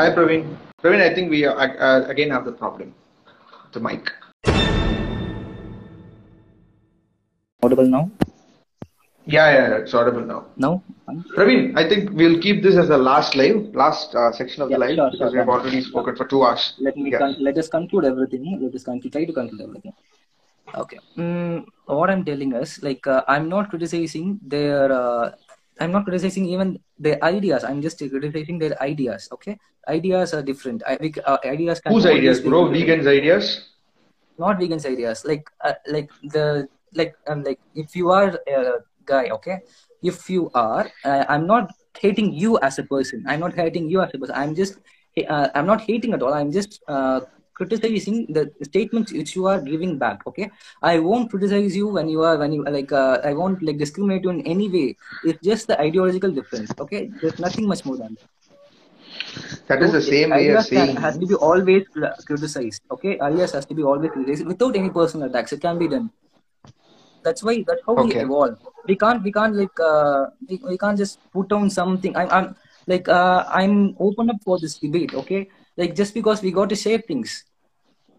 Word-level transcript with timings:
Hi, 0.00 0.08
Praveen. 0.16 0.44
Praveen, 0.82 1.02
I 1.06 1.14
think 1.14 1.30
we 1.30 1.44
uh, 1.44 1.52
uh, 1.52 2.06
again 2.08 2.30
have 2.30 2.46
the 2.46 2.52
problem. 2.52 2.94
The 3.74 3.80
mic. 3.80 4.10
audible 7.62 7.88
now 7.94 8.10
Yeah, 9.26 9.48
yeah, 9.54 9.68
yeah, 9.68 9.76
it's 9.82 9.92
audible 9.92 10.24
now. 10.30 10.38
now 10.56 10.82
Praveen, 11.36 11.76
I 11.76 11.86
think 11.86 12.12
we'll 12.14 12.38
keep 12.40 12.62
this 12.62 12.76
as 12.76 12.88
the 12.88 12.96
last 12.96 13.36
live, 13.36 13.58
last 13.82 14.14
uh, 14.14 14.32
section 14.32 14.62
of 14.62 14.70
Yeah, 14.70 14.76
the 14.78 14.80
live 14.84 14.96
sure, 14.96 15.10
because 15.12 15.32
sure, 15.32 15.40
we've 15.40 15.48
done. 15.50 15.60
already 15.60 15.82
spoken 15.82 16.16
for 16.16 16.26
two 16.32 16.42
hours. 16.46 16.64
let 16.86 16.96
me 16.96 17.10
Yeah. 17.10 17.18
con- 17.24 17.36
let 17.48 17.58
us 17.64 17.68
conclude 17.76 18.06
everything 18.12 18.46
let 18.64 18.80
us 18.80 18.84
conclude 18.90 19.12
try 19.18 19.24
to 19.32 19.36
conclude 19.40 19.62
everything 19.68 19.94
okay 20.84 20.98
mm, 21.18 21.58
what 22.00 22.08
i'm 22.14 22.24
telling 22.32 22.54
us 22.62 22.72
like 22.88 23.06
uh, 23.16 23.22
i'm 23.34 23.48
not 23.54 23.68
criticizing 23.74 24.26
their 24.56 24.82
uh, 25.02 25.30
i'm 25.80 25.90
not 25.90 26.04
criticizing 26.04 26.46
even 26.46 26.78
their 26.98 27.18
ideas. 27.24 27.64
I'm 27.64 27.80
just 27.80 27.98
criticizing 27.98 28.58
their 28.58 28.80
ideas 28.82 29.28
okay? 29.32 29.58
Ideas 29.88 30.34
are 30.34 30.42
different. 30.42 30.82
I, 30.86 30.98
we, 31.00 31.14
uh, 31.24 31.38
ideas 31.44 31.80
can 31.80 31.92
Whose 31.92 32.06
ideas, 32.06 32.40
bro? 32.40 32.68
Vegans' 32.68 33.06
ideas? 33.06 33.70
not 34.40 34.58
vegans 34.58 34.86
ideas. 34.86 35.24
Like 35.24 35.48
uh, 35.64 35.74
like 35.86 36.10
the 36.34 36.66
like 36.94 37.14
um, 37.28 37.44
like 37.44 37.60
if 37.74 37.94
you 37.94 38.10
are 38.10 38.28
a 38.48 38.80
guy 39.04 39.28
okay? 39.38 39.58
If 40.02 40.30
you 40.30 40.50
are 40.54 40.86
uh, 41.04 41.24
i'm 41.28 41.46
not 41.46 41.70
hating 41.98 42.32
you 42.32 42.58
as 42.68 42.78
a 42.78 42.84
person. 42.84 43.24
I'm 43.28 43.40
not 43.40 43.54
hating 43.54 43.90
you 43.90 44.00
as 44.00 44.10
a 44.14 44.18
person. 44.18 44.34
I'm 44.42 44.54
just 44.54 44.78
uh, 45.28 45.48
i'm 45.54 45.66
not 45.66 45.82
hating 45.82 46.14
at 46.14 46.22
all. 46.22 46.34
I'm 46.34 46.52
just 46.58 46.80
uh, 46.88 47.20
criticizing 47.60 48.18
the 48.38 48.44
statements 48.70 49.12
which 49.20 49.34
you 49.36 49.46
are 49.52 49.60
giving 49.70 49.94
back 50.04 50.26
okay 50.32 50.50
i 50.92 50.98
won't 50.98 51.30
criticize 51.34 51.76
you 51.80 51.88
when 51.98 52.08
you 52.14 52.22
are 52.30 52.36
when 52.42 52.52
you 52.58 52.64
like 52.78 52.92
uh, 53.04 53.18
i 53.30 53.32
won't 53.40 53.62
like 53.68 53.78
discriminate 53.84 54.24
you 54.28 54.34
in 54.36 54.42
any 54.56 54.68
way 54.76 54.86
it's 55.24 55.42
just 55.52 55.66
the 55.72 55.80
ideological 55.88 56.38
difference 56.40 56.72
okay 56.86 57.02
there's 57.22 57.38
nothing 57.48 57.66
much 57.74 57.84
more 57.90 57.98
than 58.04 58.14
that 58.20 58.30
That 59.68 59.82
is 59.82 59.92
the 59.92 60.02
same 60.02 60.30
way 60.30 60.46
can, 60.48 60.62
saying. 60.62 60.96
has 60.96 61.18
to 61.18 61.26
be 61.26 61.34
always 61.34 61.84
criticized. 62.26 62.82
Okay, 62.90 63.18
ideas 63.20 63.52
has 63.52 63.66
to 63.66 63.74
be 63.74 63.82
always 63.82 64.10
criticized 64.10 64.46
without 64.46 64.76
any 64.76 64.90
personal 64.90 65.28
attacks. 65.28 65.52
It 65.52 65.60
can 65.60 65.78
be 65.78 65.88
done. 65.88 66.10
That's 67.22 67.42
why 67.42 67.64
that's 67.66 67.82
how 67.86 67.94
we 67.94 68.14
evolve. 68.14 68.58
We 68.88 68.96
can't 68.96 69.22
we 69.22 69.32
can't 69.32 69.54
like 69.54 69.78
uh, 69.78 70.26
we, 70.48 70.60
we 70.68 70.78
can't 70.78 70.98
just 70.98 71.18
put 71.32 71.48
down 71.48 71.70
something. 71.70 72.16
I'm 72.16 72.30
I'm 72.30 72.56
like 72.86 73.08
uh, 73.08 73.44
I'm 73.48 73.94
open 74.00 74.30
up 74.30 74.42
for 74.44 74.58
this 74.58 74.78
debate. 74.78 75.14
Okay, 75.14 75.48
like 75.76 75.94
just 75.94 76.14
because 76.14 76.42
we 76.42 76.50
got 76.50 76.68
to 76.70 76.76
share 76.76 76.98
things, 76.98 77.44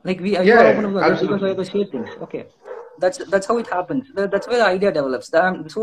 like 0.04 0.20
we 0.20 0.32
Yeah, 0.38 0.60
are 0.62 0.66
open 0.74 0.86
up 0.86 1.20
for- 1.20 1.28
because 1.28 1.42
we 1.42 1.48
have 1.50 1.58
to 1.58 1.66
share 1.66 1.86
things. 1.86 2.10
Okay. 2.22 2.46
That's 3.00 3.18
that's 3.34 3.48
how 3.48 3.58
it 3.58 3.68
happens. 3.68 4.08
That, 4.16 4.30
that's 4.32 4.48
where 4.48 4.60
the 4.60 4.66
idea 4.66 4.92
develops. 4.92 5.34
Um, 5.34 5.68
so 5.70 5.82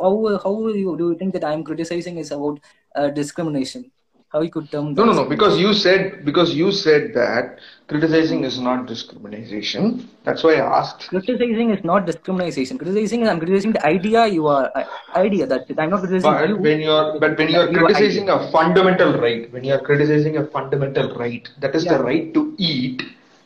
how 0.00 0.12
how 0.44 0.54
do 0.68 0.76
you, 0.76 0.96
do 0.96 1.10
you 1.10 1.16
think 1.18 1.32
that 1.34 1.44
I'm 1.44 1.62
criticizing 1.62 2.18
is 2.18 2.30
about 2.32 2.58
uh, 2.96 3.08
discrimination? 3.10 3.90
How 4.32 4.40
you 4.40 4.50
could 4.50 4.70
term 4.72 4.94
No, 4.94 5.04
no, 5.04 5.12
no. 5.12 5.24
Because 5.26 5.58
you 5.60 5.74
said 5.74 6.24
because 6.24 6.54
you 6.54 6.72
said 6.72 7.12
that 7.14 7.58
criticizing 7.86 8.44
is 8.44 8.58
not 8.58 8.86
discrimination. 8.86 10.08
That's 10.24 10.42
why 10.42 10.54
I 10.54 10.78
asked. 10.78 11.08
criticizing 11.08 11.70
is 11.70 11.84
not 11.84 12.06
discrimination. 12.06 12.78
Criticizing 12.78 13.22
is 13.22 13.28
I'm 13.28 13.38
criticizing 13.38 13.72
the 13.72 13.84
idea 13.86 14.26
you 14.26 14.46
are 14.46 14.70
uh, 14.74 14.84
idea. 15.14 15.46
that. 15.46 15.66
I'm 15.78 15.90
not 15.90 16.00
criticizing 16.00 16.32
But 16.32 16.48
you. 16.48 16.56
when 16.56 16.80
you're 16.80 17.20
but 17.20 17.36
when 17.38 17.50
you're 17.50 17.70
Your 17.70 17.84
criticizing 17.86 18.30
idea. 18.30 18.48
a 18.48 18.50
fundamental 18.50 19.18
right, 19.20 19.52
when 19.52 19.64
you're 19.64 19.80
criticizing 19.80 20.38
a 20.38 20.46
fundamental 20.46 21.14
right, 21.16 21.48
that 21.60 21.74
is 21.74 21.84
the 21.84 21.98
right 22.02 22.32
to 22.34 22.54
eat, 22.58 23.02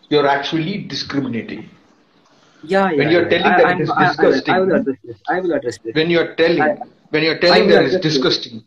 you're 0.08 0.26
actually 0.26 0.78
discriminating. 0.84 1.68
Yeah, 2.62 2.92
When 2.94 3.10
yeah, 3.10 3.10
you're 3.10 3.22
yeah. 3.22 3.28
telling 3.28 3.52
I, 3.52 3.56
that 3.58 3.66
I'm, 3.66 3.80
it 3.80 3.82
is 3.82 3.90
I, 3.90 3.94
I, 3.94 4.14
will, 4.18 4.42
I 4.46 4.58
disgusting, 4.58 4.60
will 4.60 4.74
address 4.74 4.96
this. 5.04 5.16
I 5.28 5.40
will 5.40 5.52
address 5.52 5.78
this. 5.84 5.94
when 5.94 6.10
you're 6.10 6.34
telling 6.36 6.62
I, 6.62 6.76
when 7.10 7.22
you're 7.22 7.38
telling 7.38 7.66
will 7.66 7.74
that 7.74 7.84
it's 7.84 7.96
disgusting, 7.98 8.64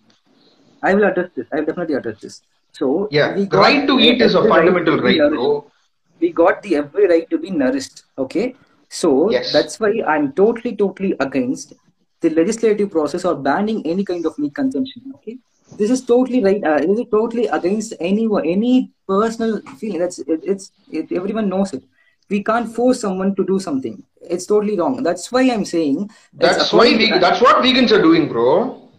I 0.84 0.94
will 0.96 1.04
address 1.06 1.30
this. 1.36 1.48
I 1.52 1.58
will 1.60 1.66
definitely 1.66 1.96
address 1.96 2.20
this. 2.22 2.42
So 2.72 3.08
yeah, 3.12 3.34
the 3.34 3.46
got 3.46 3.60
right 3.60 3.88
to 3.88 4.00
eat 4.00 4.22
is 4.22 4.36
a 4.36 4.40
every 4.40 4.50
right 4.50 4.50
fundamental 4.50 5.00
right, 5.00 5.18
bro. 5.18 5.72
We 6.20 6.32
got 6.32 6.62
the 6.64 6.76
every 6.78 7.08
right 7.08 7.30
to 7.30 7.38
be 7.38 7.50
nourished. 7.52 8.04
Okay. 8.18 8.56
So 8.90 9.30
Yes. 9.32 9.52
that's 9.54 9.80
why 9.80 10.02
I'm 10.08 10.34
totally, 10.34 10.76
totally 10.76 11.16
against 11.20 11.74
the 12.22 12.30
legislative 12.30 12.92
process 12.92 13.26
or 13.26 13.36
banning 13.36 13.86
any 13.86 14.04
kind 14.04 14.26
of 14.26 14.38
meat 14.40 14.56
consumption. 14.56 15.02
Okay. 15.16 15.38
This 15.78 15.92
is 15.92 16.04
totally 16.04 16.44
right. 16.44 16.64
Uh, 16.64 16.80
this 16.80 17.00
is 17.00 17.06
totally 17.12 17.48
against 17.48 17.94
any 18.00 18.28
any 18.44 18.92
personal 19.08 19.62
feeling. 19.78 20.00
That's 20.00 20.20
it, 20.20 20.42
it's 20.44 20.72
it, 20.92 21.12
everyone 21.12 21.50
knows 21.50 21.74
it. 21.74 21.84
We 22.30 22.44
can't 22.44 22.74
force 22.74 23.02
someone 23.02 23.36
to 23.36 23.46
do 23.46 23.60
something. 23.60 24.04
It's 24.22 24.46
totally 24.46 24.78
wrong. 24.78 25.02
That's 25.04 25.32
why 25.32 25.44
I'm 25.52 25.66
saying 25.66 26.12
That's 26.34 26.72
why 26.74 26.96
we, 26.96 27.10
that's 27.20 27.42
what 27.42 27.64
vegans 27.64 27.92
are 27.92 28.02
doing, 28.02 28.28
bro. 28.28 28.90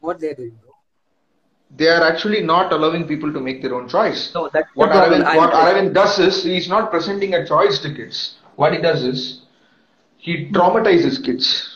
what 0.00 0.20
they're 0.20 0.34
doing. 0.34 0.58
bro. 0.62 0.72
They 1.74 1.88
are 1.88 2.02
actually 2.02 2.42
not 2.42 2.72
allowing 2.72 3.06
people 3.06 3.32
to 3.32 3.40
make 3.40 3.62
their 3.62 3.74
own 3.74 3.88
choice. 3.88 4.30
So 4.30 4.50
that's 4.52 4.68
What. 4.74 4.90
Aravind, 4.90 5.24
I'm 5.24 5.36
what 5.36 5.52
Aravind 5.52 5.94
does 5.94 6.18
is 6.18 6.42
he's 6.44 6.68
not 6.68 6.90
presenting 6.90 7.34
a 7.34 7.46
choice 7.46 7.78
to 7.80 7.94
kids. 7.94 8.34
What 8.56 8.74
he 8.74 8.80
does 8.80 9.04
is 9.04 9.42
he 10.18 10.50
traumatizes 10.50 11.24
kids. 11.24 11.71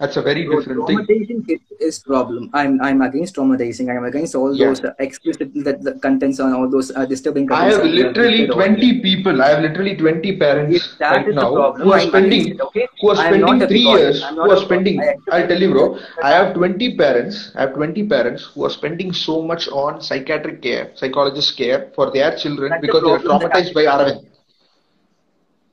That's 0.00 0.16
a 0.16 0.22
very 0.22 0.46
Bro, 0.46 0.60
different 0.60 0.86
thing. 0.86 0.98
traumatizing 0.98 1.46
kids 1.46 1.62
is 1.78 1.98
problem. 1.98 2.48
I'm 2.54 2.80
I'm 2.80 3.02
against 3.06 3.36
traumatizing. 3.36 3.90
I'm 3.94 4.04
against 4.10 4.34
all 4.34 4.54
Yeah. 4.56 4.68
those 4.68 4.80
explicit 5.06 5.50
that 5.66 5.82
the 5.88 5.92
contents 6.06 6.40
on 6.40 6.54
all 6.58 6.68
those 6.74 6.88
uh, 6.96 7.04
disturbing 7.04 7.44
I 7.52 7.56
contents. 7.56 7.76
have 7.76 7.84
have 7.84 7.94
literally 7.98 8.46
20 8.46 9.00
people, 9.02 9.42
I 9.42 9.50
have 9.50 9.60
literally 9.66 9.94
20 9.96 10.32
parents 10.38 10.96
right 11.02 11.28
is 11.28 11.34
now 11.34 11.50
who 11.74 11.92
are 11.92 12.00
spending, 12.00 12.48
it. 12.54 12.60
Okay, 12.68 12.88
who 13.02 13.10
are 13.10 13.16
I 13.18 13.26
am 13.26 13.40
not 13.40 13.48
spending 13.48 13.68
three 13.68 13.84
years, 13.90 14.24
who 14.24 14.50
are 14.50 14.56
spending, 14.64 15.02
I'll 15.30 15.46
tell 15.46 15.60
you, 15.60 15.70
bro. 15.70 15.98
I 16.22 16.30
have 16.30 16.54
20 16.54 16.96
parents, 16.96 17.52
I 17.54 17.60
have 17.66 17.74
20 17.74 18.06
parents 18.08 18.44
who 18.54 18.64
are 18.64 18.70
spending 18.70 19.12
so 19.12 19.42
much 19.42 19.68
on 19.68 20.00
psychiatric 20.00 20.62
care, 20.62 20.90
psychologist 20.94 21.56
care 21.58 21.90
for 21.94 22.10
their 22.10 22.34
children 22.36 22.70
That's 22.70 22.80
because 22.80 23.02
they 23.04 23.10
are 23.12 23.18
problem 23.20 23.50
that 23.50 23.52
has 23.56 23.70
traumatized 23.70 23.74
by 23.74 23.84
Aravind. 23.96 24.29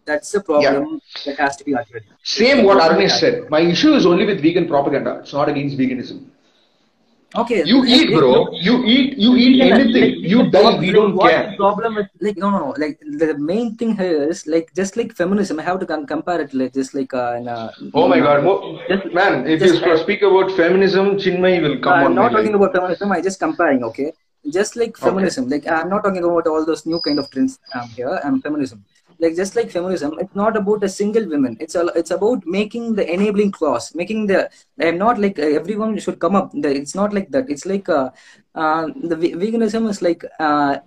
That's 0.07 0.29
Yeah. 0.33 0.41
problem 0.49 1.01
that 1.25 1.37
has 1.43 1.53
to 1.59 1.63
be 1.67 1.73
addressed. 1.81 2.07
Same 2.39 2.63
what 2.65 2.77
problem 2.77 2.97
that 2.97 2.97
Aravind 2.97 3.11
has- 3.11 3.19
said. 3.19 3.49
My 3.55 3.61
issue 3.75 3.93
is 3.99 4.05
only 4.13 4.25
with 4.31 4.41
vegan 4.47 4.67
propaganda. 4.73 5.13
It's 5.21 5.33
not 5.39 5.49
against 5.53 5.77
veganism. 5.83 6.19
Okay. 7.41 7.57
You 7.69 7.79
like- 7.81 7.89
eat, 7.95 8.09
bro. 8.17 8.29
You 8.67 8.75
eat, 8.93 9.07
you 9.23 9.31
eat 9.43 9.53
vegan- 9.61 9.79
anything. 9.79 10.03
like, 10.03 10.29
You 10.33 10.39
die. 10.53 10.79
We 10.83 10.91
don't 10.97 11.15
what's 11.17 11.33
care. 11.33 11.41
the 11.51 11.57
problem 11.63 11.97
like 12.27 12.37
no 12.43 12.49
no 12.53 12.59
no 12.65 12.69
like 12.83 12.95
the 13.23 13.27
main 13.49 13.67
thing 13.79 13.91
here 14.01 14.21
is 14.35 14.39
like 14.53 14.67
just 14.79 14.95
like 14.99 15.11
feminism. 15.21 15.59
I 15.63 15.65
have 15.69 15.79
to 15.83 15.87
com- 15.91 16.05
compare 16.13 16.39
it 16.45 16.53
like 16.61 16.73
just 16.79 16.93
like 16.99 17.13
uh, 17.23 17.33
in, 17.39 17.49
uh, 17.55 17.67
Oh 18.01 18.07
my 18.13 18.19
God, 18.27 18.45
Mo- 18.47 18.61
just- 18.91 19.09
man! 19.19 19.33
If 19.55 19.59
just, 19.65 19.85
you 19.89 19.97
speak 20.05 20.21
about 20.29 20.55
feminism, 20.61 21.05
Chinmay 21.25 21.53
will 21.65 21.77
come 21.87 21.93
I'm 21.99 22.05
on 22.11 22.15
my 22.15 22.21
not 22.21 22.31
talking 22.37 22.53
life. 22.53 22.61
about 22.61 22.77
feminism. 22.79 23.11
I 23.17 23.21
just 23.29 23.39
comparing. 23.45 23.83
Okay, 23.89 24.09
just 24.59 24.77
like 24.83 24.93
Okay. 24.97 25.05
feminism. 25.09 25.49
Like 25.55 25.67
I'm 25.77 25.89
not 25.95 26.03
talking 26.07 26.23
about 26.31 26.47
all 26.53 26.63
those 26.71 26.85
new 26.93 27.01
kind 27.09 27.19
of 27.25 27.29
trends 27.35 27.59
um, 27.75 27.89
here. 27.99 28.15
I'm 28.23 28.39
feminism. 28.47 28.85
Like 29.19 29.35
just 29.35 29.55
like 29.55 29.71
feminism, 29.71 30.17
it's 30.19 30.35
not 30.35 30.55
about 30.55 30.83
a 30.83 30.89
single 30.89 31.27
woman. 31.27 31.57
It's 31.59 31.75
a, 31.75 31.87
it's 31.95 32.11
about 32.11 32.45
making 32.45 32.93
the 32.95 33.11
enabling 33.11 33.51
clause, 33.51 33.93
making 33.95 34.27
the. 34.27 34.49
I'm 34.79 34.97
not 34.97 35.19
like 35.19 35.39
uh, 35.39 35.43
everyone 35.61 35.97
should 35.99 36.19
come 36.19 36.35
up. 36.35 36.51
It's 36.53 36.93
not 36.95 37.13
like 37.13 37.31
that. 37.31 37.49
It's 37.49 37.65
like 37.65 37.89
uh, 37.89 38.09
uh, 38.53 38.87
the 38.95 39.15
ve- 39.15 39.33
veganism 39.33 39.89
is 39.89 40.01
like 40.01 40.23
uh, 40.39 40.77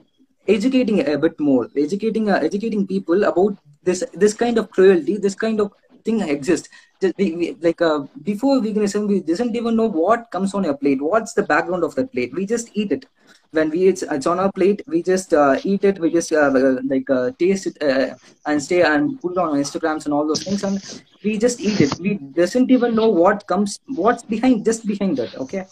educating 0.47 1.07
a 1.07 1.19
bit 1.19 1.39
more, 1.41 1.69
educating 1.77 2.31
uh, 2.31 2.39
educating 2.43 2.87
people 2.87 3.25
about 3.25 3.57
this 3.83 4.05
this 4.15 4.35
kind 4.35 4.59
of 4.59 4.71
cruelty, 4.71 5.17
this 5.17 5.35
kind 5.35 5.61
of 5.61 5.73
thing 6.05 6.21
exists. 6.21 6.69
Like 7.03 7.81
uh, 7.81 8.01
before 8.23 8.61
veganism, 8.61 9.09
we 9.09 9.21
doesn't 9.21 9.57
even 9.57 9.77
know 9.77 9.87
what 9.89 10.31
comes 10.31 10.55
on 10.55 10.65
your 10.65 10.77
plate. 10.77 11.01
What's 11.03 11.33
the 11.33 11.43
background 11.43 11.85
of 11.85 11.95
that 11.97 12.13
plate? 12.13 12.33
We 12.35 12.47
just 12.47 12.71
eat 12.75 12.93
it. 12.93 13.07
When 13.53 13.71
we 13.71 13.89
it's, 13.89 14.03
it's 14.03 14.27
on 14.27 14.39
our 14.39 14.53
plate, 14.53 14.83
we 14.87 15.03
just 15.03 15.35
uh, 15.35 15.59
eat 15.65 15.85
it. 15.85 15.99
We 15.99 16.11
just 16.13 16.33
uh, 16.33 16.51
like 16.85 17.11
uh, 17.11 17.31
taste 17.39 17.67
it 17.67 17.83
uh, 17.83 18.15
and 18.47 18.63
stay 18.63 18.83
and 18.83 19.21
put 19.21 19.33
it 19.33 19.39
on 19.39 19.59
Instagrams 19.59 20.05
and 20.05 20.15
all 20.15 20.27
those 20.27 20.45
things, 20.45 20.63
and 20.63 21.03
we 21.25 21.37
just 21.37 21.61
eat 21.61 21.81
it. 21.81 21.99
We 21.99 22.15
doesn't 22.15 22.71
even 22.71 22.95
know 22.95 23.09
what 23.09 23.47
comes, 23.49 23.81
what's 23.89 24.23
behind, 24.23 24.65
just 24.65 24.87
behind 24.87 25.17
that. 25.17 25.35
Okay, 25.37 25.67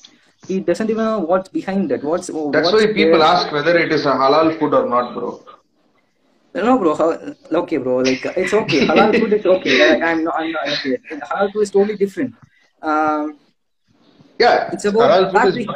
he 0.47 0.61
doesn't 0.61 0.91
even 0.91 1.05
know 1.05 1.19
what's 1.21 1.49
behind 1.49 1.91
that 1.91 2.03
What's 2.03 2.27
That's 2.27 2.37
what's 2.37 2.73
why 2.73 2.87
people 2.87 3.21
there. 3.21 3.29
ask 3.29 3.53
whether 3.53 3.77
it 3.79 3.93
is 3.93 4.07
a 4.07 4.13
halal 4.13 4.59
food 4.59 4.75
or 4.75 4.89
not, 4.89 5.15
bro. 5.15 5.43
No, 6.55 6.79
bro. 6.79 6.93
Okay, 7.63 7.77
bro. 7.77 7.99
Like 7.99 8.25
it's 8.37 8.55
okay. 8.55 8.87
Halal 8.87 9.19
food 9.19 9.33
is 9.33 9.47
okay. 9.47 9.79
Like, 9.93 10.03
I'm 10.03 10.25
not. 10.25 10.35
I'm 10.41 10.51
not. 10.53 10.69
Okay. 10.69 10.97
Halal 11.13 11.53
food 11.53 11.63
is 11.63 11.71
totally 11.71 11.97
different. 11.97 12.35
Um, 12.83 13.39
Yeah, 14.39 14.71
it's 14.73 14.85
about 14.85 15.11
halal 15.11 15.33
food 15.33 15.57
is. 15.61 15.67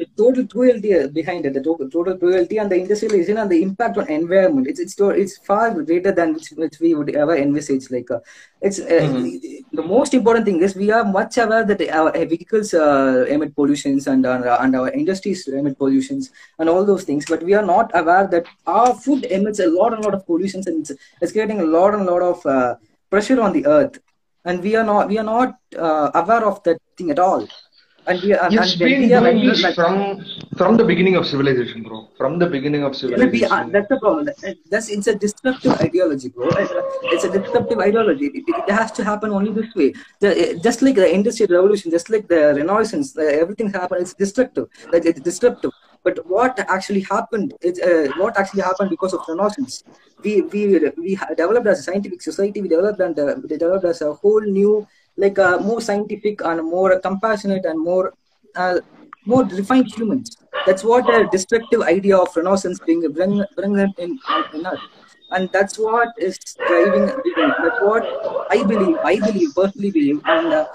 the 0.00 0.06
total 0.16 0.46
cruelty 0.52 0.90
behind 1.08 1.46
it, 1.46 1.54
the 1.54 1.62
total, 1.62 1.88
total 1.88 2.16
cruelty 2.16 2.56
and 2.58 2.70
the 2.72 2.76
industrialization 2.76 3.38
and 3.38 3.50
the 3.50 3.62
impact 3.62 3.98
on 3.98 4.08
environment. 4.08 4.66
It's 4.66 4.80
it's 4.80 4.96
it's 5.22 5.36
far 5.38 5.70
greater 5.90 6.12
than 6.18 6.34
which, 6.34 6.48
which 6.62 6.80
we 6.80 6.94
would 6.94 7.10
ever 7.14 7.36
envisage. 7.36 7.88
Like 7.90 8.10
uh, 8.10 8.18
it's 8.60 8.80
uh, 8.80 9.06
the 9.80 9.82
most 9.94 10.12
important 10.14 10.44
thing 10.46 10.60
is 10.60 10.74
we 10.74 10.90
are 10.90 11.04
much 11.04 11.38
aware 11.38 11.64
that 11.64 11.80
our 12.00 12.10
vehicles 12.34 12.74
uh, 12.74 13.24
emit 13.28 13.54
pollutions 13.54 14.08
and 14.08 14.26
our, 14.26 14.60
and 14.64 14.74
our 14.74 14.90
industries 14.90 15.46
emit 15.46 15.78
pollutions 15.78 16.30
and 16.58 16.68
all 16.68 16.84
those 16.84 17.04
things, 17.04 17.26
but 17.26 17.42
we 17.44 17.54
are 17.54 17.66
not 17.74 17.90
aware 17.94 18.26
that 18.26 18.46
our 18.66 18.92
food 18.94 19.24
emits 19.26 19.60
a 19.60 19.68
lot 19.68 19.94
and 19.94 20.04
lot 20.04 20.14
of 20.14 20.26
pollutions 20.26 20.66
and 20.66 20.80
it's, 20.80 20.92
it's 21.20 21.32
creating 21.32 21.60
a 21.60 21.64
lot 21.78 21.94
and 21.94 22.06
lot 22.06 22.22
of 22.22 22.44
uh, 22.46 22.74
pressure 23.08 23.40
on 23.40 23.52
the 23.52 23.64
earth, 23.66 24.00
and 24.44 24.62
we 24.62 24.74
are 24.74 24.84
not 24.84 25.08
we 25.08 25.18
are 25.18 25.30
not 25.36 25.58
uh, 25.78 26.10
aware 26.14 26.44
of 26.44 26.62
that 26.64 26.78
thing 26.96 27.10
at 27.10 27.20
all 27.20 27.46
and 28.10 28.22
we 28.22 28.32
are 28.34 28.46
and 28.46 28.56
when 28.56 28.78
been 28.78 29.00
we 29.02 29.12
are 29.14 29.22
when 29.22 29.62
like, 29.62 29.74
from 29.74 30.24
from 30.60 30.76
the 30.76 30.84
beginning 30.84 31.16
of 31.16 31.26
civilization, 31.26 31.82
bro. 31.82 31.98
From 32.18 32.38
the 32.38 32.46
beginning 32.54 32.82
of 32.88 32.92
uh, 32.92 32.98
civilization. 33.00 33.72
that's 33.74 33.88
the 33.88 33.98
problem. 34.04 34.28
That's 34.72 34.88
it's 34.88 35.06
a 35.06 35.14
destructive 35.14 35.72
ideology, 35.86 36.28
bro. 36.28 36.48
It's 37.14 37.24
a, 37.24 37.30
destructive 37.38 37.78
ideology. 37.78 38.26
It, 38.38 38.44
it 38.48 38.70
has 38.80 38.90
to 38.98 39.04
happen 39.04 39.30
only 39.30 39.52
this 39.52 39.74
way. 39.74 39.92
The, 40.20 40.60
just 40.62 40.82
like 40.82 40.96
the 40.96 41.08
industrial 41.18 41.52
revolution, 41.58 41.90
just 41.90 42.10
like 42.10 42.26
the 42.28 42.42
Renaissance, 42.60 43.16
everything 43.16 43.70
happened. 43.70 44.02
It's 44.02 44.14
destructive. 44.14 44.68
Like 44.92 45.04
it's 45.06 45.20
disruptive. 45.20 45.72
But 46.02 46.26
what 46.26 46.58
actually 46.76 47.02
happened? 47.02 47.54
Uh, 47.64 48.08
what 48.22 48.38
actually 48.38 48.62
happened 48.62 48.90
because 48.90 49.12
of 49.14 49.20
Renaissance. 49.28 49.84
We 50.24 50.42
we 50.42 50.60
we 51.04 51.18
developed 51.36 51.66
as 51.66 51.80
a 51.80 51.82
scientific 51.82 52.22
society. 52.22 52.60
We 52.60 52.68
developed 52.68 53.00
and 53.00 53.18
uh, 53.18 53.36
we 53.42 53.48
developed 53.48 53.84
as 53.84 54.00
a 54.02 54.12
whole 54.12 54.40
new, 54.40 54.86
like 55.24 55.38
uh, 55.38 55.58
more 55.70 55.80
scientific 55.80 56.40
and 56.42 56.64
more 56.76 56.98
compassionate 57.00 57.64
and 57.64 57.78
more. 57.90 58.04
Uh, 58.56 58.78
more 59.26 59.44
refined 59.44 59.88
humans. 59.94 60.28
That's 60.66 60.82
what 60.82 61.08
a 61.14 61.18
destructive 61.32 61.82
idea 61.82 62.16
of 62.16 62.34
Renaissance 62.34 62.78
bring 62.84 63.00
bring 63.16 63.32
bring 63.56 63.72
in, 63.78 63.92
in, 64.04 64.18
in 64.54 64.66
us, 64.70 64.78
and 65.36 65.48
that's 65.56 65.78
what 65.78 66.08
is 66.28 66.38
driving. 66.68 67.04
veganism. 67.26 67.52
That's 67.64 67.82
what 67.88 68.06
I 68.56 68.62
believe. 68.70 68.96
I 69.10 69.14
believe 69.26 69.50
personally 69.54 69.90
believe, 69.98 70.22
and 70.24 70.54
uh, 70.60 70.66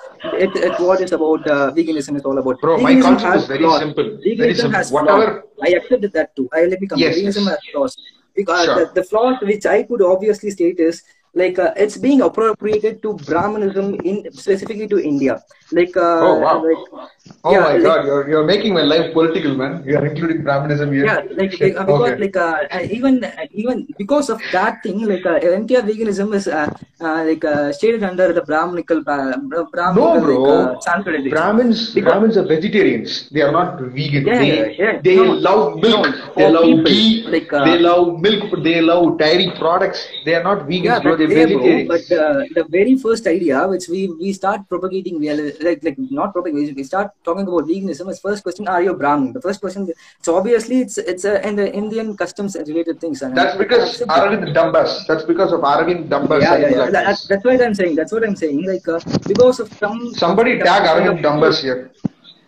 it, 0.43 0.55
it 0.67 0.79
what 0.79 1.01
is 1.01 1.11
about 1.19 1.47
uh, 1.55 1.71
veganism 1.79 2.15
is 2.21 2.23
all 2.23 2.37
about. 2.43 2.61
Bro, 2.61 2.77
my 2.77 2.93
Veganism 2.93 3.01
concept 3.01 3.35
is 3.41 3.47
very 3.53 3.59
flaws. 3.65 3.79
simple. 3.85 4.09
Very 4.23 4.37
Veganism 4.37 4.55
simple. 4.61 4.77
has 4.77 4.91
Whatever. 4.91 5.25
flaws. 5.41 5.67
I 5.67 5.75
accepted 5.81 6.13
that 6.13 6.35
too. 6.35 6.47
I 6.53 6.65
let 6.65 6.79
me 6.79 6.87
come. 6.87 6.99
Yes, 6.99 7.17
Veganism 7.17 7.45
yes. 7.45 7.55
has 7.55 7.59
flaws. 7.73 7.97
Because 8.35 8.65
Sure. 8.65 8.79
the, 8.85 8.91
the 9.01 9.03
flaws 9.03 9.37
which 9.41 9.65
I 9.65 9.83
could 9.83 10.01
obviously 10.13 10.51
state 10.51 10.79
is 10.79 11.03
like 11.41 11.57
uh, 11.59 11.73
it's 11.83 11.97
being 11.97 12.21
appropriated 12.21 13.01
to 13.03 13.09
Brahmanism 13.29 13.87
in 14.09 14.17
specifically 14.31 14.87
to 14.93 14.99
India. 15.11 15.35
Like 15.71 15.95
uh, 15.97 16.19
Oh, 16.27 16.35
wow. 16.45 16.57
like 16.63 16.83
Oh 17.43 17.51
yeah, 17.53 17.59
my 17.59 17.73
like- 17.73 17.83
god, 17.83 18.05
you're, 18.05 18.29
you're 18.29 18.45
making 18.45 18.73
my 18.73 18.83
life 18.83 19.11
political, 19.13 19.53
man. 19.61 19.83
You 19.85 19.97
are 19.99 20.05
including 20.05 20.43
Brahmanism 20.47 20.91
here. 20.93 21.05
yeah 21.05 21.19
like, 21.39 21.53
uh, 21.61 21.83
because 21.89 22.11
okay. 22.11 22.15
like 22.23 22.37
uh, 22.37 22.57
uh, 22.75 22.83
even 22.97 23.23
uh, 23.23 23.31
even 23.61 23.77
because 24.01 24.29
of 24.33 24.39
that 24.55 24.81
thing 24.83 24.99
like 25.11 25.25
uh, 25.25 25.35
entire 25.59 25.81
veganism 25.89 26.33
is 26.39 26.47
uh, 26.47 26.69
uh, 27.01 27.21
like 27.29 27.43
uh, 27.53 27.73
shaded 27.79 28.03
under 28.11 28.27
the 28.37 28.43
brahminical 28.49 28.99
uh, 29.05 29.37
Bra- 29.73 29.91
No, 29.99 30.07
bro. 30.21 30.37
like, 30.43 30.87
uh, 30.87 31.29
Brahmins, 31.35 31.93
Because- 31.93 32.07
Brahmins 32.11 32.37
are 32.37 32.45
vegetarians. 32.55 33.29
They 33.31 33.41
are 33.41 33.51
not 33.59 33.81
vegan. 33.97 34.25
Yeah, 34.27 34.39
they 34.39 34.75
yeah, 34.83 35.01
they 35.07 35.15
No, 35.17 35.33
love 35.49 35.63
milk. 35.85 36.05
no, 36.05 36.33
they 36.37 36.49
love 36.57 36.63
people, 36.63 36.83
ghee. 36.85 37.25
like, 37.35 37.51
uh, 37.51 37.65
they 37.65 37.77
love 37.79 38.19
milk. 38.27 38.45
They 38.69 38.79
love 38.81 39.17
dairy 39.17 39.51
products. 39.59 40.07
They 40.25 40.35
are 40.35 40.43
not 40.43 40.59
vegan. 40.69 40.83
yeah, 40.91 40.99
bro. 40.99 41.15
But, 41.27 41.35
They're 41.35 41.49
yeah, 41.49 41.83
bro, 41.83 41.87
but 41.93 42.05
uh, 42.11 42.45
the 42.57 42.65
very 42.69 42.95
first 42.97 43.27
idea 43.27 43.67
which 43.67 43.87
we 43.87 44.01
we 44.23 44.33
start 44.33 44.61
propagating, 44.69 45.19
we 45.19 45.29
are, 45.29 45.37
like 45.67 45.83
like 45.87 45.97
not 46.19 46.33
propagating, 46.33 46.75
we 46.75 46.83
start 46.83 47.11
talking 47.23 47.47
about 47.47 47.67
veganism. 47.71 48.09
Is 48.13 48.19
first 48.19 48.43
question: 48.43 48.67
Are 48.67 48.81
you 48.87 48.93
Brahmin? 48.93 49.33
The 49.33 49.41
first 49.41 49.61
question. 49.61 49.91
So 50.21 50.35
obviously, 50.39 50.79
it's 50.81 50.97
it's 50.97 51.25
uh, 51.25 51.39
in 51.43 51.55
the 51.55 51.67
Indian 51.81 52.15
customs 52.23 52.55
related 52.71 52.99
things. 52.99 53.21
And 53.21 53.35
That's 53.37 53.57
because 53.57 53.89
accept 53.89 54.09
that. 54.09 54.23
Aravind 54.23 54.53
Dumbas. 54.59 55.07
That's 55.07 55.23
because 55.23 55.51
of 55.53 55.61
Aravind 55.61 56.09
Dumbas. 56.09 56.41
yeah, 56.41 56.57
yeah, 56.57 56.69
yeah. 56.69 56.77
like 56.85 56.91
That, 56.91 57.25
that's 57.29 57.45
what 57.45 57.61
I'm 57.61 57.73
saying. 57.73 57.95
That's 57.95 58.11
what 58.11 58.23
I'm 58.27 58.35
saying. 58.35 58.65
Like 58.73 58.87
uh, 58.87 58.99
because 59.27 59.59
of 59.59 59.71
some 59.73 60.13
Somebody 60.25 60.57
tag 60.59 60.83
kind 60.83 60.89
Aravind 60.89 61.17
of- 61.19 61.25
Dumbas 61.29 61.61
here. 61.61 61.91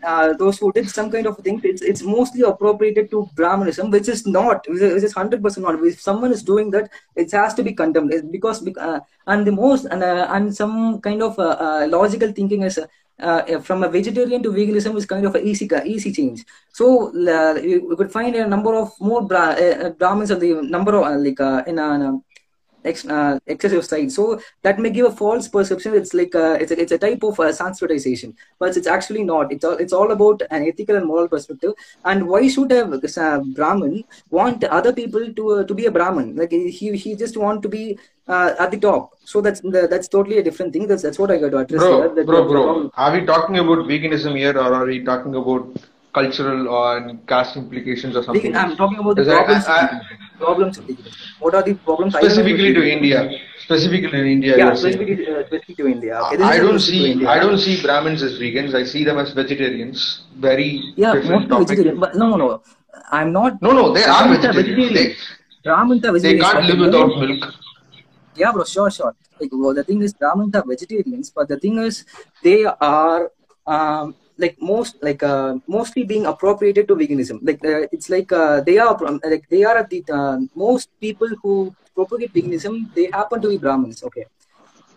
Uh, 0.04 0.34
those 0.34 0.58
who 0.60 0.72
did 0.72 0.90
some 0.90 1.10
kind 1.12 1.28
of 1.28 1.38
thing, 1.40 1.60
it's 1.64 1.82
it's 1.82 2.02
mostly 2.02 2.42
appropriated 2.42 3.10
to 3.12 3.28
Brahmanism, 3.36 3.90
which 3.92 4.08
is 4.08 4.26
not, 4.28 4.66
which 4.68 4.82
is- 4.82 5.14
hundred 5.14 5.42
percent 5.44 5.66
not. 5.66 5.84
If 5.84 6.02
someone 6.02 6.32
is 6.32 6.44
doing 6.44 6.72
that, 6.72 6.90
it 7.16 7.32
has 7.32 7.54
to 7.56 7.64
be 7.64 7.74
condemned 7.74 8.14
because 8.32 8.66
uh, 8.78 9.00
and 9.28 9.46
the 9.48 9.52
most 9.52 9.86
and 9.86 10.04
uh, 10.04 10.28
and 10.30 10.56
some 10.56 11.02
kind 11.02 11.22
of 11.22 11.38
uh, 11.40 11.58
uh, 11.60 11.88
logical 11.90 12.32
thinking 12.32 12.64
is. 12.64 12.80
Uh, 13.20 13.60
from 13.62 13.82
a 13.82 13.90
vegetarian 13.90 14.44
to 14.44 14.52
veganism 14.52 14.96
is 14.96 15.08
kind 15.08 15.26
of 15.26 15.34
an 15.34 15.42
easy 15.44 15.68
easy 15.86 16.12
change. 16.14 16.46
So 16.72 17.12
you, 17.56 17.90
you 17.90 17.96
could 17.98 18.12
find 18.12 18.36
a 18.36 18.46
number 18.46 18.76
of 18.76 18.92
more 19.02 19.24
bra- 19.26 19.56
Brahmins 19.98 20.30
of 20.30 20.40
the 20.40 20.54
number 20.62 20.96
of 20.96 21.20
like 21.26 21.40
in 21.68 21.80
a 21.80 22.20
ex, 22.88 23.06
uh, 23.06 23.40
excessive 23.46 23.86
side. 23.86 24.12
So 24.12 24.40
that 24.64 24.80
may 24.80 24.90
give 24.90 25.06
a 25.06 25.12
false 25.12 25.48
perception. 25.48 25.94
It's 25.94 26.14
like 26.14 26.36
uh, 26.36 26.58
it's 26.62 26.72
a, 26.72 26.82
it's 26.82 26.92
a 26.92 26.98
type 26.98 27.24
of 27.24 27.40
uh, 27.40 27.52
Sanskritization, 27.62 28.34
but 28.60 28.76
it's 28.78 28.88
actually 28.88 29.24
not. 29.24 29.52
It's 29.52 29.66
all 29.66 29.78
it's 29.86 29.94
all 29.94 30.12
about 30.12 30.42
an 30.52 30.68
ethical 30.68 30.96
and 30.96 31.06
moral 31.06 31.28
perspective. 31.28 31.74
And 32.06 32.28
why 32.28 32.48
should 32.48 32.72
a 32.72 32.84
uh, 32.86 33.40
Brahmin 33.56 34.04
want 34.30 34.64
other 34.66 34.94
people 34.94 35.34
to 35.34 35.50
uh, 35.58 35.64
to 35.64 35.74
be 35.74 35.86
a 35.86 35.92
Brahmin? 35.92 36.36
Like 36.36 36.52
he 36.52 36.96
he 37.06 37.16
just 37.16 37.38
want 37.38 37.62
to 37.64 37.70
be 37.70 37.98
uh, 38.28 38.54
at 38.60 38.72
the 38.72 38.80
top. 38.80 39.12
So 39.26 39.42
that's 39.42 39.62
the, 39.62 39.88
that's 39.90 40.08
totally 40.08 40.38
a 40.40 40.44
different 40.44 40.74
thing. 40.74 40.88
That's 40.88 41.02
that's 41.04 41.20
what 41.20 41.32
I 41.32 41.38
got 41.38 41.52
to 41.52 41.58
address 41.60 41.82
here. 41.82 42.10
Bro, 42.10 42.16
That- 42.16 42.26
bro, 42.26 42.48
bro. 42.48 42.92
Are 42.96 43.12
we 43.20 43.26
talking 43.26 43.58
about 43.58 43.80
veganism 43.92 44.38
here 44.38 44.58
or 44.58 44.74
are 44.74 44.86
we 44.86 45.04
talking 45.04 45.36
about 45.36 45.78
cultural 46.14 46.68
or 46.68 47.14
caste 47.28 47.58
implications 47.58 48.16
or 48.16 48.24
something? 48.24 48.56
I'm 48.56 48.76
talking 48.76 49.00
about 49.00 49.16
the 49.18 49.24
Because 49.24 49.34
I- 49.34 49.44
problems. 49.44 49.66
I- 49.68 50.27
problems 50.38 50.78
of 50.78 50.86
veganism. 50.86 51.14
What 51.40 51.56
are 51.56 51.64
the 51.64 51.74
problems? 51.76 52.16
Specifically 52.16 52.74
to? 52.74 52.84
India. 52.90 53.30
Specifically 53.60 54.10
to 54.10 54.26
India. 54.26 54.58
Yeah, 54.58 54.74
specifically, 54.74 55.28
uh, 55.28 55.46
specifically 55.48 55.76
to 55.76 55.88
India. 55.88 56.20
Okay, 56.20 56.44
I 56.44 56.58
don't 56.58 56.80
see 56.80 57.12
India. 57.12 57.30
I 57.30 57.40
don't 57.40 57.58
see 57.58 57.82
Brahmins 57.82 58.24
as 58.24 58.40
vegans. 58.40 58.74
I 58.74 58.84
see 58.84 59.04
them 59.04 59.18
as 59.18 59.34
vegetarians. 59.34 60.24
Very 60.36 60.70
Yeah, 60.96 61.14
different 61.14 61.50
topic. 61.50 61.70
vegetarian. 61.70 62.00
But 62.00 62.16
no, 62.16 62.30
no, 62.30 62.38
no. 62.38 62.62
I'm 63.12 63.32
not. 63.32 63.62
No, 63.62 63.72
no, 63.72 63.94
they 63.94 64.04
are 64.04 64.28
vegetarians. 64.36 64.94
They, 64.94 65.16
Brahmins 65.64 66.06
are 66.06 66.20
they 66.20 66.38
can't 66.38 66.66
live 66.66 66.78
the 66.80 66.86
without 66.86 67.18
milk. 67.20 67.54
Yeah, 68.36 68.52
bro, 68.52 68.64
sure, 68.64 68.92
sure. 68.92 69.16
Like, 69.40 69.50
well, 69.52 69.74
the 69.74 69.84
thing 69.84 70.02
is, 70.02 70.14
Brahmins 70.14 70.56
are 70.56 70.64
vegetarians, 70.66 71.30
but 71.32 71.48
the 71.48 71.58
thing 71.60 71.78
is, 71.80 72.06
they 72.44 72.66
are 72.66 73.32
um, 73.66 74.16
like 74.38 74.56
most 74.62 74.96
like 75.02 75.24
uh, 75.24 75.56
mostly 75.68 76.04
being 76.04 76.26
appropriated 76.26 76.88
to 76.88 76.96
veganism. 76.96 77.40
Like, 77.42 77.64
uh, 77.66 77.88
it's 77.92 78.10
like 78.10 78.32
uh, 78.32 78.62
they 78.62 78.78
are 78.78 78.98
like 79.34 79.46
they 79.50 79.64
are 79.64 79.86
the 79.90 80.04
uh, 80.12 80.38
most 80.56 80.90
people 81.00 81.30
who 81.42 81.74
propagate 81.96 82.34
veganism. 82.34 82.94
They 82.94 83.10
happen 83.12 83.42
to 83.42 83.50
be 83.50 83.58
Brahmins. 83.58 84.04
Okay. 84.04 84.26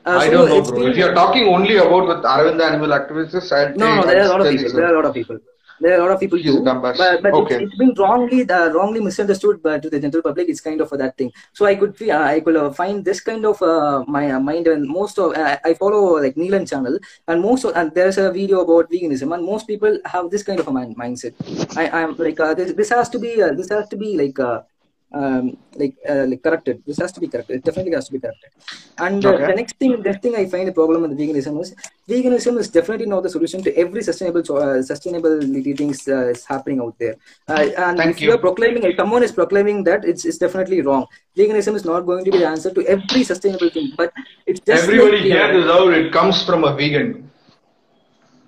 Uh, 0.06 0.18
I 0.22 0.26
so 0.26 0.32
don't 0.32 0.48
know, 0.48 0.62
bro. 0.62 0.78
been- 0.78 0.90
If 0.90 0.96
you're 0.96 1.14
talking 1.14 1.46
only 1.54 1.76
about 1.76 2.08
with 2.08 2.24
Aravind 2.24 2.60
animal 2.68 2.90
activists, 2.98 3.76
No, 3.76 3.96
no, 3.96 4.06
there 4.06 4.22
are 4.22 4.26
a 4.26 4.28
lot 4.28 4.40
of 4.40 4.50
people. 4.50 4.72
There 4.72 4.86
are 4.86 4.94
a 4.94 4.96
lot 4.96 5.04
of 5.04 5.14
people. 5.14 5.38
There 5.80 5.92
are 5.94 6.00
a 6.00 6.02
lot 6.04 6.10
of 6.12 6.20
people 6.20 6.38
He's 6.38 6.52
too. 6.54 6.58
a 6.58 6.60
dumbass. 6.68 6.96
But, 6.98 7.22
but 7.22 7.32
Okay. 7.34 7.54
it's, 7.56 7.64
it's 7.64 7.76
been 7.76 7.94
wrongly 7.98 8.48
uh, 8.48 8.68
wrongly 8.70 9.00
misunderstood 9.00 9.62
by, 9.62 9.78
to 9.78 9.88
the 9.90 9.98
general 9.98 10.22
public. 10.22 10.48
It's 10.48 10.60
kind 10.60 10.80
of 10.80 10.90
that 10.90 11.16
thing. 11.16 11.32
So 11.52 11.66
I 11.66 11.74
could 11.74 11.96
feel- 11.96 12.16
I 12.16 12.40
could 12.40 12.56
uh, 12.56 12.70
find 12.70 13.04
this 13.04 13.20
kind 13.20 13.44
of 13.46 13.60
uh, 13.62 14.04
my 14.06 14.30
uh, 14.32 14.40
mind 14.40 14.66
and 14.66 14.88
most 14.88 15.18
of 15.18 15.32
uh, 15.36 15.58
I 15.64 15.74
follow 15.74 16.02
like 16.24 16.34
Neelan 16.36 16.68
channel 16.68 16.98
and 17.28 17.40
most 17.40 17.64
of 17.64 17.76
and 17.76 17.94
there's 17.94 18.18
a 18.18 18.30
video 18.30 18.60
about 18.60 18.90
veganism 18.90 19.34
and 19.34 19.44
most 19.44 19.66
people 19.66 19.98
have 20.04 20.30
this 20.30 20.42
kind 20.42 20.60
of 20.60 20.68
a 20.68 20.72
mind, 20.72 20.96
mindset. 20.96 21.34
I 21.76 21.88
I'm 22.02 22.16
like 22.16 22.38
uh, 22.40 22.54
this, 22.54 22.72
this 22.74 22.90
has 22.90 23.08
to 23.10 23.18
be 23.18 23.42
uh, 23.42 23.52
this 23.52 23.70
has 23.70 23.88
to 23.88 23.96
be 23.96 24.16
like. 24.16 24.38
Uh, 25.12 25.30
um, 25.30 25.56
like 25.74 25.96
uh, 26.08 26.24
like 26.30 26.42
corrected. 26.42 26.82
This 26.86 26.98
has 26.98 27.12
to 27.12 27.20
be 27.20 27.28
corrected. 27.28 27.56
It 27.56 27.64
definitely 27.64 27.92
has 27.92 28.06
to 28.06 28.12
be 28.12 28.20
corrected. 28.20 28.50
And 28.98 29.24
uh, 29.24 29.36
the 29.48 29.54
next 29.60 29.76
thing, 29.76 30.00
next 30.02 30.22
thing 30.22 30.36
I 30.36 30.46
find 30.46 30.68
a 30.68 30.72
problem 30.72 31.02
with 31.02 31.18
veganism 31.18 31.60
is 31.62 31.74
veganism 32.08 32.58
is 32.58 32.68
definitely 32.68 33.06
not 33.06 33.22
the 33.22 33.30
solution 33.30 33.62
to 33.62 33.76
every 33.76 34.02
sustainable 34.02 34.40
uh, 34.40 34.78
sustainability 34.92 35.76
things 35.76 36.06
uh, 36.08 36.28
is 36.28 36.44
happening 36.44 36.80
out 36.80 36.96
there. 36.98 37.16
Uh, 37.48 37.68
and 37.84 37.98
Thank 37.98 38.10
if 38.10 38.20
you. 38.20 38.28
you 38.28 38.34
are 38.34 38.38
proclaiming, 38.38 38.82
if 38.84 38.96
someone 38.96 39.22
is 39.22 39.32
proclaiming 39.32 39.84
that, 39.84 40.04
it's 40.04 40.24
it's 40.24 40.38
definitely 40.38 40.80
wrong. 40.82 41.06
Veganism 41.36 41.74
is 41.74 41.84
not 41.84 42.00
going 42.00 42.24
to 42.24 42.30
be 42.30 42.38
the 42.38 42.48
answer 42.48 42.72
to 42.72 42.86
every 42.86 43.24
sustainable 43.24 43.70
thing, 43.70 43.92
but 43.96 44.12
it's 44.46 44.60
just 44.60 44.84
Everybody 44.84 45.18
like, 45.18 45.26
hear 45.32 45.44
uh, 45.44 45.52
this 45.52 45.70
out. 45.70 45.92
It 45.92 46.12
comes 46.12 46.44
from 46.44 46.64
a 46.64 46.74
vegan. 46.74 47.30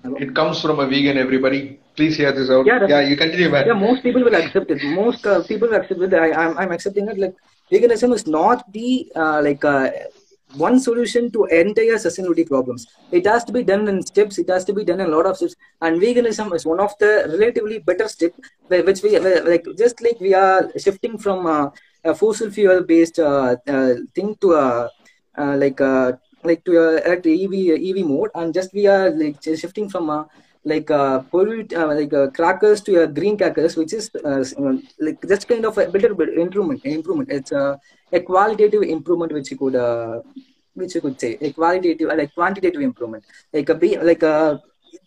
It 0.04 0.34
comes 0.34 0.60
from 0.60 0.80
a 0.80 0.86
vegan. 0.86 1.16
Everybody, 1.16 1.78
please 1.96 2.16
hear 2.16 2.32
this 2.32 2.50
out. 2.50 2.66
Yeah, 2.66 2.86
yeah 2.88 3.00
you 3.00 3.16
continue, 3.16 3.50
man. 3.50 3.66
yeah, 3.66 3.74
most 3.74 4.02
people 4.02 4.22
will 4.22 4.34
accept 4.34 4.70
it. 4.70 4.82
Most 4.84 5.26
uh, 5.26 5.42
people 5.44 5.68
will 5.68 5.76
accept 5.76 6.00
it. 6.00 6.14
I, 6.14 6.32
I'm, 6.32 6.58
I'm 6.58 6.72
accepting 6.72 7.08
it. 7.08 7.18
Like 7.18 7.34
veganism 7.70 8.14
is 8.14 8.26
not 8.26 8.70
the 8.72 9.10
uh, 9.16 9.40
like 9.42 9.64
uh, 9.64 9.90
one 10.56 10.78
solution 10.78 11.30
to 11.32 11.44
entire 11.46 11.94
sustainability 11.94 12.46
problems. 12.46 12.86
It 13.10 13.26
has 13.26 13.44
to 13.44 13.52
be 13.52 13.62
done 13.62 13.88
in 13.88 14.02
steps. 14.02 14.38
It 14.38 14.48
has 14.50 14.64
to 14.66 14.72
be 14.72 14.84
done 14.84 15.00
in 15.00 15.06
a 15.06 15.16
lot 15.16 15.26
of 15.26 15.36
steps. 15.36 15.56
And 15.80 16.00
veganism 16.00 16.54
is 16.54 16.66
one 16.66 16.80
of 16.80 16.92
the 16.98 17.26
relatively 17.28 17.78
better 17.78 18.08
step, 18.08 18.32
which 18.68 19.02
we 19.02 19.18
like 19.18 19.66
just 19.76 20.02
like 20.02 20.20
we 20.20 20.34
are 20.34 20.70
shifting 20.78 21.18
from 21.18 21.46
uh, 21.46 21.70
a 22.04 22.14
fossil 22.14 22.50
fuel 22.50 22.82
based 22.82 23.18
uh, 23.18 23.56
uh, 23.66 23.94
thing 24.14 24.36
to 24.40 24.52
a 24.54 24.90
uh, 25.38 25.56
like 25.56 25.80
uh, 25.80 26.12
like 26.44 26.64
to 26.64 26.76
a 26.78 27.12
EV 27.16 27.80
EV 27.80 28.04
mode, 28.06 28.30
and 28.34 28.52
just 28.52 28.74
we 28.74 28.86
are 28.86 29.10
like 29.10 29.42
shifting 29.42 29.88
from 29.88 30.10
a 30.10 30.26
like 30.64 30.90
uh, 30.90 31.20
pollute 31.30 31.72
uh, 31.74 31.88
like 31.88 32.12
uh, 32.12 32.28
crackers 32.30 32.80
to 32.82 33.02
a 33.02 33.06
green 33.06 33.36
crackers, 33.36 33.76
which 33.76 33.92
is 33.92 34.10
uh, 34.24 34.44
uh, 34.58 34.74
like 35.00 35.18
just 35.28 35.48
kind 35.48 35.64
of 35.66 35.76
a 35.78 35.86
little 35.88 36.14
bit 36.14 36.30
improvement. 36.38 36.84
Improvement. 36.84 37.30
It's 37.30 37.52
a, 37.52 37.78
a 38.12 38.20
qualitative 38.20 38.82
improvement, 38.82 39.32
which 39.32 39.50
you 39.50 39.56
could 39.56 39.74
uh, 39.74 40.20
which 40.74 40.94
you 40.94 41.00
could 41.00 41.20
say 41.20 41.36
a 41.40 41.52
qualitative 41.52 42.10
uh, 42.10 42.16
like 42.16 42.34
quantitative 42.34 42.80
improvement, 42.80 43.24
like 43.52 43.68
a 43.68 43.74
be 43.74 43.98
like 43.98 44.22
a 44.22 44.62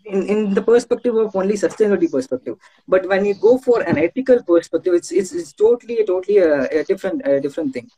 in, 0.06 0.28
in 0.28 0.54
the 0.54 0.62
perspective 0.62 1.16
of 1.16 1.36
only 1.36 1.56
sustainability 1.56 2.12
perspective. 2.12 2.58
But 2.88 3.08
when 3.08 3.26
you 3.26 3.36
go 3.36 3.58
for 3.58 3.82
an 3.82 3.98
ethical 3.98 4.44
perspective, 4.44 4.94
it's 4.94 5.12
it's, 5.12 5.32
it's 5.32 5.54
totally 5.54 6.04
totally 6.06 6.38
a, 6.40 6.82
a 6.82 6.84
different 6.84 7.26
a 7.26 7.40
different 7.40 7.74
thing. 7.74 7.90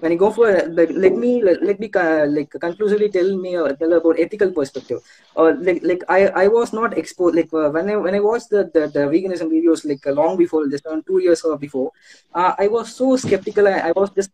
When 0.00 0.12
you 0.12 0.18
go 0.18 0.30
for 0.30 0.46
like 0.78 0.90
let 0.92 1.14
me 1.16 1.42
let, 1.42 1.62
let 1.62 1.78
me 1.80 1.90
uh, 1.94 2.26
like 2.26 2.50
conclusively 2.60 3.08
tell 3.10 3.36
me 3.36 3.56
uh, 3.56 3.72
tell 3.74 3.92
about 3.92 4.18
ethical 4.18 4.50
perspective. 4.52 5.00
Or 5.34 5.54
like 5.54 5.82
like 5.82 6.02
i 6.08 6.20
i 6.44 6.48
was 6.48 6.72
not 6.72 6.96
exposed 6.98 7.36
like 7.36 7.52
uh, 7.52 7.70
when 7.70 7.88
i 7.90 7.96
when 7.96 8.14
i 8.14 8.20
watched 8.20 8.50
the, 8.50 8.62
the, 8.74 8.82
the 8.96 9.02
veganism 9.12 9.48
videos 9.56 9.84
like 9.84 10.06
uh, 10.06 10.12
long 10.12 10.36
before 10.36 10.66
just 10.68 10.86
around 10.86 11.04
two 11.06 11.18
years 11.18 11.42
or 11.42 11.56
before 11.58 11.90
uh, 12.34 12.54
i 12.58 12.68
was 12.68 12.94
so 12.94 13.16
skeptical. 13.16 13.66
I, 13.68 13.78
I 13.90 13.92
was 13.92 14.10
just 14.10 14.30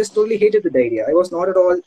just 0.00 0.14
totally 0.14 0.38
hated 0.38 0.62
the 0.64 0.78
idea. 0.78 1.06
I 1.08 1.12
was 1.12 1.30
not 1.32 1.48
at 1.48 1.56
all 1.56 1.80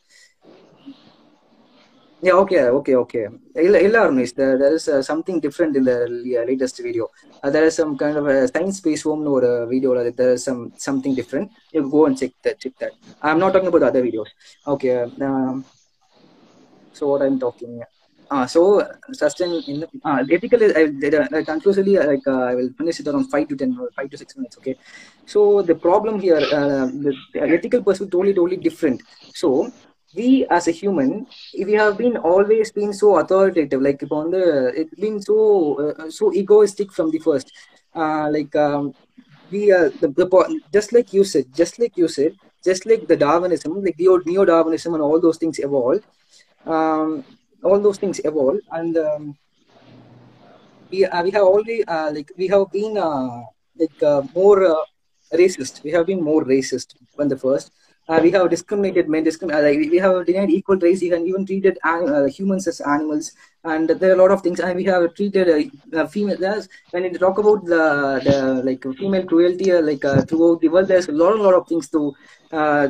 yeah, 2.22 2.34
okay, 2.34 2.62
okay, 2.70 2.96
okay. 2.96 3.28
Illa, 3.56 3.80
illa 3.80 4.00
Arunish, 4.00 4.36
there, 4.36 4.58
there 4.58 4.74
is 4.76 4.88
uh, 4.88 5.02
something 5.02 5.40
different 5.40 5.76
in 5.76 5.84
the 5.84 6.04
uh, 6.04 6.46
latest 6.46 6.78
video. 6.82 7.08
Uh, 7.44 7.50
there 7.50 7.66
is 7.66 7.76
some 7.76 7.98
kind 7.98 8.18
of 8.18 8.28
a 8.28 8.48
science 8.48 8.78
space 8.78 9.04
home 9.04 9.28
or 9.28 9.44
a 9.44 9.68
video 9.68 9.94
like 9.94 10.16
there 10.16 10.34
is 10.34 10.44
some 10.44 10.72
something 10.78 11.16
different. 11.16 11.52
You 11.74 11.90
go 11.90 12.06
and 12.06 12.18
check 12.18 12.32
that. 12.44 12.60
Check 12.60 12.74
that. 12.80 12.92
I'm 13.22 13.40
not 13.40 13.54
talking 13.54 13.68
about 13.68 13.80
the 13.80 13.88
other 13.88 14.04
videos. 14.04 14.28
Okay. 14.68 15.02
Um, 15.02 15.66
so 16.94 17.08
what 17.08 17.22
I'm 17.24 17.40
talking. 17.40 17.82
Uh, 18.30 18.48
so 18.48 18.88
sustain 19.12 19.62
in 19.68 19.86
uh, 20.06 20.24
ethical 20.32 20.64
I, 20.64 21.38
I 21.38 21.44
conclusively 21.44 21.98
like 21.98 22.26
uh, 22.26 22.44
I 22.52 22.56
will 22.56 22.70
finish 22.78 23.00
it 23.02 23.08
around 23.08 23.30
five 23.30 23.48
to 23.50 23.58
ten 23.58 23.78
or 23.78 23.90
five 23.96 24.10
to 24.10 24.18
six 24.18 24.38
minutes. 24.38 24.58
Okay. 24.58 24.76
So 25.26 25.62
the 25.62 25.76
problem 25.76 26.20
here, 26.20 26.38
uh, 26.38 26.86
the, 26.86 27.14
the 27.34 27.42
ethical 27.42 27.84
perspective 27.84 28.12
totally 28.12 28.34
totally 28.34 28.58
different. 28.58 29.02
So 29.34 29.72
we 30.16 30.46
as 30.50 30.68
a 30.68 30.72
human 30.72 31.26
we 31.68 31.74
have 31.74 31.98
been 31.98 32.18
always 32.18 32.72
been 32.72 32.94
so 32.94 33.18
authoritative 33.18 33.82
like 33.82 34.02
upon 34.02 34.32
the 34.32 34.72
it's 34.76 34.96
been 35.06 35.20
so 35.22 35.38
uh, 35.84 36.10
so 36.10 36.34
egoistic 36.34 36.92
from 36.92 37.12
the 37.12 37.20
first. 37.20 37.52
Uh, 37.96 38.30
like 38.32 38.56
um, 38.56 38.94
we 39.52 39.72
uh, 39.72 39.90
the, 40.02 40.08
the 40.10 40.60
just 40.74 40.94
like 40.94 41.12
you 41.14 41.24
said 41.24 41.46
just 41.54 41.80
like 41.80 41.96
you 41.98 42.08
said 42.08 42.34
just 42.64 42.86
like 42.86 43.08
the 43.08 43.18
darwinism 43.18 43.74
like 43.84 43.96
neo 44.00 44.18
neo 44.26 44.46
darwinism 44.46 44.94
and 44.94 45.04
all 45.04 45.20
those 45.20 45.38
things 45.38 45.60
evolved 45.60 46.04
um, 46.66 47.24
all 47.64 47.80
those 47.80 47.98
things 47.98 48.20
evolve 48.24 48.60
and 48.72 48.98
um, 48.98 49.36
we, 50.92 51.06
uh, 51.06 51.24
we 51.24 51.32
have 51.32 51.44
already 51.44 51.84
uh, 51.86 52.12
like 52.12 52.30
we 52.38 52.48
have 52.48 52.72
been 52.72 52.98
uh, 52.98 53.42
like 53.80 54.02
uh, 54.04 54.22
more 54.36 54.66
uh, 54.66 54.84
racist. 55.34 55.84
We 55.84 55.92
have 55.92 56.06
been 56.06 56.22
more 56.24 56.44
racist 56.44 56.96
when 57.16 57.28
the 57.28 57.38
first 57.38 57.72
uh, 58.10 58.20
we 58.22 58.32
have 58.32 58.50
discriminated 58.50 59.08
men, 59.10 59.24
discrim- 59.24 59.54
uh, 59.54 59.62
like 59.62 59.78
we 59.92 59.98
have 59.98 60.26
denied 60.26 60.50
equal 60.50 60.78
rights, 60.78 61.04
even 61.04 61.26
even 61.28 61.46
treated 61.46 61.78
uh, 61.84 62.26
humans 62.26 62.68
as 62.68 62.82
animals, 62.82 63.32
and 63.64 63.90
there 63.90 64.12
are 64.12 64.14
a 64.14 64.22
lot 64.22 64.32
of 64.32 64.42
things. 64.42 64.60
And 64.60 64.76
we 64.76 64.84
have 64.86 65.14
treated 65.16 65.72
uh, 65.94 66.08
female. 66.08 66.64
When 66.92 67.04
you 67.04 67.18
talk 67.18 67.38
about 67.38 67.66
the, 67.66 68.22
the 68.24 68.64
like 68.64 68.84
female 68.98 69.26
cruelty, 69.26 69.72
uh, 69.72 69.82
like 69.82 70.04
uh, 70.04 70.22
throughout 70.24 70.62
the 70.62 70.70
world, 70.70 70.88
there's 70.88 71.08
a 71.08 71.12
lot, 71.12 71.38
a 71.38 71.42
lot 71.42 71.54
of 71.54 71.68
things 71.68 71.90
to 71.90 72.14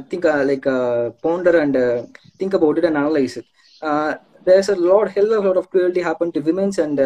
think, 0.09 0.23
like 0.23 0.63
ponder 1.21 1.59
and 1.59 1.75
think 2.39 2.53
about 2.53 2.77
it 2.77 2.85
and 2.85 2.97
analyze 2.97 3.37
it. 3.37 3.45
there's 4.43 4.69
a 4.69 4.75
lot, 4.75 5.11
hell 5.11 5.33
of 5.33 5.45
a 5.45 5.47
lot 5.47 5.57
of 5.57 5.69
cruelty 5.69 6.01
happened 6.01 6.33
to 6.33 6.39
women's 6.39 6.79
and 6.79 6.99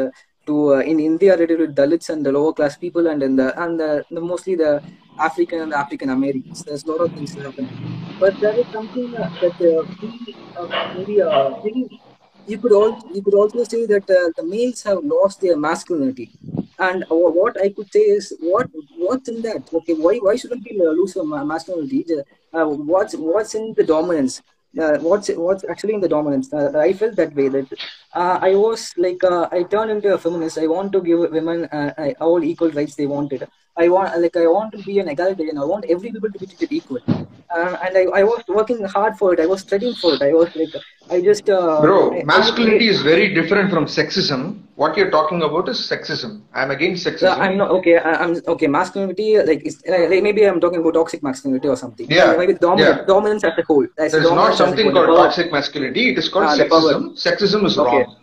to 0.46 0.76
uh, 0.76 0.80
in 0.80 1.00
India 1.00 1.36
related 1.38 1.76
to 1.76 1.82
Dalits 1.82 2.10
and 2.10 2.26
the 2.26 2.32
lower 2.32 2.54
class 2.54 2.78
people 2.78 3.08
and 3.08 3.24
in 3.24 3.36
the 3.36 3.48
and 3.62 3.80
the, 3.80 4.06
the 4.12 4.22
mostly 4.22 4.56
the 4.56 4.82
African 5.20 5.62
and 5.62 5.72
the 5.72 5.78
African 5.78 6.10
Americans. 6.10 6.64
There's 6.64 6.84
a 6.84 6.92
lot 6.92 7.02
of 7.02 7.14
things 7.14 7.34
happening, 7.34 7.70
but 8.20 8.40
there 8.40 8.54
is 8.54 8.68
something 8.72 9.16
uh, 9.16 9.30
that 9.42 9.56
uh, 9.62 9.84
we, 10.02 10.36
maybe 10.98 11.22
maybe 11.64 12.00
you 12.48 12.58
could 12.58 12.74
also 12.74 13.08
you 13.14 13.22
could 13.22 13.34
also 13.34 13.64
say 13.64 13.86
that 13.86 14.06
the 14.08 14.44
males 14.44 14.84
have 14.84 15.04
lost 15.04 15.42
their 15.42 15.58
masculinity. 15.58 16.32
And 16.78 17.06
what 17.10 17.60
I 17.62 17.70
could 17.70 17.92
say 17.92 18.00
is 18.00 18.34
what 18.40 18.70
what's 18.98 19.30
in 19.30 19.42
that? 19.44 19.70
Okay, 19.74 19.94
why 19.94 20.18
why 20.18 20.36
shouldn't 20.36 20.68
we 20.70 20.78
lose 20.78 21.16
our 21.18 21.46
masculinity? 21.46 22.22
what's 22.52 23.16
what's 23.16 23.56
in 23.56 23.74
the 23.78 23.84
dominance? 23.84 24.42
Uh, 24.80 24.98
what's 25.00 25.30
what's 25.30 25.64
actually 25.64 25.94
in 25.94 26.02
the 26.02 26.08
dominance. 26.08 26.52
Uh, 26.54 26.72
I 26.78 26.94
felt 26.94 27.16
that 27.16 27.36
way 27.36 27.50
that 27.50 27.72
uh, 28.14 28.40
I 28.42 28.56
was 28.56 28.94
like 28.98 29.24
I 29.24 29.64
turned 29.64 29.92
into 29.92 30.14
a 30.14 30.18
feminist. 30.18 30.58
I 30.58 30.68
want 30.68 30.92
to 30.94 31.02
give 31.02 31.32
women 31.32 31.66
all 32.20 32.44
equal 32.44 32.72
rights 32.72 32.96
they 32.96 33.08
wanted. 33.08 33.48
I 33.78 33.90
want 33.90 34.20
like 34.22 34.38
I 34.38 34.48
want 34.48 34.72
to 34.74 34.82
be 34.84 35.00
an 35.00 35.10
egalitarian. 35.10 35.58
I 35.58 35.66
want 35.66 35.86
every 35.90 36.12
people 36.12 36.32
to 36.32 36.40
be 36.40 36.46
treated 36.46 36.72
equal. 36.72 37.00
and 37.08 37.98
I, 38.00 38.04
I 38.20 38.24
was 38.24 38.44
working 38.48 38.84
hard 38.86 39.18
for 39.18 39.34
it. 39.34 39.40
I 39.40 39.46
was 39.46 39.62
studying 39.62 39.96
for 39.96 40.14
it. 40.16 40.22
I 40.22 40.34
was 40.34 40.56
like 40.56 40.74
I 41.12 41.22
just 41.22 41.46
bro 41.46 42.24
masculinity 42.24 42.88
I, 42.88 42.92
is 42.94 43.02
very 43.02 43.34
different 43.34 43.70
from 43.72 43.86
sexism. 43.86 44.62
What 44.76 44.98
you're 44.98 45.12
talking 45.12 45.44
about 45.44 45.70
is 45.70 45.78
sexism. 45.80 46.42
I'm 46.54 46.72
against 46.72 47.06
sexism. 47.06 47.38
I'm 47.38 47.58
not 47.58 47.70
okay. 47.72 47.98
I, 47.98 48.24
am 48.24 48.42
okay. 48.48 48.68
Masculinity 48.68 49.42
like, 49.42 49.66
is, 49.66 49.84
like 49.88 50.24
maybe 50.24 50.46
I'm 50.48 50.60
talking 50.60 50.80
about 50.80 50.94
toxic 50.94 51.22
masculinity 51.22 51.68
or 51.68 51.76
something. 51.76 52.08
Yeah. 52.10 52.36
Maybe 52.38 52.54
dominance, 52.54 53.00
yeah. 53.00 53.06
dominance 53.06 53.44
as 53.44 53.54
a 53.58 53.64
whole. 53.64 53.88
There's 53.98 54.14
not 54.14 54.56
something 54.56 54.92
called 54.92 55.18
toxic 55.18 55.52
masculinity. 55.52 56.10
It 56.12 56.18
is 56.18 56.30
called 56.30 56.46
Ah, 56.46 56.58
sexism. 56.58 57.22
Sexism 57.28 57.66
is 57.66 57.78
okay. 57.78 58.04
wrong. 58.04 58.16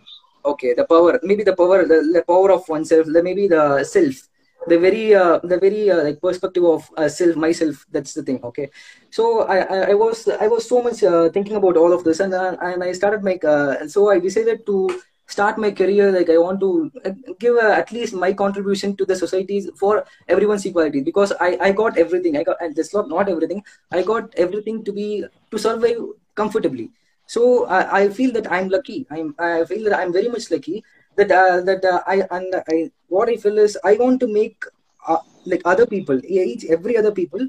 Okay, 0.45 0.73
the 0.73 0.83
power, 0.85 1.19
maybe 1.23 1.43
the 1.43 1.55
power, 1.55 1.85
the, 1.85 2.01
the 2.13 2.23
power 2.27 2.51
of 2.51 2.67
oneself, 2.67 3.05
the, 3.07 3.23
maybe 3.23 3.47
the 3.47 3.83
self, 3.85 4.27
the 4.67 4.77
very, 4.79 5.13
uh, 5.13 5.39
the 5.43 5.57
very 5.57 5.89
uh, 5.89 6.03
like 6.03 6.21
perspective 6.21 6.63
of 6.63 6.89
uh, 6.97 7.07
self, 7.09 7.35
myself. 7.35 7.85
That's 7.91 8.13
the 8.13 8.23
thing. 8.23 8.39
Okay, 8.43 8.69
so 9.09 9.41
I, 9.43 9.57
I, 9.59 9.77
I 9.91 9.93
was, 9.93 10.27
I 10.27 10.47
was 10.47 10.67
so 10.67 10.81
much 10.81 11.03
uh, 11.03 11.29
thinking 11.29 11.55
about 11.55 11.77
all 11.77 11.93
of 11.93 12.03
this, 12.03 12.19
and 12.19 12.33
uh, 12.33 12.57
and 12.61 12.83
I 12.83 12.91
started 12.93 13.23
my, 13.23 13.35
uh, 13.37 13.87
so 13.87 14.09
I 14.09 14.19
decided 14.19 14.65
to 14.65 15.01
start 15.27 15.57
my 15.57 15.71
career 15.71 16.11
like 16.11 16.29
I 16.29 16.37
want 16.37 16.59
to 16.59 16.91
give 17.39 17.57
at 17.57 17.91
least 17.91 18.13
my 18.13 18.33
contribution 18.33 18.95
to 18.97 19.05
the 19.05 19.15
societies 19.15 19.69
for 19.79 20.05
everyone's 20.27 20.65
equality 20.65 21.01
because 21.01 21.31
I, 21.39 21.57
I 21.61 21.71
got 21.71 21.97
everything. 21.97 22.37
I 22.37 22.43
got 22.43 22.61
and 22.61 22.75
that's 22.75 22.93
not 22.93 23.09
not 23.09 23.29
everything. 23.29 23.63
I 23.91 24.03
got 24.03 24.33
everything 24.35 24.83
to 24.83 24.91
be 24.91 25.25
to 25.51 25.57
survive 25.57 25.97
comfortably. 26.35 26.91
So 27.25 27.65
I, 27.65 28.01
I 28.01 28.09
feel 28.09 28.31
that 28.33 28.51
I'm 28.51 28.69
lucky. 28.69 29.07
I'm 29.09 29.33
I 29.39 29.63
feel 29.65 29.83
that 29.89 29.97
I'm 29.97 30.11
very 30.11 30.27
much 30.27 30.51
lucky 30.51 30.83
that 31.17 31.31
uh, 31.31 31.61
that 31.61 31.85
uh, 31.85 32.01
I 32.07 32.23
and 32.31 32.55
I 32.67 32.91
what 33.07 33.29
I 33.29 33.35
feel 33.35 33.57
is 33.57 33.77
I 33.83 33.95
want 33.95 34.19
to 34.21 34.27
make 34.27 34.63
uh, 35.07 35.17
like 35.45 35.61
other 35.65 35.85
people 35.85 36.19
each 36.25 36.65
every 36.65 36.97
other 36.97 37.11
people 37.11 37.47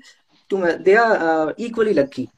to 0.50 0.62
uh, 0.62 0.76
they 0.80 0.96
are 0.96 1.16
uh, 1.16 1.52
equally 1.56 1.94
lucky. 1.94 2.30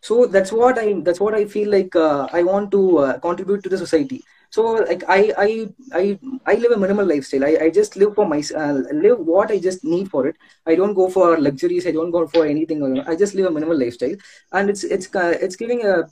So 0.00 0.26
that's 0.26 0.52
what 0.52 0.78
I 0.78 0.94
that's 1.04 1.20
what 1.20 1.34
I 1.34 1.44
feel 1.44 1.70
like 1.70 1.94
uh, 1.94 2.28
I 2.32 2.42
want 2.42 2.70
to 2.72 3.18
contribute 3.22 3.62
to 3.64 3.68
the 3.68 3.78
society. 3.78 4.22
So 4.50 4.62
like 4.72 5.04
I 5.08 5.32
I 5.38 5.48
I 5.92 6.18
I 6.46 6.54
live 6.54 6.72
a 6.72 6.76
minimal 6.76 7.06
lifestyle. 7.06 7.44
I, 7.44 7.56
I 7.66 7.70
just 7.70 7.96
live 7.96 8.14
for 8.14 8.26
my 8.26 8.42
live 8.92 9.18
what 9.18 9.52
I 9.52 9.58
just 9.58 9.84
need 9.84 10.10
for 10.10 10.26
it. 10.26 10.36
I 10.66 10.74
don't 10.74 10.94
go 10.94 11.08
for 11.08 11.38
luxuries. 11.38 11.86
I 11.86 11.92
don't 11.92 12.10
go 12.10 12.26
for 12.26 12.46
anything. 12.46 12.82
I 13.06 13.14
just 13.14 13.34
live 13.34 13.46
a 13.46 13.50
minimal 13.50 13.78
lifestyle, 13.78 14.16
and 14.52 14.70
it's 14.70 14.82
it's 14.84 15.08
it's 15.14 15.56
giving 15.56 15.84
a 15.84 16.08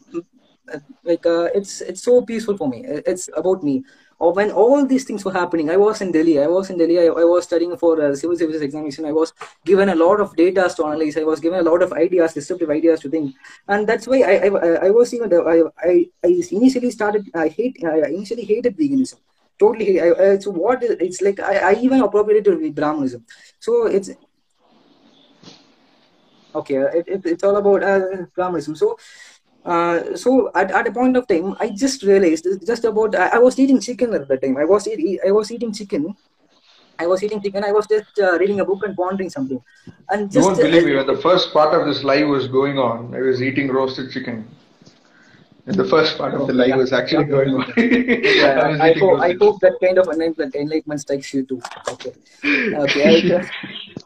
like 1.05 1.25
it's 1.25 1.81
it's 1.81 2.03
so 2.03 2.23
peaceful 2.23 2.57
for 2.57 2.69
me. 2.69 2.85
It's 2.87 3.29
about 3.37 3.65
me. 3.65 3.83
Or 4.21 4.33
when 4.33 4.51
all 4.51 4.85
these 4.85 5.05
things 5.05 5.25
were 5.25 5.33
happening, 5.33 5.71
I 5.71 5.77
was 5.77 6.01
in 6.01 6.11
Delhi. 6.11 6.41
I 6.41 6.49
was 6.49 6.71
in 6.71 6.79
Delhi. 6.79 6.99
I, 6.99 7.05
I 7.05 7.25
was 7.25 7.45
studying 7.45 7.77
for 7.77 8.01
a 8.01 8.17
civil 8.17 8.37
services 8.37 8.63
examination. 8.63 9.05
I 9.05 9.13
was 9.13 9.33
given 9.65 9.91
a 9.91 9.95
lot 9.95 10.21
of 10.21 10.35
data 10.35 10.69
to 10.77 10.87
analyze. 10.87 11.17
I 11.17 11.23
was 11.23 11.39
given 11.39 11.61
a 11.61 11.63
lot 11.63 11.83
of 11.83 11.93
ideas, 11.93 12.35
disruptive 12.35 12.71
ideas 12.71 12.99
to 13.01 13.11
think, 13.11 13.37
and 13.69 13.87
that's 13.87 14.09
why 14.09 14.23
I 14.23 14.35
I, 14.47 14.87
I 14.87 14.91
was 14.91 15.15
even 15.15 15.33
I, 15.33 15.63
I 15.79 16.07
I 16.25 16.43
initially 16.51 16.91
started. 16.91 17.31
I 17.33 17.47
hate. 17.47 17.79
I 17.85 18.09
initially 18.09 18.45
hated 18.45 18.77
veganism. 18.77 19.21
Totally. 19.59 20.01
I, 20.01 20.11
I, 20.11 20.39
so 20.39 20.51
what 20.51 20.83
is, 20.83 20.97
it's 21.01 21.21
like 21.21 21.39
I, 21.41 21.71
I 21.71 21.73
even 21.75 22.01
appropriated 22.01 22.61
with 22.61 22.75
Brahmanism. 22.75 23.25
So 23.61 23.87
it's 23.87 24.11
okay. 26.55 26.77
It, 26.77 27.09
it, 27.09 27.27
it's 27.27 27.45
all 27.45 27.57
about 27.57 27.83
uh, 27.85 28.27
Brahmanism. 28.35 28.77
So 28.77 28.99
uh, 29.65 30.17
so 30.17 30.51
at, 30.55 30.71
at 30.71 30.87
a 30.87 30.93
point 30.93 31.17
of 31.17 31.27
time, 31.29 31.57
I 31.61 31.71
just 31.71 32.03
realized 32.03 32.47
just 32.67 32.85
about 32.85 33.15
I, 33.15 33.29
I 33.29 33.39
was 33.39 33.59
eating 33.59 33.81
chicken 33.81 34.15
at 34.15 34.29
that 34.29 34.43
time. 34.43 34.57
I 34.57 34.65
was 34.65 34.87
eat, 34.89 35.21
I 35.27 35.31
was 35.31 35.51
eating 35.51 35.73
chicken. 35.73 36.15
I 36.99 37.07
was 37.07 37.23
eating 37.23 37.41
chicken. 37.41 37.65
I 37.65 37.73
was 37.73 37.87
just 37.87 38.19
uh, 38.19 38.39
reading 38.39 38.61
a 38.61 38.65
book 38.65 38.83
and 38.85 38.97
pondering 38.97 39.31
something. 39.31 39.63
And 40.11 40.23
You 40.23 40.29
just 40.29 40.49
won't 40.49 40.61
believe 40.61 40.85
me, 40.85 40.97
when 40.97 41.07
the 41.07 41.17
first 41.17 41.53
part 41.53 41.79
of 41.79 41.87
this 41.87 42.03
live 42.03 42.29
was 42.29 42.49
going 42.49 42.79
on, 42.79 43.15
I 43.15 43.21
was 43.21 43.43
eating 43.43 43.69
roasted 43.69 44.11
chicken. 44.11 44.49
And 45.67 45.77
the 45.77 45.85
first 45.85 46.17
part 46.17 46.35
of 46.35 46.47
the 46.47 46.55
live 46.55 46.77
was 46.77 46.93
actually 46.93 47.25
going 47.25 47.51
on. 47.55 47.73
yeah, 47.77 48.75
I 48.81 48.89
I, 48.89 48.93
hope, 48.95 49.21
I 49.21 49.37
hope 49.39 49.61
that 49.61 49.75
kind 49.83 49.99
of 49.99 50.09
enlightenment, 50.09 50.55
enlightenment 50.55 51.01
strikes 51.03 51.35
you 51.35 51.45
too. 51.45 51.61
Okay. 51.89 52.13
Okay. 52.73 53.37
I- 53.37 53.51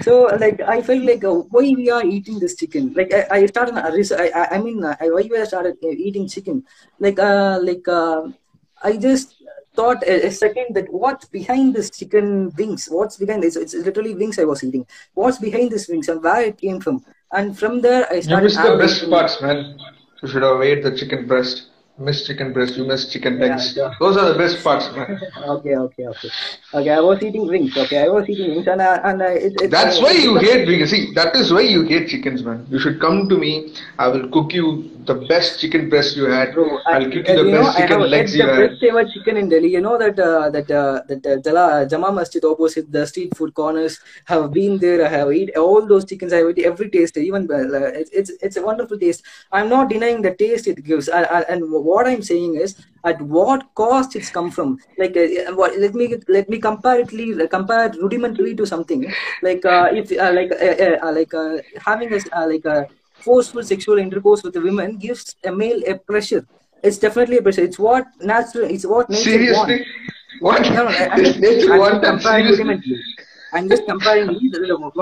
so 0.00 0.24
like 0.40 0.60
I 0.60 0.82
felt 0.82 1.02
like 1.02 1.24
uh, 1.24 1.34
why 1.54 1.74
we 1.76 1.90
are 1.90 2.04
eating 2.04 2.38
this 2.38 2.56
chicken. 2.56 2.92
Like 2.94 3.12
I, 3.12 3.26
I 3.30 3.46
started. 3.46 3.74
I, 3.76 4.56
I, 4.56 4.58
mean, 4.58 4.84
uh, 4.84 4.96
I, 5.00 5.08
why 5.10 5.28
we 5.30 5.44
started 5.44 5.76
uh, 5.82 5.88
eating 5.88 6.28
chicken. 6.28 6.64
Like 6.98 7.18
uh, 7.18 7.58
like 7.62 7.86
uh, 7.88 8.28
I 8.82 8.96
just 8.96 9.36
thought 9.74 10.02
a, 10.04 10.26
a 10.26 10.30
second 10.30 10.74
that 10.74 10.92
what's 10.92 11.26
behind 11.26 11.74
this 11.74 11.90
chicken 11.90 12.52
wings? 12.56 12.88
What's 12.90 13.16
behind 13.16 13.42
this? 13.42 13.56
It's 13.56 13.74
literally 13.74 14.14
wings 14.14 14.38
I 14.38 14.44
was 14.44 14.64
eating. 14.64 14.86
What's 15.14 15.38
behind 15.38 15.70
this 15.70 15.88
wings 15.88 16.08
and 16.08 16.22
where 16.22 16.42
it 16.42 16.58
came 16.58 16.80
from? 16.80 17.04
And 17.32 17.58
from 17.58 17.80
there 17.80 18.06
I 18.10 18.20
started. 18.20 18.30
You 18.30 18.42
missed 18.42 18.62
the 18.62 18.76
best 18.78 19.10
parts, 19.10 19.42
man. 19.42 19.78
You 20.22 20.28
should 20.28 20.42
have 20.42 20.62
ate 20.62 20.82
the 20.82 20.96
chicken 20.96 21.26
breast. 21.26 21.66
Miss 21.98 22.26
chicken 22.26 22.52
breast, 22.52 22.76
you 22.76 22.84
miss 22.84 23.10
chicken 23.12 23.38
Yeah, 23.38 23.46
legs. 23.48 23.74
Those 24.00 24.16
are 24.16 24.32
the 24.32 24.38
best 24.38 24.62
parts, 24.62 24.88
man. 24.96 25.20
okay, 25.48 25.76
okay, 25.76 26.06
okay. 26.06 26.30
Okay, 26.74 26.90
I 26.90 27.00
was 27.00 27.22
eating 27.22 27.46
wings. 27.46 27.76
Okay, 27.76 27.98
I 27.98 28.08
was 28.08 28.28
eating 28.28 28.50
wings, 28.50 28.66
and 28.66 28.82
I, 28.82 28.96
and 29.10 29.22
uh, 29.22 29.26
it, 29.26 29.52
it, 29.60 29.70
That's 29.70 29.98
uh, 29.98 30.02
why 30.02 30.12
you 30.12 30.36
hate 30.38 30.66
vegan. 30.66 30.86
See, 30.86 31.12
that 31.14 31.34
is 31.36 31.52
why 31.52 31.60
you 31.62 31.82
hate 31.82 32.08
chickens, 32.08 32.42
man. 32.42 32.66
You 32.70 32.78
should 32.78 33.00
come 33.00 33.28
to 33.28 33.36
me. 33.38 33.72
I 33.98 34.08
will 34.08 34.28
cook 34.30 34.52
you 34.52 34.90
the 35.06 35.14
best 35.30 35.60
chicken 35.60 35.88
breast 35.88 36.16
you 36.16 36.24
had. 36.24 36.54
Bro, 36.54 36.78
I, 36.86 36.96
I'll 36.96 37.10
cook 37.10 37.28
uh, 37.28 37.32
you 37.32 37.38
the 37.38 37.44
you 37.44 37.52
know, 37.52 37.62
best 37.62 37.76
I 37.76 37.80
chicken 37.80 38.00
have 38.00 38.08
legs 38.08 38.34
you 38.34 38.46
the 38.46 38.52
had. 38.52 38.70
best 38.70 38.82
ever 38.84 39.04
chicken 39.04 39.36
in 39.36 39.48
Delhi. 39.48 39.70
You 39.72 39.80
know 39.80 39.96
that 39.98 40.18
uh, 40.18 40.50
that 40.50 40.70
uh, 40.70 41.02
that 41.08 41.26
uh, 41.26 41.36
Jala, 41.42 41.86
Jama 41.88 42.12
Masjid 42.12 42.44
opposite 42.44 42.90
the 42.92 43.06
street 43.06 43.36
food 43.36 43.54
corners. 43.54 43.98
Have 44.26 44.52
been 44.52 44.78
there. 44.78 45.04
I 45.06 45.08
have 45.08 45.32
eaten 45.32 45.56
all 45.56 45.86
those 45.86 46.04
chickens. 46.04 46.32
I 46.32 46.38
have 46.38 46.50
eaten 46.50 46.64
every 46.72 46.90
taste. 46.90 47.16
Even 47.16 47.48
uh, 47.50 47.90
it's, 48.02 48.10
it's 48.10 48.30
it's 48.42 48.56
a 48.56 48.62
wonderful 48.62 48.98
taste. 48.98 49.22
I'm 49.52 49.68
not 49.68 49.88
denying 49.88 50.22
the 50.22 50.34
taste 50.34 50.66
it 50.66 50.82
gives. 50.84 51.08
I, 51.08 51.22
I, 51.22 51.40
and 51.42 51.70
what 51.70 52.06
I'm 52.06 52.22
saying 52.22 52.56
is, 52.56 52.76
at 53.04 53.20
what 53.22 53.66
cost 53.74 54.16
it's 54.16 54.30
come 54.30 54.50
from. 54.50 54.78
Like 54.98 55.16
uh, 55.16 55.54
what, 55.54 55.78
let 55.78 55.94
me 55.94 56.14
let 56.28 56.48
me 56.48 56.58
comparatively 56.58 57.46
compare 57.48 57.90
rudimentally 58.00 58.54
to 58.56 58.66
something. 58.66 59.06
Like 59.42 59.64
uh, 59.64 59.88
if 59.92 60.12
uh, 60.12 60.32
like 60.32 60.52
uh, 60.52 61.06
uh, 61.06 61.12
like 61.12 61.34
uh, 61.34 61.58
having 61.84 62.12
a 62.12 62.20
uh, 62.32 62.46
like 62.46 62.64
a 62.64 62.86
forceful 63.28 63.62
sexual 63.72 63.98
intercourse 64.06 64.42
with 64.44 64.56
a 64.60 64.62
woman 64.68 64.96
gives 65.06 65.24
a 65.50 65.52
male 65.62 65.80
a 65.92 65.94
pressure. 66.10 66.42
It's 66.86 66.98
definitely 67.04 67.38
a 67.38 67.42
pressure. 67.46 67.64
It's 67.68 67.78
what 67.86 68.04
natural. 68.32 68.66
It's 68.74 68.86
what 68.94 69.10
nature 69.10 69.30
Seriously? 69.30 69.78
wants. 69.78 69.90
What? 70.46 70.62
No, 70.76 70.82
no, 70.84 70.88
I- 70.88 71.16
Nature 71.46 71.72
I'm 71.74 71.78
want 71.84 72.02
just 72.02 72.04
that, 72.04 72.22
seriously? 72.22 72.76
I'm 73.56 73.68
just 73.68 73.86
comparing 73.86 74.28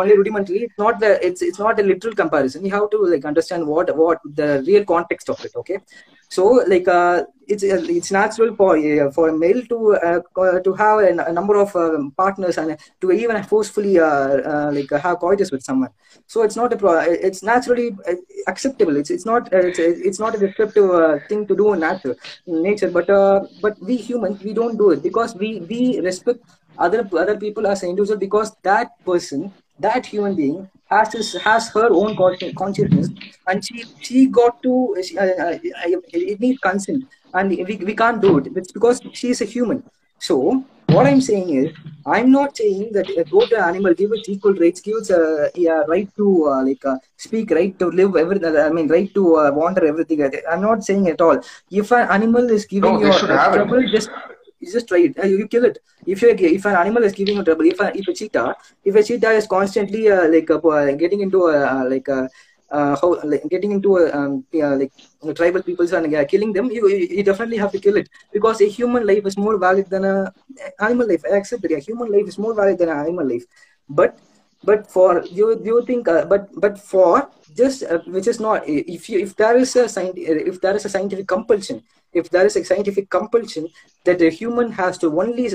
only 0.01 0.17
rudimentally. 0.17 0.61
It's 0.67 0.79
not 0.79 1.01
the 1.01 1.13
it's 1.27 1.43
it's 1.43 1.59
not 1.59 1.81
a 1.81 1.83
literal 1.83 2.15
comparison. 2.15 2.65
You 2.65 2.73
have 2.73 2.91
to 2.91 2.99
like 3.15 3.25
understand 3.25 3.67
what 3.67 3.95
what 3.97 4.21
the 4.41 4.63
real 4.67 4.85
context 4.85 5.29
of 5.29 5.45
it. 5.45 5.53
Okay, 5.63 5.79
so 6.29 6.45
like 6.73 6.89
uh, 6.89 7.25
it's 7.49 7.65
uh, 7.65 7.83
it's 7.99 8.11
natural 8.13 8.55
for 8.61 8.77
uh, 8.77 9.11
for 9.11 9.29
a 9.29 9.37
male 9.45 9.63
to 9.73 9.79
uh, 9.95 10.61
to 10.67 10.73
have 10.75 11.01
a, 11.01 11.33
number 11.33 11.57
of 11.57 11.75
um, 11.77 12.13
partners 12.17 12.59
and 12.59 12.77
to 13.01 13.13
even 13.13 13.43
forcefully 13.43 13.99
uh, 13.99 14.07
uh, 14.07 14.71
like 14.73 14.91
uh, 14.93 14.99
have 14.99 15.19
coitus 15.19 15.51
with 15.51 15.63
someone. 15.63 15.91
So 16.27 16.43
it's 16.43 16.57
not 16.57 16.73
a 16.73 16.77
pro- 16.77 17.01
it's 17.29 17.43
naturally 17.43 17.97
uh, 18.09 18.15
acceptable. 18.47 18.97
It's 18.97 19.11
it's 19.11 19.27
not 19.27 19.53
uh, 19.53 19.59
it's 19.59 19.79
it's 19.79 20.19
not 20.19 20.35
a 20.35 20.39
descriptive 20.39 20.91
uh, 20.91 21.19
thing 21.29 21.47
to 21.47 21.57
do 21.57 21.73
in 21.73 21.81
nature 21.81 22.17
nature. 22.47 22.91
But 22.91 23.11
uh, 23.11 23.41
but 23.61 23.81
we 23.81 23.97
humans 23.97 24.43
we 24.43 24.53
don't 24.53 24.77
do 24.77 24.91
it 24.93 25.03
because 25.03 25.35
we 25.35 25.61
we 25.61 26.01
respect 26.01 26.41
other 26.79 27.09
other 27.13 27.37
people 27.39 27.67
as 27.67 27.83
an 27.83 27.91
individual 27.91 28.19
because 28.19 28.55
that 28.63 28.89
person 29.05 29.53
that 29.79 30.07
human 30.07 30.35
being 30.35 30.69
has 30.87 31.13
his, 31.13 31.33
has 31.35 31.69
her 31.71 31.89
own 31.93 32.15
consci- 32.17 32.55
consciousness 32.55 33.11
and 33.47 33.65
she 33.65 33.85
she 34.01 34.27
got 34.29 34.63
to 34.63 34.97
she, 35.03 35.19
uh, 35.19 35.25
uh, 35.25 35.59
it 36.13 36.41
needs 36.41 36.59
consent 36.61 37.05
and 37.33 37.51
we, 37.51 37.77
we 37.85 37.95
can't 37.97 38.23
do 38.23 38.39
it. 38.39 38.47
It's 38.55 38.73
because 38.73 39.01
she 39.13 39.31
is 39.31 39.41
a 39.41 39.45
human. 39.45 39.83
So 40.19 40.65
what 40.87 41.07
i'm 41.07 41.21
saying 41.21 41.49
is 41.61 41.73
i'm 42.15 42.31
not 42.31 42.57
saying 42.57 42.91
that 42.93 43.09
uh, 43.19 43.25
go 43.35 43.47
to 43.47 43.57
an 43.57 43.65
animal 43.71 43.95
give 43.95 44.13
it 44.17 44.29
equal 44.29 44.55
rights 44.63 44.81
give 44.81 44.97
it 45.03 45.11
uh, 45.11 45.49
yeah, 45.55 45.81
right 45.93 46.09
to 46.17 46.27
uh, 46.53 46.63
like 46.63 46.85
uh, 46.85 46.97
speak 47.17 47.51
right 47.51 47.79
to 47.79 47.87
live 48.01 48.17
everything 48.17 48.57
i 48.57 48.69
mean 48.71 48.89
right 48.89 49.13
to 49.15 49.37
uh, 49.37 49.51
wander 49.51 49.85
everything. 49.87 50.23
I'm 50.51 50.61
not 50.61 50.85
saying 50.85 51.09
at 51.09 51.21
all. 51.21 51.39
If 51.71 51.91
an 51.93 52.09
animal 52.11 52.51
is 52.51 52.67
giving 52.67 52.95
No, 52.95 53.01
you 53.01 53.13
trouble 53.19 53.83
just 53.91 54.11
you 54.65 54.73
just 54.73 54.89
try 54.89 55.01
it. 55.09 55.19
Uh, 55.19 55.27
you 55.27 55.47
kill 55.49 55.65
it. 55.65 55.79
If 56.07 56.23
you 56.23 56.31
if 56.31 56.65
an 56.67 56.77
animal 56.77 57.05
is 57.05 57.13
giving 57.13 57.37
you 57.37 57.45
trouble, 57.45 57.67
if 57.67 57.81
a, 57.81 57.93
if 57.97 58.09
a 58.09 58.15
cheetah, 58.15 58.55
if 58.85 58.95
a 58.95 59.03
cheetah 59.03 59.31
is 59.31 59.47
constantly 59.47 60.11
uh, 60.11 60.29
like 60.29 60.51
uh, 60.51 60.59
uh, 60.59 60.93
getting 60.93 61.21
into 61.21 61.47
a 61.47 61.59
uh, 61.75 61.85
like 61.89 62.09
a 62.09 62.29
uh, 62.71 62.97
how 63.01 63.21
like 63.25 63.43
getting 63.49 63.73
into 63.73 63.97
a 63.99 64.13
um, 64.19 64.45
yeah, 64.53 64.75
like 64.75 64.93
tribal 65.37 65.63
peoples 65.63 65.93
and 65.93 66.29
killing 66.29 66.53
them, 66.53 66.71
you, 66.71 66.89
you 66.89 67.23
definitely 67.23 67.57
have 67.57 67.73
to 67.73 67.79
kill 67.79 67.97
it 67.97 68.09
because 68.33 68.61
a 68.61 68.67
human 68.69 69.07
life 69.07 69.25
is 69.27 69.37
more 69.39 69.59
valid 69.59 69.89
than 69.91 70.05
a 70.05 70.33
animal 70.81 71.09
life. 71.09 71.23
I 71.31 71.37
accept 71.37 71.65
it. 71.65 71.73
A 71.73 71.79
human 71.79 72.11
life 72.13 72.27
is 72.29 72.39
more 72.39 72.55
valid 72.55 72.79
than 72.79 72.89
an 72.89 72.99
animal 72.99 73.29
life, 73.29 73.45
but 73.89 74.19
but 74.65 74.91
for 74.91 75.25
you 75.27 75.61
you 75.65 75.85
think 75.87 76.09
uh, 76.09 76.25
but 76.25 76.49
but 76.61 76.79
for 76.79 77.29
just 77.57 77.83
uh, 77.85 77.99
which 78.07 78.27
is 78.27 78.41
not 78.41 78.63
if 78.67 79.09
you 79.09 79.19
if 79.21 79.37
there 79.37 79.57
is 79.57 79.77
a 79.77 79.85
scient- 79.85 80.19
if 80.53 80.61
there 80.61 80.75
is 80.75 80.85
a 80.85 80.89
scientific 80.89 81.29
compulsion 81.29 81.83
if 82.15 82.31
there 82.31 82.47
is 82.47 82.57
a 82.57 82.65
scientific 82.65 83.11
compulsion 83.11 83.69
that 84.05 84.21
a 84.23 84.31
human 84.31 84.73
has 84.73 84.99
to 84.99 85.09
only 85.21 85.49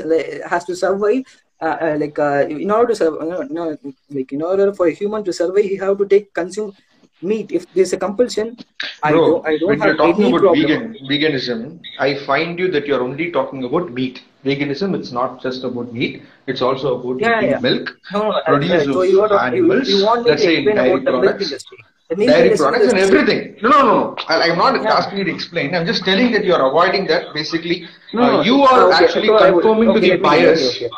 has 0.53 0.65
to 0.65 0.75
survive 0.75 1.23
uh, 1.61 1.77
uh, 1.85 1.97
like 1.99 2.17
uh, 2.19 2.45
in 2.49 2.71
order 2.71 2.87
to 2.87 2.95
survive 2.95 3.27
no, 3.27 3.41
no, 3.59 3.77
like 4.09 4.31
in 4.31 4.41
order 4.41 4.73
for 4.73 4.87
a 4.87 4.91
human 5.01 5.23
to 5.23 5.33
survive 5.33 5.65
he 5.65 5.75
have 5.77 5.97
to 5.97 6.05
take 6.07 6.33
consume 6.33 6.73
meat. 7.21 7.51
If 7.51 7.65
there's 7.73 7.93
a 7.93 7.97
compulsion 7.97 8.57
i 9.03 9.13
Bro, 9.13 9.23
don't 9.25 9.45
i 9.45 9.57
don't 9.57 9.77
when 9.77 9.79
have 9.79 9.91
you're 9.91 9.97
talking 9.97 10.25
any 10.25 10.33
about 10.33 10.41
problem. 10.45 10.53
vegan, 10.53 10.95
veganism, 11.09 11.79
I 11.99 12.15
find 12.15 12.57
you 12.59 12.69
that 12.71 12.87
you're 12.87 13.01
only 13.03 13.31
talking 13.31 13.63
about 13.63 13.91
meat. 13.91 14.23
Veganism, 14.45 14.95
it's 14.95 15.11
not 15.11 15.41
just 15.41 15.63
about 15.63 15.93
meat, 15.93 16.21
it's 16.47 16.61
also 16.61 16.99
about 16.99 17.21
Yeah, 17.21 17.41
yeah. 17.41 17.59
milk, 17.59 17.97
no, 18.11 18.31
no, 18.31 18.41
produce 18.45 18.87
so 18.91 19.01
of 19.01 19.03
you, 19.03 19.21
are, 19.21 19.39
you, 19.53 19.73
animals, 19.73 19.89
you 19.89 19.99
want 20.05 20.25
me 20.25 20.31
let's 20.31 20.41
to 20.41 20.43
say 20.43 20.55
explain 20.55 20.77
about 20.79 21.03
the 21.05 21.13
milk 21.13 21.39
products, 21.39 21.41
industry. 21.41 21.77
the 21.77 21.83
milk 21.83 21.98
dairy 22.15 22.55
products 22.57 22.87
and 22.87 22.97
everything. 22.97 23.55
No, 23.61 23.69
no, 23.69 23.77
no, 23.77 23.93
no. 23.99 24.15
I, 24.27 24.49
I'm 24.49 24.57
not 24.57 24.81
Yeah. 24.81 24.93
asking 24.97 25.19
you 25.19 25.23
to 25.25 25.33
explain. 25.33 25.75
I'm 25.75 25.85
just 25.85 26.03
telling 26.03 26.31
that 26.31 26.43
you're 26.43 26.65
avoiding 26.65 27.05
that. 27.07 27.33
Basically, 27.33 27.87
No, 28.13 28.39
uh, 28.39 28.43
you 28.43 28.63
are 28.63 28.91
okay, 28.91 29.05
actually 29.05 29.27
so 29.27 29.37
conforming 29.37 29.89
okay, 29.89 30.01
to 30.01 30.07
the 30.09 30.17
bias. 30.17 30.75
okay. 30.75 30.89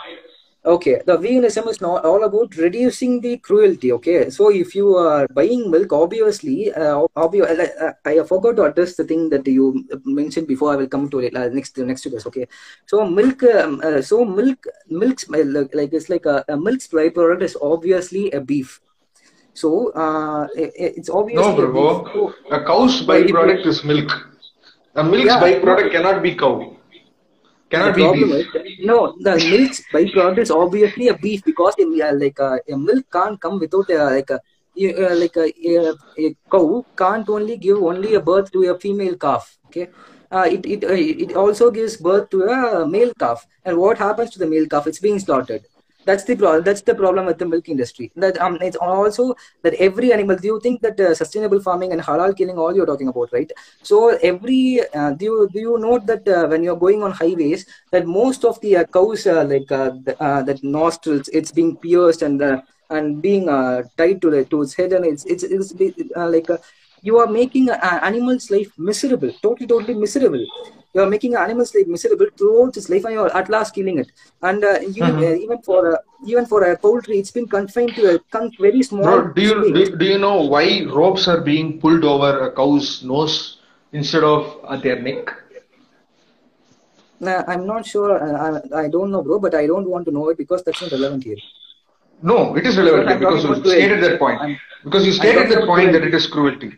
Okay, 0.63 1.01
the 1.07 1.17
veganism 1.17 1.67
is 1.69 1.81
not 1.81 2.05
all 2.05 2.23
about 2.23 2.55
reducing 2.55 3.19
the 3.19 3.37
cruelty. 3.37 3.91
Okay, 3.93 4.29
so 4.29 4.51
if 4.51 4.75
you 4.75 4.95
are 4.95 5.27
buying 5.27 5.71
milk, 5.71 5.91
obviously, 5.91 6.71
uh, 6.71 7.01
obvi- 7.17 7.41
uh, 7.41 7.93
I 8.05 8.21
forgot 8.21 8.57
to 8.57 8.63
address 8.65 8.95
the 8.95 9.03
thing 9.03 9.27
that 9.29 9.47
you 9.47 9.83
mentioned 10.05 10.47
before. 10.47 10.73
I 10.73 10.75
will 10.75 10.87
come 10.87 11.09
to 11.09 11.19
it 11.19 11.35
uh, 11.35 11.49
next 11.49 11.75
next 11.79 12.01
to 12.03 12.11
this. 12.11 12.27
Okay, 12.27 12.47
so 12.85 13.09
milk, 13.09 13.41
um, 13.41 13.81
uh, 13.83 14.03
so 14.03 14.23
milk, 14.23 14.67
milk's 14.87 15.25
uh, 15.33 15.65
like 15.73 15.93
it's 15.93 16.09
like 16.09 16.27
a, 16.27 16.45
a 16.47 16.55
milk's 16.55 16.87
byproduct 16.87 17.41
is 17.41 17.57
obviously 17.59 18.29
a 18.29 18.39
beef. 18.39 18.79
So 19.53 19.91
uh, 19.93 20.47
it, 20.55 20.71
it's 20.97 21.09
obviously 21.09 21.43
No, 21.43 21.63
a 21.63 21.67
bro. 21.71 22.05
So, 22.13 22.33
A 22.51 22.63
cow's 22.63 23.03
Well, 23.03 23.17
if 23.17 23.29
you- 23.29 23.35
byproduct 23.35 23.65
is 23.65 23.83
milk. 23.83 24.11
A 24.95 25.03
milk's 25.03 25.25
Yeah, 25.25 25.39
byproduct 25.41 25.85
no. 25.85 25.89
cannot 25.89 26.21
be 26.23 26.35
cow. 26.35 26.75
Cannot 27.69 27.95
the 27.95 28.11
be 28.11 28.23
beef. 28.25 28.55
is 28.55 28.85
no 28.85 29.15
the 29.19 29.35
milk's 29.51 29.81
byproduct 29.93 30.39
is 30.39 30.51
obviously 30.51 31.07
a 31.07 31.17
beef 31.17 31.41
because 31.45 31.73
in, 31.77 31.93
uh, 32.01 32.11
like 32.13 32.39
uh, 32.39 32.57
a 32.69 32.77
milk 32.77 33.05
can't 33.11 33.39
come 33.39 33.59
without 33.59 33.89
uh, 33.89 34.09
like 34.11 34.29
a 34.29 34.35
uh, 34.35 35.15
like 35.15 35.35
a, 35.37 35.47
a, 35.69 35.93
a 36.17 36.35
cow 36.51 36.85
can't 36.97 37.29
only 37.29 37.55
give 37.57 37.77
only 37.81 38.15
a 38.15 38.21
birth 38.21 38.51
to 38.51 38.63
a 38.73 38.77
female 38.79 39.15
calf 39.15 39.57
okay 39.67 39.87
uh, 40.31 40.45
it 40.55 40.65
it 40.65 40.83
uh, 40.83 40.93
it 41.23 41.33
also 41.35 41.71
gives 41.71 41.95
birth 41.97 42.29
to 42.29 42.43
a 42.43 42.85
male 42.85 43.13
calf 43.17 43.45
and 43.65 43.77
what 43.77 43.97
happens 43.97 44.29
to 44.31 44.39
the 44.39 44.47
male 44.47 44.67
calf 44.67 44.85
it's 44.87 44.99
being 44.99 45.19
slaughtered 45.19 45.63
that's 46.05 46.23
the 46.23 46.35
problem 46.35 46.63
that's 46.63 46.81
the 46.81 46.95
problem 46.95 47.25
with 47.25 47.37
the 47.37 47.45
milk 47.45 47.69
industry. 47.69 48.11
That 48.15 48.39
um 48.41 48.57
it's 48.61 48.75
also 48.77 49.35
that 49.63 49.73
every 49.75 50.11
animal 50.13 50.35
do 50.35 50.47
you 50.47 50.59
think 50.59 50.81
that 50.81 50.99
uh, 50.99 51.13
sustainable 51.13 51.61
farming 51.61 51.91
and 51.93 52.01
halal 52.01 52.35
killing 52.35 52.57
all 52.57 52.75
you're 52.75 52.85
talking 52.85 53.07
about 53.07 53.29
right? 53.31 53.51
So 53.83 54.17
every 54.31 54.81
uh, 54.93 55.11
do 55.11 55.25
you 55.25 55.49
do 55.53 55.59
you 55.59 55.77
note 55.79 56.05
that 56.07 56.27
uh, 56.27 56.47
when 56.47 56.63
you're 56.63 56.81
going 56.87 57.03
on 57.03 57.11
highways 57.11 57.65
that 57.91 58.07
most 58.07 58.45
of 58.45 58.59
the 58.61 58.77
uh, 58.77 58.85
cows 58.85 59.25
like 59.25 59.71
uh, 59.71 59.91
the, 60.05 60.15
uh, 60.19 60.41
that 60.43 60.63
nostrils 60.63 61.27
it's 61.29 61.51
being 61.51 61.77
pierced 61.77 62.21
and 62.21 62.41
and 62.89 63.21
being 63.21 63.45
tied 63.97 64.21
to 64.21 64.29
the 64.29 64.43
to 64.45 64.61
its 64.63 64.73
head 64.73 64.93
and 64.93 65.05
it's 65.05 65.25
it's, 65.25 65.43
it's 65.43 65.73
like 66.15 66.47
you 67.01 67.17
are 67.17 67.27
making 67.27 67.69
an 67.69 67.99
animal's 68.09 68.49
life 68.55 68.71
miserable 68.77 69.31
totally 69.41 69.67
totally 69.67 69.95
miserable 70.05 70.45
you 70.93 71.01
are 71.01 71.09
making 71.13 71.33
an 71.35 71.41
animal's 71.41 71.73
life 71.75 71.87
miserable 71.87 72.27
throughout 72.37 72.75
its 72.77 72.89
life 72.89 73.05
and 73.05 73.13
you're 73.15 73.35
at 73.41 73.49
last 73.49 73.73
killing 73.73 73.97
it 73.99 74.11
and 74.41 74.63
uh, 74.63 74.77
you, 74.97 75.03
Mhm. 75.03 75.23
uh, 75.29 75.35
even 75.45 75.59
for 75.69 75.79
uh, 75.93 75.97
even 76.33 76.45
for 76.51 76.59
a 76.69 76.77
poultry 76.85 77.17
it's 77.19 77.31
been 77.39 77.47
confined 77.57 77.95
to 77.95 78.03
a 78.13 78.19
very 78.59 78.83
small 78.83 79.03
Bro, 79.05 79.33
do 79.33 79.41
you, 79.41 79.73
do, 79.73 79.97
do 79.97 80.05
you 80.05 80.17
know 80.19 80.37
why 80.53 80.65
ropes 80.99 81.27
are 81.27 81.41
being 81.41 81.79
pulled 81.79 82.03
over 82.03 82.31
a 82.47 82.51
cow's 82.51 83.03
nose 83.03 83.57
instead 83.91 84.23
of 84.23 84.57
at 84.69 84.83
their 84.83 85.01
neck? 85.01 85.29
Nah, 87.19 87.43
I'm 87.47 87.65
not 87.65 87.85
sure. 87.85 88.11
uh, 88.21 88.61
I, 88.73 88.83
I 88.83 88.87
don't 88.89 89.11
know, 89.11 89.21
bro, 89.23 89.39
but 89.39 89.53
I 89.55 89.65
don't 89.67 89.89
want 89.89 90.05
to 90.05 90.11
know 90.11 90.29
it 90.29 90.37
because 90.37 90.63
that's 90.63 90.81
not 90.81 90.91
relevant 90.91 91.23
here. 91.23 91.37
No, 92.23 92.55
it 92.55 92.65
is 92.65 92.77
relevant 92.77 93.09
I'm 93.09 93.19
because 93.19 93.43
you 93.43 93.55
stated 93.55 94.03
that 94.03 94.19
point. 94.19 94.39
I'm- 94.41 94.59
Because 94.83 95.05
you 95.05 95.11
stated 95.11 95.49
that 95.51 95.65
point 95.65 95.91
that 95.91 96.03
it 96.03 96.13
is 96.13 96.25
cruelty. 96.27 96.71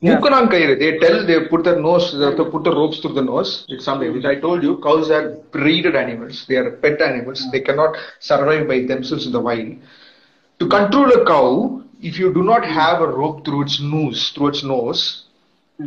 Yeah. 0.00 0.18
They 0.20 0.98
tell 0.98 1.24
they 1.24 1.46
put 1.46 1.62
their 1.62 1.78
nose, 1.80 2.12
they 2.18 2.24
have 2.24 2.36
to 2.36 2.46
put 2.46 2.64
the 2.64 2.72
ropes 2.72 2.98
through 2.98 3.12
the 3.14 3.22
nose. 3.22 3.64
It's 3.68 3.84
something 3.84 4.12
which 4.12 4.24
I 4.24 4.34
told 4.34 4.64
you, 4.64 4.78
cows 4.78 5.10
are 5.10 5.36
breeded 5.52 5.94
animals. 5.94 6.44
They 6.48 6.56
are 6.56 6.72
pet 6.72 7.00
animals. 7.00 7.48
They 7.52 7.60
cannot 7.60 7.96
survive 8.18 8.66
by 8.66 8.80
themselves 8.80 9.26
in 9.26 9.32
the 9.32 9.40
wild. 9.40 9.76
To 10.58 10.68
control 10.68 11.12
a 11.12 11.24
cow, 11.24 11.82
if 12.00 12.18
you 12.18 12.34
do 12.34 12.42
not 12.42 12.64
have 12.64 13.00
a 13.00 13.06
rope 13.06 13.44
through 13.44 13.62
its 13.62 13.80
nose, 13.80 14.30
through 14.30 14.48
its 14.48 14.64
nose, 14.64 15.22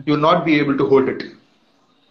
you'll 0.06 0.26
not 0.30 0.46
be 0.46 0.58
able 0.60 0.78
to 0.78 0.86
hold 0.88 1.10
it. 1.10 1.24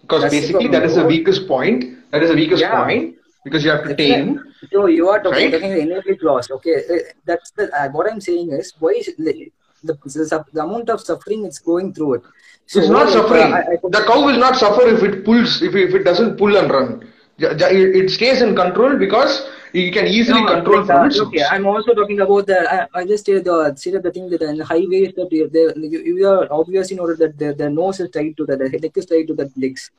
Because 0.03 0.23
That's 0.23 0.35
basically 0.35 0.69
that 0.69 0.83
is 0.85 0.97
the 0.97 1.07
weakest 1.07 1.49
point. 1.49 2.11
That 2.11 2.23
is 2.23 2.29
the 2.31 2.37
weakest 2.37 2.61
Yeah. 2.61 2.85
point 2.85 3.17
because 3.45 3.65
you 3.65 3.71
have 3.71 3.85
to 3.85 3.97
tame. 3.97 4.43
So 4.73 4.87
you 4.87 5.09
are 5.09 5.23
talking, 5.23 5.45
Right? 5.45 5.53
talking 5.53 5.71
the 5.71 5.81
enabling 5.81 6.19
clause. 6.19 6.51
Okay, 6.51 6.77
Uh, 6.91 6.99
that's 7.25 7.51
the 7.53 7.65
uh, 7.79 7.89
what 7.91 8.11
I'm 8.11 8.21
saying 8.21 8.53
is 8.53 8.73
why 8.79 8.91
is 8.91 9.07
the, 9.17 9.51
the, 9.83 9.95
the, 9.95 10.45
the 10.53 10.63
amount 10.63 10.91
of 10.91 11.01
suffering 11.01 11.45
it's 11.45 11.59
going 11.59 11.93
through 11.93 12.15
it. 12.15 12.23
So, 12.67 12.81
it's 12.81 12.89
not 12.89 13.11
suffering. 13.11 13.43
uh, 13.53 13.57
I- 13.57 13.67
I- 13.73 13.91
the 13.97 14.05
cow 14.07 14.25
will 14.25 14.39
not 14.39 14.57
suffer 14.57 14.87
if 14.89 15.03
it 15.03 15.25
pulls, 15.25 15.63
if 15.63 15.75
it, 15.75 15.89
if 15.91 15.95
it 15.95 16.05
doesn't 16.05 16.37
pull 16.39 16.57
and 16.57 16.71
run. 16.71 17.05
It 17.39 18.11
stays 18.11 18.43
in 18.43 18.55
control 18.55 18.97
because 18.97 19.47
you 19.73 19.91
can 19.91 20.07
easily 20.07 20.41
No, 20.43 20.47
control 20.55 20.89
uh, 20.89 21.11
okay, 21.27 21.43
I'm 21.51 21.67
also 21.67 21.93
talking 21.93 22.21
about 22.21 22.47
the. 22.47 22.59
I, 22.73 23.01
I 23.01 23.05
just 23.05 23.25
stated 23.25 23.45
the 23.45 23.75
stated 23.77 24.05
the 24.05 24.13
thing 24.13 24.31
that 24.31 24.41
in 24.43 24.59
the 24.59 24.65
highways 24.65 25.13
that 25.17 25.33
you, 25.33 25.49
they, 25.49 25.65
you, 25.89 26.01
you 26.19 26.29
are 26.29 26.47
obviously 26.53 26.97
noted 26.97 27.19
that 27.19 27.37
the, 27.37 27.53
the 27.55 27.69
nose 27.69 27.99
is 27.99 28.11
tied 28.11 28.37
to 28.37 28.47
the, 28.47 28.57
the 28.57 28.69
neck 28.69 28.93
is 28.97 29.07
tied 29.07 29.27
to 29.27 29.35
the 29.35 29.51
legs. 29.57 29.91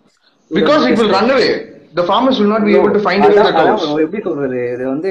Because 0.49 0.85
it 0.85 0.97
will 0.97 1.09
run 1.09 1.29
away 1.29 1.74
The 1.98 2.04
farmers 2.08 2.36
will 2.40 2.50
not 2.54 2.64
be 2.66 2.72
No, 2.74 2.80
able 2.80 2.92
to 2.96 3.00
find 3.06 3.20
away 3.26 3.34
the 3.36 3.40
அதான் 3.42 3.56
அதான் 3.60 3.78
bro, 3.78 3.86
cows. 3.86 4.02
எப்படி 4.04 4.20
சொல்றது 4.26 4.58
இது 4.74 4.84
வந்து 4.92 5.10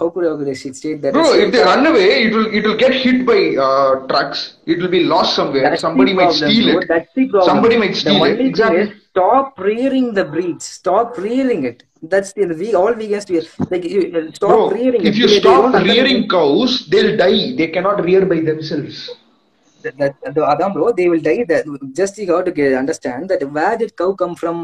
how 0.00 0.06
could 0.14 0.24
how 0.28 0.34
could 0.38 0.48
I 0.52 0.56
state 0.78 0.98
that 1.02 1.12
Bro, 1.16 1.24
It's 1.32 1.42
if 1.44 1.50
they 1.54 1.60
like, 1.64 1.68
run 1.72 1.84
away, 1.90 2.06
it 2.24 2.32
will 2.36 2.48
it 2.58 2.62
will 2.68 2.78
get 2.84 2.94
hit 3.04 3.18
by 3.30 3.38
uh, 3.66 3.90
trucks. 4.10 4.40
It 4.72 4.78
will 4.82 4.92
be 4.96 5.02
lost 5.12 5.30
somewhere. 5.40 5.64
That's 5.66 5.84
Somebody 5.86 6.12
the 6.14 6.18
might 6.20 6.32
problem, 6.32 6.50
steal 6.52 6.66
bro. 6.70 6.80
it. 6.80 6.88
That's 6.92 7.10
the 7.18 7.24
problem. 7.32 7.48
Somebody 7.50 7.76
might 7.82 7.94
the 7.96 8.00
steal 8.02 8.18
only 8.22 8.32
it. 8.34 8.38
thing 8.40 8.50
Exactly. 8.54 8.82
is 8.86 8.90
stop 9.12 9.46
rearing 9.68 10.08
the 10.18 10.24
breeds. 10.34 10.64
Stop 10.80 11.10
rearing 11.26 11.62
it. 11.70 11.78
That's 12.14 12.32
the 12.38 12.46
we 12.62 12.70
all 12.80 12.92
vegans 13.02 13.26
do. 13.30 13.36
Like 13.74 13.86
you, 13.94 14.02
uh, 14.18 14.24
stop 14.40 14.50
Bro, 14.56 14.66
rearing 14.78 15.00
if 15.10 15.12
it. 15.12 15.20
you 15.22 15.28
They- 15.28 15.36
they 15.36 15.42
stop 15.44 15.60
don't 15.60 15.76
understand 15.78 15.92
rearing 15.94 16.20
it. 16.24 16.30
cows, 16.36 16.72
they'll 16.94 17.14
die. 17.24 17.40
They 17.60 17.68
cannot 17.76 17.98
rear 18.08 18.24
by 18.32 18.40
themselves. 18.50 18.98
that, 19.84 19.94
that, 20.02 20.14
the 20.36 20.44
Adam 20.54 20.70
bro, 20.76 20.86
they 20.98 21.08
will 21.12 21.22
die. 21.30 21.40
That 21.52 21.64
just 22.00 22.14
you 22.20 22.26
got 22.34 22.44
to 22.50 22.54
get, 22.60 22.72
understand 22.82 23.22
that 23.34 23.42
where 23.58 23.76
did 23.82 23.92
cow 24.02 24.10
come 24.24 24.34
from? 24.42 24.58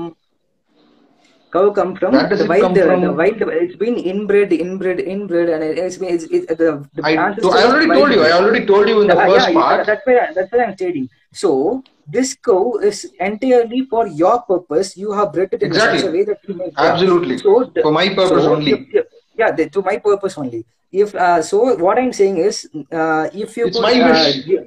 Cow 1.57 1.69
come 1.77 1.91
from 1.99 2.13
Where 2.13 2.29
the 2.29 2.43
it 2.43 2.49
wild. 2.49 2.61
come 2.61 2.73
the, 2.77 2.83
from? 2.87 3.01
the 3.01 3.11
wild. 3.19 3.41
It's 3.63 3.75
been 3.83 3.97
inbred, 4.13 4.53
inbred, 4.53 4.99
inbred, 4.99 5.49
and 5.49 5.63
it's 5.63 5.97
been. 5.97 6.09
It's, 6.15 6.25
it's, 6.25 6.47
the, 6.61 6.71
the 6.97 7.03
I, 7.03 7.11
ancestors 7.25 7.53
I 7.59 7.63
already 7.69 7.87
told 7.97 8.11
you. 8.15 8.21
I 8.29 8.31
already 8.39 8.65
told 8.71 8.89
you 8.93 9.01
in 9.01 9.07
the 9.07 9.15
Yeah, 9.15 9.27
first 9.31 9.47
yeah, 9.49 9.53
part. 9.61 9.85
That's 9.91 10.05
why 10.09 10.15
that's 10.35 10.51
why 10.51 10.63
I'm 10.65 10.75
stating. 10.75 11.09
So 11.43 11.83
this 12.17 12.35
cow 12.49 12.63
is 12.89 12.99
entirely 13.29 13.81
for 13.93 14.07
your 14.23 14.35
purpose. 14.51 14.95
You 15.03 15.11
have 15.19 15.33
bred 15.33 15.49
it 15.57 15.63
in 15.63 15.71
Exactly. 15.71 15.99
such 15.99 16.09
a 16.09 16.11
way 16.17 16.23
that 16.31 16.39
you 16.47 16.53
make. 16.63 16.73
Absolutely. 16.77 17.37
So 17.45 17.55
the- 17.75 17.81
For 17.87 17.91
my 17.99 18.07
purpose 18.21 18.43
so 18.49 18.55
only. 18.55 18.73
if- 19.01 19.07
yeah, 19.43 19.51
the, 19.51 19.69
to 19.77 19.81
my 19.89 19.97
purpose 20.09 20.37
only. 20.37 20.65
If 20.91 21.13
uh, 21.15 21.41
so, 21.41 21.75
what 21.85 21.97
I'm 21.99 22.13
saying 22.13 22.37
is, 22.37 22.65
uh, 22.91 23.29
if 23.33 23.57
you 23.57 23.67
It's 23.67 23.77
could, 23.77 23.83
my 23.83 23.95
uh, 24.01 24.11
wish. 24.11 24.61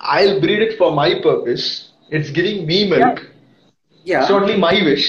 I'll 0.00 0.40
breed 0.40 0.62
it 0.62 0.78
for 0.78 0.90
my 0.92 1.10
purpose. 1.22 1.90
It's 2.10 2.30
giving 2.30 2.66
me 2.66 2.78
milk. 2.90 3.20
yeah, 4.04 4.22
It's 4.22 4.30
only 4.30 4.56
my 4.56 4.74
wish. 4.90 5.06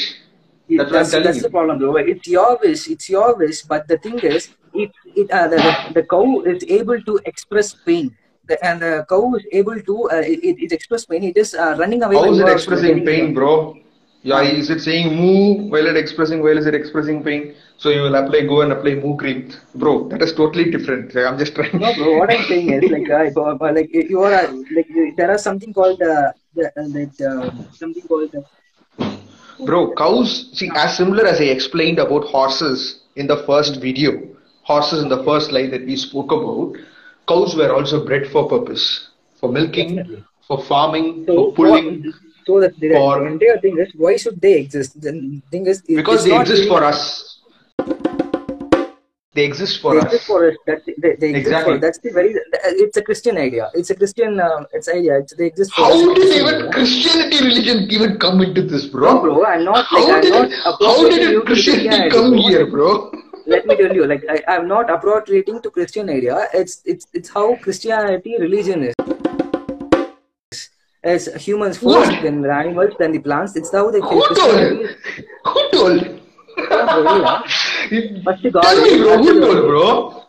That's 0.78 1.12
that's, 1.12 1.12
that's 1.12 1.42
the 1.42 1.50
problem, 1.50 1.80
bro. 1.80 1.96
It's 1.98 2.28
your 2.28 2.58
wish. 2.62 2.88
It's 2.88 3.10
your 3.10 3.36
wish. 3.36 3.62
But 3.64 3.88
the 3.88 3.98
thing 3.98 4.20
is, 4.20 4.50
it, 4.74 4.92
it 5.16 5.32
uh, 5.32 5.48
the, 5.48 5.58
the, 5.58 6.02
the 6.02 6.04
cow 6.04 6.42
is 6.42 6.64
able 6.68 7.02
to 7.02 7.20
express 7.26 7.74
pain. 7.86 8.16
The, 8.48 8.64
and 8.66 8.82
the 8.82 9.06
cow 9.08 9.36
is 9.36 9.46
able 9.52 9.80
to 9.80 10.10
uh, 10.10 10.16
it, 10.16 10.44
it, 10.44 10.56
it 10.66 10.72
express 10.72 11.06
pain. 11.06 11.24
It 11.24 11.38
is 11.38 11.54
uh, 11.54 11.76
running 11.80 12.04
away. 12.04 12.16
How 12.16 12.32
is 12.32 12.40
it 12.40 12.50
expressing 12.50 13.06
pain, 13.06 13.34
bro? 13.34 13.78
Yeah, 14.26 14.42
is 14.42 14.70
it 14.70 14.80
saying 14.80 15.16
moo 15.18 15.70
while 15.70 15.86
it 15.86 15.98
expressing 15.98 16.42
while 16.42 16.58
is 16.58 16.66
it 16.66 16.74
expressing 16.74 17.24
pain? 17.24 17.56
So 17.76 17.90
you 17.90 18.02
will 18.04 18.16
apply 18.16 18.42
go 18.42 18.62
and 18.62 18.72
apply 18.72 18.96
moo 18.96 19.18
cream, 19.18 19.52
bro. 19.76 20.08
That 20.08 20.22
is 20.22 20.34
totally 20.34 20.72
different. 20.72 21.14
I'm 21.16 21.38
just 21.38 21.56
trying. 21.56 21.78
No, 21.78 21.94
bro. 21.94 22.20
What 22.20 22.32
I'm 22.32 22.46
saying 22.46 22.70
is 22.72 22.90
like, 22.90 23.10
uh, 23.10 23.74
like 23.74 23.90
you 23.94 24.22
are 24.22 24.34
uh, 24.34 24.54
like 24.74 24.88
there 25.18 25.30
are 25.30 25.38
something 25.38 25.74
called 25.74 26.02
uh, 26.02 26.32
the, 26.56 26.68
uh, 26.68 26.88
that 26.96 27.14
uh, 27.22 27.74
something 27.74 28.04
called. 28.04 28.34
Bro, 29.60 29.96
cows, 29.96 30.50
see, 30.54 30.70
as 30.76 30.98
similar 30.98 31.26
as 31.26 31.40
I 31.40 31.46
explained 31.46 32.00
about 32.00 32.26
horses 32.26 33.02
in 33.16 33.28
the 33.28 33.44
first 33.46 33.82
video, 33.82 34.22
horses 34.64 35.04
in 35.04 35.10
the 35.10 35.24
first 35.24 35.50
slide 35.50 35.72
that 35.72 35.86
we 35.86 35.96
spoke 35.96 36.32
about, 36.32 36.76
cows 37.28 37.56
were 37.56 37.74
also 37.74 38.06
bred 38.06 38.28
for 38.28 38.48
purpose, 38.50 39.10
for 39.40 39.52
milking, 39.52 40.24
for 40.48 40.62
farming, 40.64 41.26
so 41.28 41.52
for 41.52 41.54
pulling, 41.54 42.14
so 42.46 42.60
that 42.60 42.78
the, 42.80 42.88
entire 42.88 43.60
thing 43.60 43.78
is 43.80 43.92
why 43.96 44.18
should 44.18 44.42
they 44.42 44.60
exist? 44.60 45.00
The 45.00 45.42
thing 45.52 45.68
is 45.68 45.82
because 45.82 46.24
they 46.24 46.38
exist 46.40 46.68
for 46.68 46.84
us. 46.84 47.33
They 49.36 49.46
exist 49.46 49.82
for 49.82 49.94
they 49.94 50.00
us. 50.00 50.06
exist 50.06 50.26
for 50.28 50.48
us. 50.48 50.56
That's 50.68 50.86
they, 50.86 50.94
they 51.22 51.30
exist 51.30 51.48
Exactly. 51.48 51.74
for. 51.74 51.80
That's 51.80 51.98
the 51.98 52.12
very. 52.12 52.36
It's 52.86 52.98
a 52.98 53.02
Christian 53.02 53.36
idea. 53.38 53.70
It's 53.74 53.90
a 53.90 53.96
Christian. 53.96 54.40
Uh, 54.40 54.66
it's 54.74 54.88
idea. 54.88 55.18
It's, 55.20 55.34
they 55.36 55.48
exist 55.48 55.74
for. 55.74 55.82
us. 55.86 55.92
How 55.92 56.14
did 56.14 56.28
even 56.40 56.56
idea. 56.56 56.72
Christianity 56.72 57.38
religion 57.44 57.78
even 57.90 58.18
come 58.20 58.42
into 58.42 58.62
this, 58.62 58.86
No, 58.86 58.92
bro? 58.92 59.22
bro. 59.22 59.46
I'm 59.46 59.64
not. 59.66 59.86
How 59.86 60.04
like, 60.04 60.14
I'm 60.16 60.22
did 60.22 60.32
not 60.34 60.52
it, 60.52 60.60
how 60.64 61.10
did 61.10 61.22
it 61.34 61.46
Christianity 61.46 61.46
Christianity, 61.48 62.10
come 62.12 62.30
bro. 62.32 62.42
here, 62.48 62.66
bro? 62.70 63.12
Let 63.48 63.66
me 63.66 63.76
tell 63.76 63.94
you, 63.94 64.06
like 64.06 64.24
I, 64.30 64.38
I'm 64.56 64.68
not 64.68 64.90
appropriating 64.92 65.62
to 65.64 65.70
Christian 65.72 66.10
idea. 66.12 66.48
It's 66.54 66.82
it's 66.86 67.08
it's 67.14 67.30
how 67.30 67.56
Christianity 67.56 68.38
religion 68.40 68.84
is. 68.84 68.94
As 71.04 71.26
humans 71.36 71.78
first, 71.80 72.12
What? 72.12 72.22
then 72.22 72.42
the 72.42 72.54
animals, 72.54 72.94
then 73.00 73.12
the 73.12 73.20
plants. 73.20 73.56
It's 73.58 73.72
how 73.72 73.90
the 73.92 74.00
Who 74.00 74.10
told? 74.10 74.28
Christianity 74.28 74.84
is. 74.84 75.26
Who 75.44 75.70
told? 75.72 76.20
First 77.90 78.44
God, 78.54 78.62
Tell 78.62 78.82
me, 78.82 78.98
bro. 78.98 79.18
Who 79.18 79.40
told, 79.42 79.68
bro? 79.68 80.24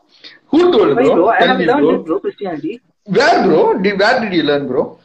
Who 0.48 0.72
told, 0.72 0.94
bro? 0.96 1.14
bro? 1.14 1.28
I 1.28 1.38
Tell 1.38 1.48
have 1.48 1.58
me, 1.58 1.66
learned 1.66 1.80
bro. 1.82 1.94
it, 1.94 2.04
bro. 2.06 2.20
Christianity. 2.20 2.80
Where, 3.04 3.44
bro? 3.44 3.78
Did, 3.82 3.98
where 3.98 4.20
did 4.20 4.32
you 4.32 4.42
learn, 4.42 4.66
bro? 4.66 4.98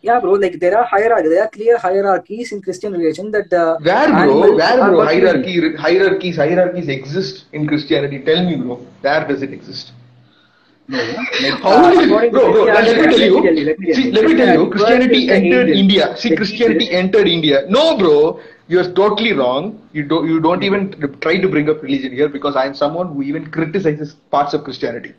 Yeah, 0.00 0.20
bro. 0.20 0.32
Like 0.32 0.58
there 0.60 0.78
are 0.78 0.84
hierarchy. 0.84 1.28
There 1.28 1.42
are 1.42 1.48
clear 1.48 1.78
hierarchies 1.78 2.52
in 2.52 2.62
Christian 2.62 2.92
religion 2.92 3.30
that 3.32 3.52
uh, 3.52 3.78
Where, 3.80 4.08
bro? 4.08 4.54
Where, 4.56 4.90
bro? 4.90 5.04
Hierarchy, 5.04 5.76
hierarchies, 5.76 6.36
hierarchies 6.36 6.88
exist 6.88 7.46
in 7.52 7.66
Christianity. 7.66 8.20
Tell 8.20 8.44
me, 8.44 8.56
bro. 8.56 8.76
Where 9.00 9.26
does 9.26 9.42
it 9.42 9.52
exist? 9.52 9.92
No, 10.86 10.98
like, 10.98 11.60
How 11.62 11.84
uh, 11.84 11.90
did 12.00 12.30
bro, 12.32 12.52
bro, 12.52 12.64
let 12.64 12.96
me 12.96 13.02
tell 13.02 13.20
you, 13.20 13.64
let 13.64 13.78
me 13.78 13.86
tell 13.92 13.94
see, 13.94 14.10
let 14.12 14.24
me 14.24 14.34
tell 14.36 14.54
you, 14.54 14.70
Christianity 14.70 15.26
Christianity 15.26 15.26
was 15.26 15.26
the 15.26 15.34
entered. 15.34 15.68
India. 15.68 16.16
See, 16.16 16.34
Christianity 16.36 16.90
entered 16.90 17.28
India. 17.28 17.66
No, 17.68 17.98
bro, 17.98 18.40
you're 18.68 18.92
totally 18.92 19.32
wrong. 19.32 19.80
You 19.92 20.04
don't, 20.04 20.28
you 20.28 20.40
don't 20.40 20.62
even 20.62 21.18
try 21.20 21.38
to 21.40 21.48
bring 21.48 21.68
up 21.70 21.82
religion 21.82 22.12
here 22.12 22.28
because 22.28 22.56
I 22.56 22.66
am 22.66 22.74
someone 22.74 23.12
who 23.12 23.22
even 23.22 23.50
criticizes 23.50 24.14
parts 24.30 24.54
of 24.54 24.64
Christianity. 24.64 25.14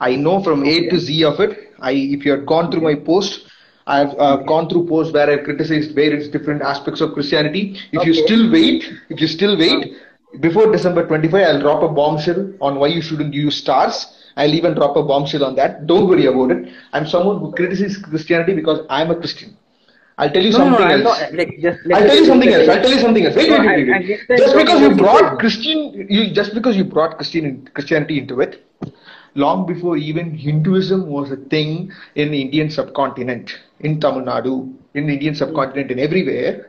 I 0.00 0.16
know 0.16 0.42
from 0.42 0.64
A 0.64 0.88
to 0.88 0.98
Z 0.98 1.24
of 1.24 1.40
it. 1.40 1.74
I, 1.80 1.92
if 1.92 2.24
you 2.24 2.32
had 2.32 2.46
gone 2.46 2.70
through 2.70 2.82
my 2.82 2.94
post, 2.94 3.46
I've 3.86 4.14
uh, 4.18 4.36
gone 4.36 4.68
through 4.68 4.86
posts 4.86 5.12
where 5.12 5.28
I've 5.28 5.44
criticized 5.44 5.94
various 5.94 6.28
different 6.28 6.62
aspects 6.62 7.00
of 7.00 7.12
Christianity. 7.12 7.78
If 7.92 8.04
you 8.04 8.14
still 8.14 8.50
wait, 8.50 8.84
if 9.08 9.20
you 9.20 9.26
still 9.26 9.56
wait, 9.58 9.94
before 10.40 10.70
December 10.70 11.06
25, 11.06 11.34
I'll 11.46 11.60
drop 11.60 11.82
a 11.82 11.88
bombshell 11.88 12.52
on 12.60 12.78
why 12.78 12.88
you 12.88 13.02
shouldn't 13.02 13.34
use 13.34 13.56
stars. 13.56 14.16
I'll 14.36 14.54
even 14.54 14.74
drop 14.74 14.96
a 14.96 15.02
bombshell 15.02 15.44
on 15.44 15.56
that. 15.56 15.86
Don't 15.86 16.08
worry 16.08 16.26
about 16.26 16.52
it. 16.52 16.72
I'm 16.92 17.06
someone 17.06 17.40
who 17.40 17.52
criticizes 17.52 17.98
Christianity 17.98 18.54
because 18.54 18.86
I'm 18.88 19.10
a 19.10 19.16
Christian. 19.16 19.56
I'll 20.20 20.30
tell 20.30 20.42
you 20.44 20.50
No, 20.52 20.58
no, 20.58 20.64
something 20.64 20.86
I'm 20.86 21.06
else. 21.06 21.20
not, 21.20 21.34
like, 21.34 21.58
just, 21.60 21.78
I'll 21.92 22.06
tell 22.06 22.16
you 22.16 22.26
something 22.26 22.52
else. 22.52 22.68
I'll 22.68 22.82
tell 22.82 22.90
you 22.96 22.98
something 23.00 23.24
else. 23.26 23.36
Wait, 23.36 23.48
No, 23.48 23.58
wait, 23.60 23.88
wait, 23.88 24.18
wait. 24.28 24.38
Just 24.38 24.56
because 24.56 24.80
you 24.82 24.94
brought. 24.96 25.38
Christian, 25.38 26.06
you 26.10 26.32
just 26.34 26.54
because 26.54 26.76
you 26.76 26.84
brought 26.84 27.16
Christian 27.16 27.68
Christianity 27.74 28.18
into 28.18 28.40
it, 28.40 28.62
long 29.34 29.66
before 29.66 29.96
even 29.96 30.34
Hinduism 30.34 31.06
was 31.06 31.30
a 31.30 31.36
thing 31.36 31.90
in 32.16 32.30
the 32.30 32.40
Indian 32.42 32.70
subcontinent, 32.70 33.58
in 33.80 33.98
Tamil 34.00 34.22
Nadu, 34.22 34.74
in 34.94 35.06
the 35.06 35.14
Indian 35.14 35.34
subcontinent, 35.34 35.90
and 35.90 36.00
everywhere. 36.00 36.66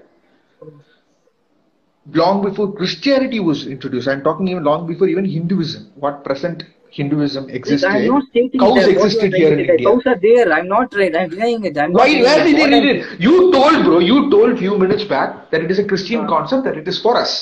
Long 2.13 2.41
before 2.41 2.73
Christianity 2.73 3.39
was 3.39 3.67
introduced, 3.67 4.07
I'm 4.07 4.23
talking 4.23 4.47
even 4.47 4.63
long 4.63 4.87
before 4.87 5.07
even 5.07 5.23
Hinduism, 5.25 5.91
what 5.95 6.23
present 6.23 6.63
Hinduism 6.91 7.49
existed. 7.49 7.88
I'm 7.89 8.08
not 8.08 8.23
stating 8.30 8.60
Cows 8.60 8.75
that 8.75 8.89
existed 8.89 9.34
here 9.34 9.54
in 9.54 9.60
India. 9.62 9.88
Cows 9.88 10.04
are 10.06 10.19
there. 10.21 10.51
I'm 10.51 10.67
not 10.67 10.93
right. 10.93 11.15
I'm 11.15 11.30
denying 11.30 11.63
it. 11.63 11.77
I'm 11.77 11.93
not 11.93 11.99
Why? 12.01 12.21
Where 12.21 12.43
did 12.43 12.58
they 12.58 12.69
read 12.69 12.86
it? 12.95 13.19
You 13.19 13.51
told, 13.54 13.86
bro. 13.86 13.99
You 13.99 14.30
told 14.30 14.60
few 14.60 14.77
minutes 14.77 15.06
back 15.06 15.49
that 15.51 15.62
it 15.62 15.71
is 15.71 15.80
a 15.80 15.86
Christian 15.86 16.21
Uh. 16.25 16.27
concept 16.27 16.65
that 16.65 16.77
it 16.77 16.88
is 16.88 17.01
for 17.01 17.15
us. 17.17 17.34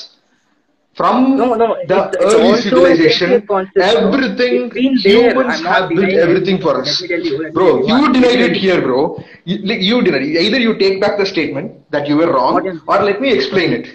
From 0.94 1.36
No, 1.36 1.54
no, 1.54 1.66
the 1.90 1.96
it's- 1.96 2.16
it's 2.20 2.34
early 2.34 2.50
a 2.52 2.56
civilization, 2.62 3.42
concept, 3.46 3.78
everything 3.78 4.68
there. 4.70 5.30
humans 5.30 5.60
I'm 5.60 5.64
have 5.72 5.88
built 5.88 6.00
denying 6.00 6.18
it. 6.18 6.22
everything 6.28 6.58
for 6.64 6.72
us. 6.80 7.00
you, 7.00 7.50
Bro, 7.52 7.68
you 7.90 8.12
denied 8.12 8.40
it 8.48 8.56
here, 8.56 8.80
bro. 8.82 9.22
You, 9.44 9.58
like, 9.70 9.82
you 9.90 10.02
denied 10.02 10.22
it. 10.22 10.40
Either 10.46 10.58
you 10.58 10.74
take 10.78 11.00
back 11.00 11.16
the 11.16 11.26
statement 11.26 11.72
that 11.90 12.08
you 12.08 12.16
were 12.16 12.30
wrong, 12.32 12.80
or 12.88 12.98
let 13.10 13.20
me 13.20 13.32
explain 13.32 13.72
it. 13.72 13.86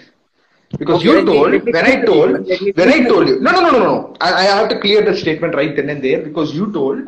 Because 0.78 1.02
Okay, 1.02 1.04
you 1.04 1.24
told, 1.24 1.52
me 1.64 1.72
when 1.72 1.84
I 1.86 2.04
told, 2.04 2.32
statement. 2.32 2.48
Let 2.48 2.60
me 2.62 2.72
when 2.74 2.88
I 2.88 3.06
told 3.06 3.28
you, 3.28 3.40
no, 3.40 3.50
no, 3.52 3.60
no, 3.60 3.70
no, 3.70 3.78
no. 3.78 4.16
I, 4.20 4.32
I 4.32 4.42
have 4.42 4.68
to 4.70 4.80
clear 4.80 5.02
the 5.02 5.16
statement 5.16 5.54
right 5.54 5.74
then 5.74 5.88
and 5.88 6.02
there 6.02 6.20
because 6.22 6.54
you 6.54 6.72
told 6.72 6.98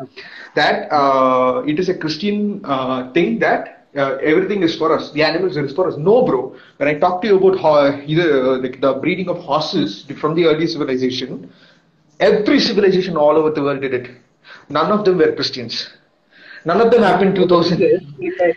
that 0.55 0.91
uh, 0.93 1.63
it 1.67 1.79
is 1.79 1.89
a 1.89 1.95
Christian 1.97 2.61
uh, 2.65 3.13
thing 3.13 3.39
that 3.41 3.87
uh, 3.97 4.17
everything 4.23 4.63
is 4.63 4.77
for 4.77 4.93
us. 4.97 5.11
The 5.13 5.23
animals 5.23 5.57
are 5.57 5.69
for 5.69 5.89
us. 5.89 5.97
No, 5.97 6.25
bro. 6.25 6.55
When 6.77 6.89
I 6.89 6.95
talk 6.99 7.21
to 7.23 7.29
you 7.29 7.37
about 7.39 7.59
ho- 7.59 8.03
either 8.07 8.55
uh, 8.55 8.59
like 8.59 8.81
the 8.81 8.95
breeding 8.95 9.29
of 9.29 9.39
horses 9.39 10.05
from 10.21 10.35
the 10.35 10.47
early 10.47 10.67
civilization, 10.67 11.51
every 12.21 12.61
civilization 12.61 13.17
all 13.17 13.37
over 13.37 13.51
the 13.51 13.63
world 13.63 13.81
did 13.81 13.95
it. 13.95 14.11
None 14.69 14.91
of 14.91 15.05
them 15.05 15.19
were 15.19 15.33
Christians. 15.33 15.91
None 16.65 16.81
of 16.81 16.91
them 16.91 17.03
happened 17.03 17.35
2000 17.37 17.79
Yes, 17.81 18.03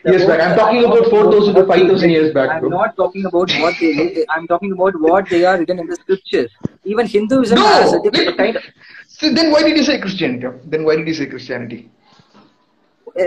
years 0.05 0.25
back. 0.25 0.41
I'm 0.41 0.57
talking 0.57 0.83
about 0.83 1.09
4,000 1.09 1.55
to 1.55 1.65
5,000 1.65 2.09
years 2.09 2.33
back, 2.33 2.49
I'm 2.49 2.69
not 2.69 2.95
talking 2.95 3.25
about 3.25 3.49
what 3.61 3.75
they. 3.79 4.25
I'm 4.29 4.47
talking 4.47 4.71
about 4.71 4.99
what 4.99 5.29
they 5.29 5.43
are 5.45 5.57
written 5.57 5.79
in 5.79 5.87
the 5.87 5.95
scriptures. 5.95 6.51
Even 6.83 7.05
Hinduism 7.05 7.57
has 7.57 7.93
a 7.93 7.97
No! 7.97 8.09
different 8.09 8.37
kind. 8.37 8.55
Of, 8.57 8.63
So 9.07 9.31
then 9.31 9.51
why 9.51 9.61
did 9.63 9.77
you 9.77 9.83
say 9.83 9.99
Christianity? 9.99 10.47
Then 10.65 10.83
why 10.83 10.95
did 10.95 11.07
you 11.07 11.13
say 11.13 11.27
Christianity? 11.27 11.91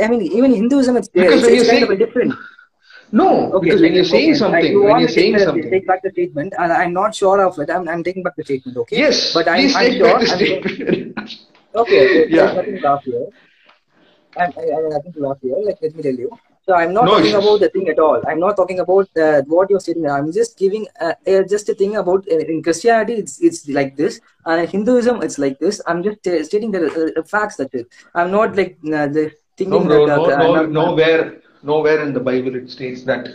I 0.02 0.08
mean, 0.08 0.22
even 0.22 0.52
Hinduism, 0.54 0.96
it's. 0.96 1.08
Because 1.08 1.34
It's, 1.34 1.42
when 1.46 1.54
it's 1.54 1.64
you 1.64 1.70
kind 1.70 1.87
say- 1.87 1.92
of 1.92 1.98
different. 1.98 2.34
No, 3.12 3.52
Okay, 3.52 3.66
because 3.66 3.80
when 3.82 3.94
you're 3.94 4.04
saying 4.04 4.30
okay, 4.30 4.38
something, 4.38 4.72
you 4.72 4.82
when 4.82 4.98
you're 4.98 5.08
saying 5.08 5.34
take, 5.34 5.44
something, 5.44 5.70
take 5.70 5.87
back 5.87 6.02
the 6.02 6.10
statement, 6.10 6.52
and 6.58 6.72
I'm 6.72 6.92
not 6.92 7.14
sure 7.14 7.46
of 7.46 7.56
it. 7.60 7.70
I'm, 7.70 7.88
I'm 7.88 8.02
taking 8.02 8.24
back 8.24 8.34
the 8.34 8.42
statement. 8.44 8.76
Okay. 8.78 8.96
yes, 8.98 9.32
But 9.32 9.46
I'm, 9.46 9.60
please 9.60 9.76
I'm 9.76 9.84
take 9.90 9.98
sure. 9.98 10.08
back 10.08 10.20
the 10.20 10.26
statement. 10.26 11.30
Okay, 11.76 12.00
okay. 12.06 12.26
Yeah. 12.28 12.62
There's 14.37 14.55
nothing 14.57 14.59
to 14.59 14.59
laugh 14.59 14.59
here. 14.59 14.59
I'm, 14.59 14.59
I, 14.59 14.62
I 14.62 14.83
have 14.83 14.90
nothing 14.90 15.12
to 15.12 15.37
here. 15.42 15.57
Like, 15.64 15.79
let 15.83 15.94
me 15.97 16.03
tell 16.03 16.14
you. 16.14 16.31
So 16.66 16.75
I'm 16.75 16.94
not 16.94 17.05
No 17.05 17.18
talking 17.18 17.35
about 17.35 17.61
the 17.61 17.68
thing 17.68 17.88
at 17.88 17.99
all. 17.99 18.23
I'm 18.27 18.40
not 18.40 18.57
talking 18.57 18.81
about 18.81 19.09
uh, 19.18 19.42
what 19.47 19.68
you're 19.68 19.81
stating. 19.81 20.09
I'm 20.09 20.33
just 20.33 20.57
giving 20.59 20.87
uh, 20.99 21.12
uh, 21.27 21.42
just 21.42 21.68
a 21.68 21.75
thing 21.75 21.97
about 21.97 22.27
uh, 22.31 22.38
in 22.38 22.62
Christianity. 22.62 23.14
It's 23.14 23.40
it's 23.42 23.68
like 23.68 23.97
this, 23.97 24.20
and 24.47 24.62
in 24.62 24.66
Hinduism 24.68 25.23
it's 25.23 25.38
like 25.38 25.59
this. 25.59 25.81
I'm 25.87 26.03
just 26.03 26.27
uh, 26.27 26.42
stating 26.42 26.70
the 26.70 27.12
uh, 27.18 27.23
facts. 27.25 27.57
That 27.57 27.75
is. 27.75 27.83
it. 27.83 27.88
I'm 28.14 28.31
not 28.31 28.57
like 28.57 28.79
uh, 28.87 29.07
the 29.09 29.31
thinking 29.59 29.87
No, 29.88 30.07
that. 30.07 30.16
no, 30.16 30.25
uh, 30.25 30.37
no, 30.37 30.66
nowhere, 30.66 31.42
nowhere 31.62 32.01
in 32.03 32.14
the 32.14 32.20
Bible 32.20 32.55
it 32.57 32.70
states 32.70 33.05
that 33.05 33.29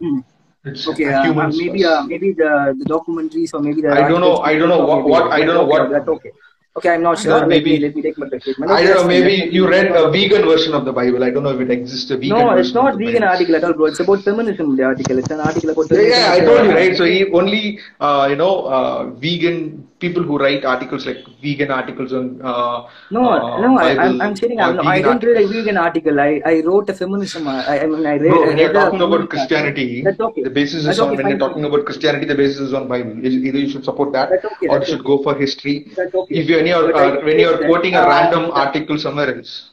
Hmm. 0.00 0.20
it's 0.64 0.88
Okay, 0.88 1.04
maybe 1.04 1.84
uh, 1.84 2.02
maybe 2.04 2.32
the 2.32 2.74
the 2.78 2.86
documentaries 2.94 3.52
or 3.52 3.60
maybe 3.60 3.82
the. 3.82 3.92
I 3.92 4.08
don't 4.08 4.20
know- 4.22 4.38
I 4.38 4.58
don't 4.58 4.68
know 4.68 4.84
what- 4.86 5.04
what- 5.04 5.30
I 5.30 5.44
don't 5.44 5.54
know 5.60 5.64
what- 5.72 5.90
That's 5.90 6.08
okay. 6.08 6.32
Okay, 6.74 6.88
I'm 6.88 7.02
not 7.02 7.18
sure. 7.18 7.38
Let 7.38 7.48
maybe- 7.48 7.78
let 7.80 7.94
me 7.94 8.02
take 8.04 8.16
my 8.16 8.26
statement. 8.28 8.70
I 8.70 8.82
don't 8.84 8.96
know, 9.02 9.06
maybe 9.06 9.34
you 9.54 9.68
read 9.68 9.88
a 10.02 10.10
vegan 10.10 10.44
version 10.50 10.72
of 10.78 10.86
the 10.86 10.92
Bible. 10.92 11.22
I 11.22 11.28
don't 11.30 11.42
know 11.42 11.54
if 11.56 11.60
it 11.60 11.70
exists, 11.70 12.10
a 12.10 12.16
vegan 12.16 12.38
No, 12.38 12.52
it's 12.52 12.72
not 12.72 12.96
vegan 12.96 13.22
article 13.22 13.56
at 13.56 13.64
all, 13.64 13.74
bro. 13.74 13.86
It's 13.92 14.00
about 14.00 14.22
feminism. 14.28 14.74
The 14.76 14.84
article. 14.84 15.18
It's 15.18 15.30
an 15.30 15.40
article 15.40 15.70
about 15.74 15.90
Yeah, 15.90 15.96
feminism. 15.96 16.22
yeah, 16.22 16.32
I 16.32 16.40
told 16.40 16.66
you, 16.66 16.72
right? 16.72 16.96
So 16.96 17.04
he 17.04 17.30
only, 17.40 17.78
uh, 18.00 18.26
you 18.30 18.36
know, 18.36 18.54
uh, 18.78 19.04
vegan 19.26 19.86
people 20.04 20.22
who 20.28 20.36
write 20.42 20.64
articles 20.72 21.06
like 21.08 21.20
vegan 21.44 21.70
articles 21.78 22.12
on. 22.18 22.26
Uh, 22.50 22.78
No, 23.16 23.22
uh, 23.30 23.60
no, 23.64 23.70
I, 23.78 23.90
I'm, 23.90 23.96
Bible 23.96 24.22
I'm 24.26 24.36
saying 24.40 24.60
I'm, 24.60 24.80
I 24.94 24.98
didn't 25.06 25.24
read 25.28 25.38
a 25.42 25.46
vegan 25.52 25.78
article. 25.86 26.20
I, 26.20 26.30
I 26.52 26.54
wrote 26.66 26.90
a 26.90 26.94
feminism. 26.94 27.46
uh, 27.46 27.62
I, 27.72 27.80
I 27.82 27.86
mean, 27.86 28.06
I 28.06 28.16
read. 28.24 28.32
I 28.32 28.46
when 28.48 28.58
you're 28.58 28.72
talking 28.72 29.02
about 29.08 29.28
Christianity. 29.34 29.88
Okay. 30.28 30.42
the 30.42 30.54
basis 30.60 30.86
is 30.86 31.00
on 31.00 31.16
when 31.16 31.28
you're 31.28 31.42
talking 31.46 31.64
about 31.64 31.84
Christianity, 31.90 32.26
the 32.34 32.38
basis 32.42 32.60
is 32.68 32.74
on 32.74 32.88
Bible. 32.94 33.14
Either 33.26 33.58
you 33.64 33.68
should 33.74 33.84
support 33.84 34.12
that, 34.18 34.30
That's 34.30 34.44
okay, 34.52 34.68
or 34.68 34.78
you 34.80 34.86
should 34.92 35.04
go 35.04 35.22
for 35.22 35.34
history. 35.44 35.76
That's 35.96 36.14
okay. 36.14 36.34
If 36.42 36.48
you 36.48 36.56
when 36.56 36.66
you're 36.66 36.94
uh, 36.94 37.24
when 37.24 37.38
you're 37.44 37.58
quoting 37.66 37.94
a 37.94 38.02
uh, 38.02 38.08
random 38.14 38.50
article 38.66 38.98
somewhere 38.98 39.36
else. 39.36 39.71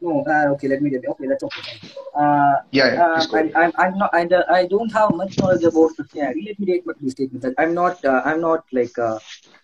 No, 0.00 0.22
uh, 0.28 0.52
okay, 0.54 0.68
let 0.68 0.82
me 0.82 0.90
tell 0.90 1.00
you. 1.02 1.10
Okay, 1.10 1.26
that's 1.26 1.42
okay. 1.42 1.62
Uh, 2.14 2.54
Yeah, 2.70 2.92
yeah, 2.92 3.04
uh, 3.04 3.26
I'm, 3.34 3.50
I'm, 3.56 3.72
I'm 3.78 3.98
not. 3.98 4.10
I, 4.14 4.22
I 4.58 4.66
don't 4.66 4.92
have 4.92 5.14
much 5.14 5.38
knowledge 5.38 5.64
about 5.64 5.96
Christianity. 5.96 6.44
Let 6.48 6.58
me 6.60 6.66
take 6.66 6.86
back 6.86 6.96
the 7.00 7.10
statement. 7.10 7.42
That 7.42 7.54
I'm 7.58 7.72
not. 7.74 8.04
Uh, 8.04 8.20
I'm 8.24 8.40
not 8.40 8.64
like 8.72 8.98
uh, 8.98 9.18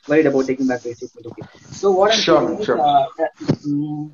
worried 0.09 0.27
about 0.27 0.47
taking 0.47 0.66
back 0.66 0.81
the 0.83 0.95
statement. 0.95 1.27
Okay. 1.27 1.42
So 1.83 1.90
what 1.90 2.12
I'm 2.12 2.18
Sure, 2.21 2.40
saying 2.47 2.61
is, 2.61 2.66
sure. 2.66 2.81
uh, 2.81 3.05
that, 3.18 3.33
mm, 3.66 4.11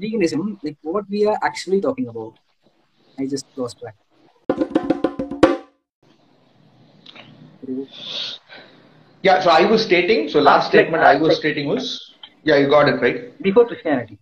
veganism, 0.00 0.58
like 0.62 0.76
what 0.82 1.08
we 1.08 1.26
are 1.26 1.38
actually 1.42 1.80
talking 1.80 2.08
about. 2.08 2.34
I 3.18 3.26
just 3.26 3.46
lost 3.56 3.78
track. 3.80 3.96
Yeah, 9.22 9.40
so 9.42 9.50
I 9.50 9.64
was 9.64 9.82
stating. 9.82 10.28
So 10.28 10.40
last 10.40 10.68
statement 10.68 11.02
I 11.02 11.16
was 11.16 11.28
like- 11.28 11.38
stating 11.38 11.68
was. 11.68 12.14
Yeah, 12.44 12.56
you 12.56 12.68
got 12.68 12.88
it 12.88 13.00
right. 13.02 13.42
Before 13.42 13.66
Christianity. 13.66 14.18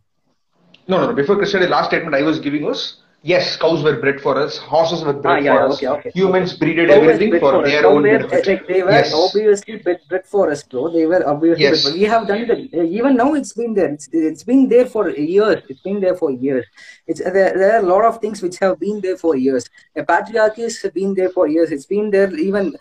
No, 0.88 0.98
no, 0.98 1.06
no. 1.06 1.12
Before 1.14 1.36
Christianity, 1.36 1.70
last 1.70 1.86
statement 1.88 2.14
I 2.14 2.22
was 2.22 2.38
giving 2.38 2.64
was 2.64 2.96
yes, 3.22 3.56
cows 3.56 3.82
were 3.82 3.96
bred 4.00 4.20
for 4.20 4.38
us, 4.38 4.58
horses 4.58 5.04
were 5.04 5.12
bred 5.12 5.38
Ah, 5.38 5.38
yeah, 5.38 5.52
for 5.52 5.58
yeah, 5.58 5.66
us, 5.66 5.78
okay, 5.78 5.86
okay. 5.88 6.12
humans 6.14 6.52
breeded 6.54 6.88
Cow 6.88 7.00
was 7.00 7.18
everything 7.18 7.30
bred 7.30 7.40
for 7.40 7.62
their 7.62 7.82
Cow 7.82 7.90
own 7.94 8.02
benefit. 8.08 8.46
Like 8.46 8.66
they 8.68 8.82
were 8.82 8.92
Yes. 8.92 9.12
obviously 9.12 9.76
bred, 9.78 10.00
bred 10.08 10.26
for 10.26 10.50
us, 10.50 10.62
bro. 10.62 10.88
They 10.92 11.06
were 11.06 11.22
obviously 11.28 11.62
Yes. 11.62 11.82
bred 11.82 11.82
for. 11.82 11.90
We 11.98 12.02
have 12.04 12.26
done 12.28 12.42
it. 12.42 12.50
uh, 12.74 12.82
Even 12.98 13.16
now, 13.16 13.34
it's 13.34 13.52
been 13.52 13.74
there. 13.74 13.92
It's, 13.92 14.08
it's 14.12 14.44
been 14.44 14.68
there 14.68 14.86
for 14.86 15.10
years. 15.10 15.62
It's 15.68 15.80
been 15.80 16.00
there 16.00 16.14
for 16.14 16.30
years. 16.30 16.64
It's 17.06 17.20
uh, 17.20 17.30
there, 17.30 17.52
there 17.58 17.72
are 17.76 17.82
a 17.84 17.86
lot 17.94 18.04
of 18.04 18.18
things 18.20 18.42
which 18.42 18.58
have 18.60 18.78
been 18.78 19.00
there 19.00 19.16
for 19.16 19.36
years. 19.36 19.68
A 19.96 20.02
patriarchy 20.02 20.62
has 20.62 20.78
been 20.94 21.14
there 21.14 21.30
for 21.30 21.48
years. 21.48 21.70
It's 21.72 21.86
been 21.86 22.10
there 22.10 22.32
even 22.36 22.74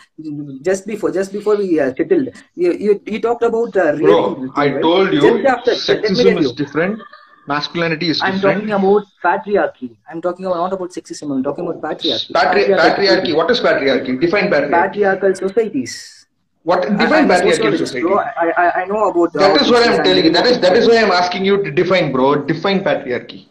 just 0.62 0.86
before 0.86 1.12
just 1.12 1.32
before 1.32 1.56
we 1.58 1.80
uh, 1.80 1.92
settled. 1.98 2.30
You, 2.56 2.74
you 2.74 3.02
you 3.06 3.20
talked 3.20 3.44
about 3.44 3.76
uh, 3.76 3.94
Bro, 4.00 4.52
I 4.56 4.70
right? 4.70 4.82
told 4.82 5.14
you, 5.14 5.22
Just 5.22 5.46
after, 5.46 5.72
sexism 5.72 6.38
is 6.40 6.52
different, 6.54 7.02
masculinity 7.48 8.10
is 8.10 8.22
I'm 8.22 8.40
talking 8.40 8.72
about 8.72 9.04
patriarchy. 9.24 9.96
I'm 10.10 10.22
talking 10.22 10.46
about 10.46 10.58
not 10.58 10.74
about 10.74 10.92
sexism. 10.92 11.32
I'm 11.32 11.44
talking 11.44 11.68
about 11.68 11.82
patriarchy. 11.82 12.34
Patri- 12.34 12.62
Patriarchal 12.66 13.06
patriarchy. 13.06 13.36
What 13.36 13.52
is 13.52 13.60
patriarchy? 13.60 14.20
Define 14.20 14.50
patriarchy. 14.50 14.72
patriarchal 14.72 15.36
societies. 15.36 16.26
What 16.64 16.82
define 16.98 17.28
patriarchal 17.28 17.78
society? 17.78 18.02
bro. 18.02 18.18
I, 18.20 18.52
I, 18.58 18.82
I 18.82 18.86
know 18.86 19.10
about 19.10 19.34
That 19.34 19.58
how 19.58 19.64
is 19.64 19.70
what 19.70 19.88
I'm 19.88 20.04
telling 20.04 20.26
you. 20.26 20.32
That 20.32 20.48
is 20.48 20.60
that 20.62 20.76
is 20.76 20.88
why 20.88 20.98
I'm 20.98 21.12
asking 21.12 21.46
you 21.46 21.64
to 21.64 21.72
define, 21.72 22.12
bro. 22.12 22.36
Define 22.46 22.84
patriarchy. 22.84 23.46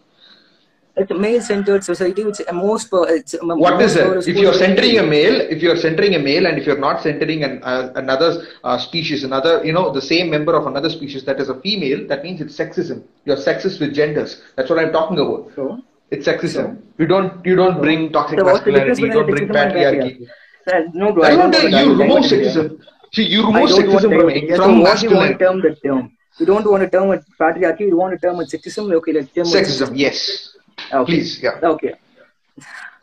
It's 0.96 1.10
a 1.10 1.14
male-centered 1.14 1.82
society, 1.82 2.22
which 2.22 2.38
is 2.38 2.46
most. 2.52 2.88
It's 2.92 3.34
What 3.40 3.82
is 3.82 3.96
it? 3.96 4.28
If 4.28 4.36
you're 4.36 4.54
centering 4.54 4.98
a 4.98 5.02
male, 5.02 5.40
if 5.40 5.60
you're 5.60 5.76
centering 5.76 6.14
a 6.14 6.20
male, 6.20 6.46
and 6.46 6.56
if 6.56 6.66
you're 6.66 6.78
not 6.78 7.02
centering 7.02 7.42
an, 7.42 7.60
uh, 7.64 7.92
another 7.96 8.46
uh, 8.62 8.78
species, 8.78 9.24
another, 9.24 9.64
you 9.64 9.72
know, 9.72 9.92
the 9.92 10.00
same 10.00 10.30
member 10.30 10.54
of 10.54 10.68
another 10.68 10.88
species 10.88 11.24
that 11.24 11.40
is 11.40 11.48
a 11.48 11.60
female, 11.62 12.06
that 12.06 12.22
means 12.22 12.40
it's 12.40 12.56
sexism. 12.56 13.02
You're 13.24 13.36
sexist 13.36 13.80
with 13.80 13.92
genders. 13.92 14.42
That's 14.54 14.70
what 14.70 14.78
I'm 14.78 14.92
talking 14.92 15.18
about. 15.18 15.50
So, 15.56 15.82
It's 16.12 16.28
sexism. 16.28 16.80
You 16.98 17.06
don't 17.06 17.44
you 17.44 17.56
don't 17.56 17.80
bring 17.80 18.12
toxic 18.12 18.38
so 18.38 18.44
the 18.44 18.52
masculinity. 18.52 19.02
You 19.02 19.12
don't 19.12 19.30
bring 19.30 19.48
patriarchy. 19.48 20.26
No, 20.94 21.12
bro. 21.12 21.24
I 21.24 21.30
don't 21.30 21.38
not 21.38 21.44
want 21.44 21.54
telling 21.54 21.72
to 21.72 21.78
you 21.78 21.94
remove 22.02 22.24
sexism. 22.24 22.78
See, 23.12 23.24
you 23.24 23.46
remove 23.46 23.70
sexism 23.70 24.10
from, 24.20 24.56
from 24.56 24.74
so 24.76 24.80
what 24.86 25.02
you 25.02 25.10
want 25.10 25.30
masculinity. 25.30 25.38
to 25.38 25.44
term 25.44 25.60
that 25.62 25.82
term? 25.82 26.16
You 26.38 26.46
don't 26.46 26.70
want 26.70 26.82
to 26.84 26.90
term 26.90 27.10
it 27.12 27.22
patriarchy. 27.40 27.86
You 27.90 27.96
want 27.96 28.12
to 28.14 28.26
term 28.26 28.40
it 28.40 28.48
sexism. 28.48 28.92
Okay, 28.94 29.12
let's 29.12 29.32
term 29.32 29.46
it 29.46 29.54
Sexism, 29.58 29.90
yes. 29.96 30.53
Okay. 30.92 31.04
Please, 31.04 31.42
yeah. 31.42 31.58
Okay. 31.62 31.94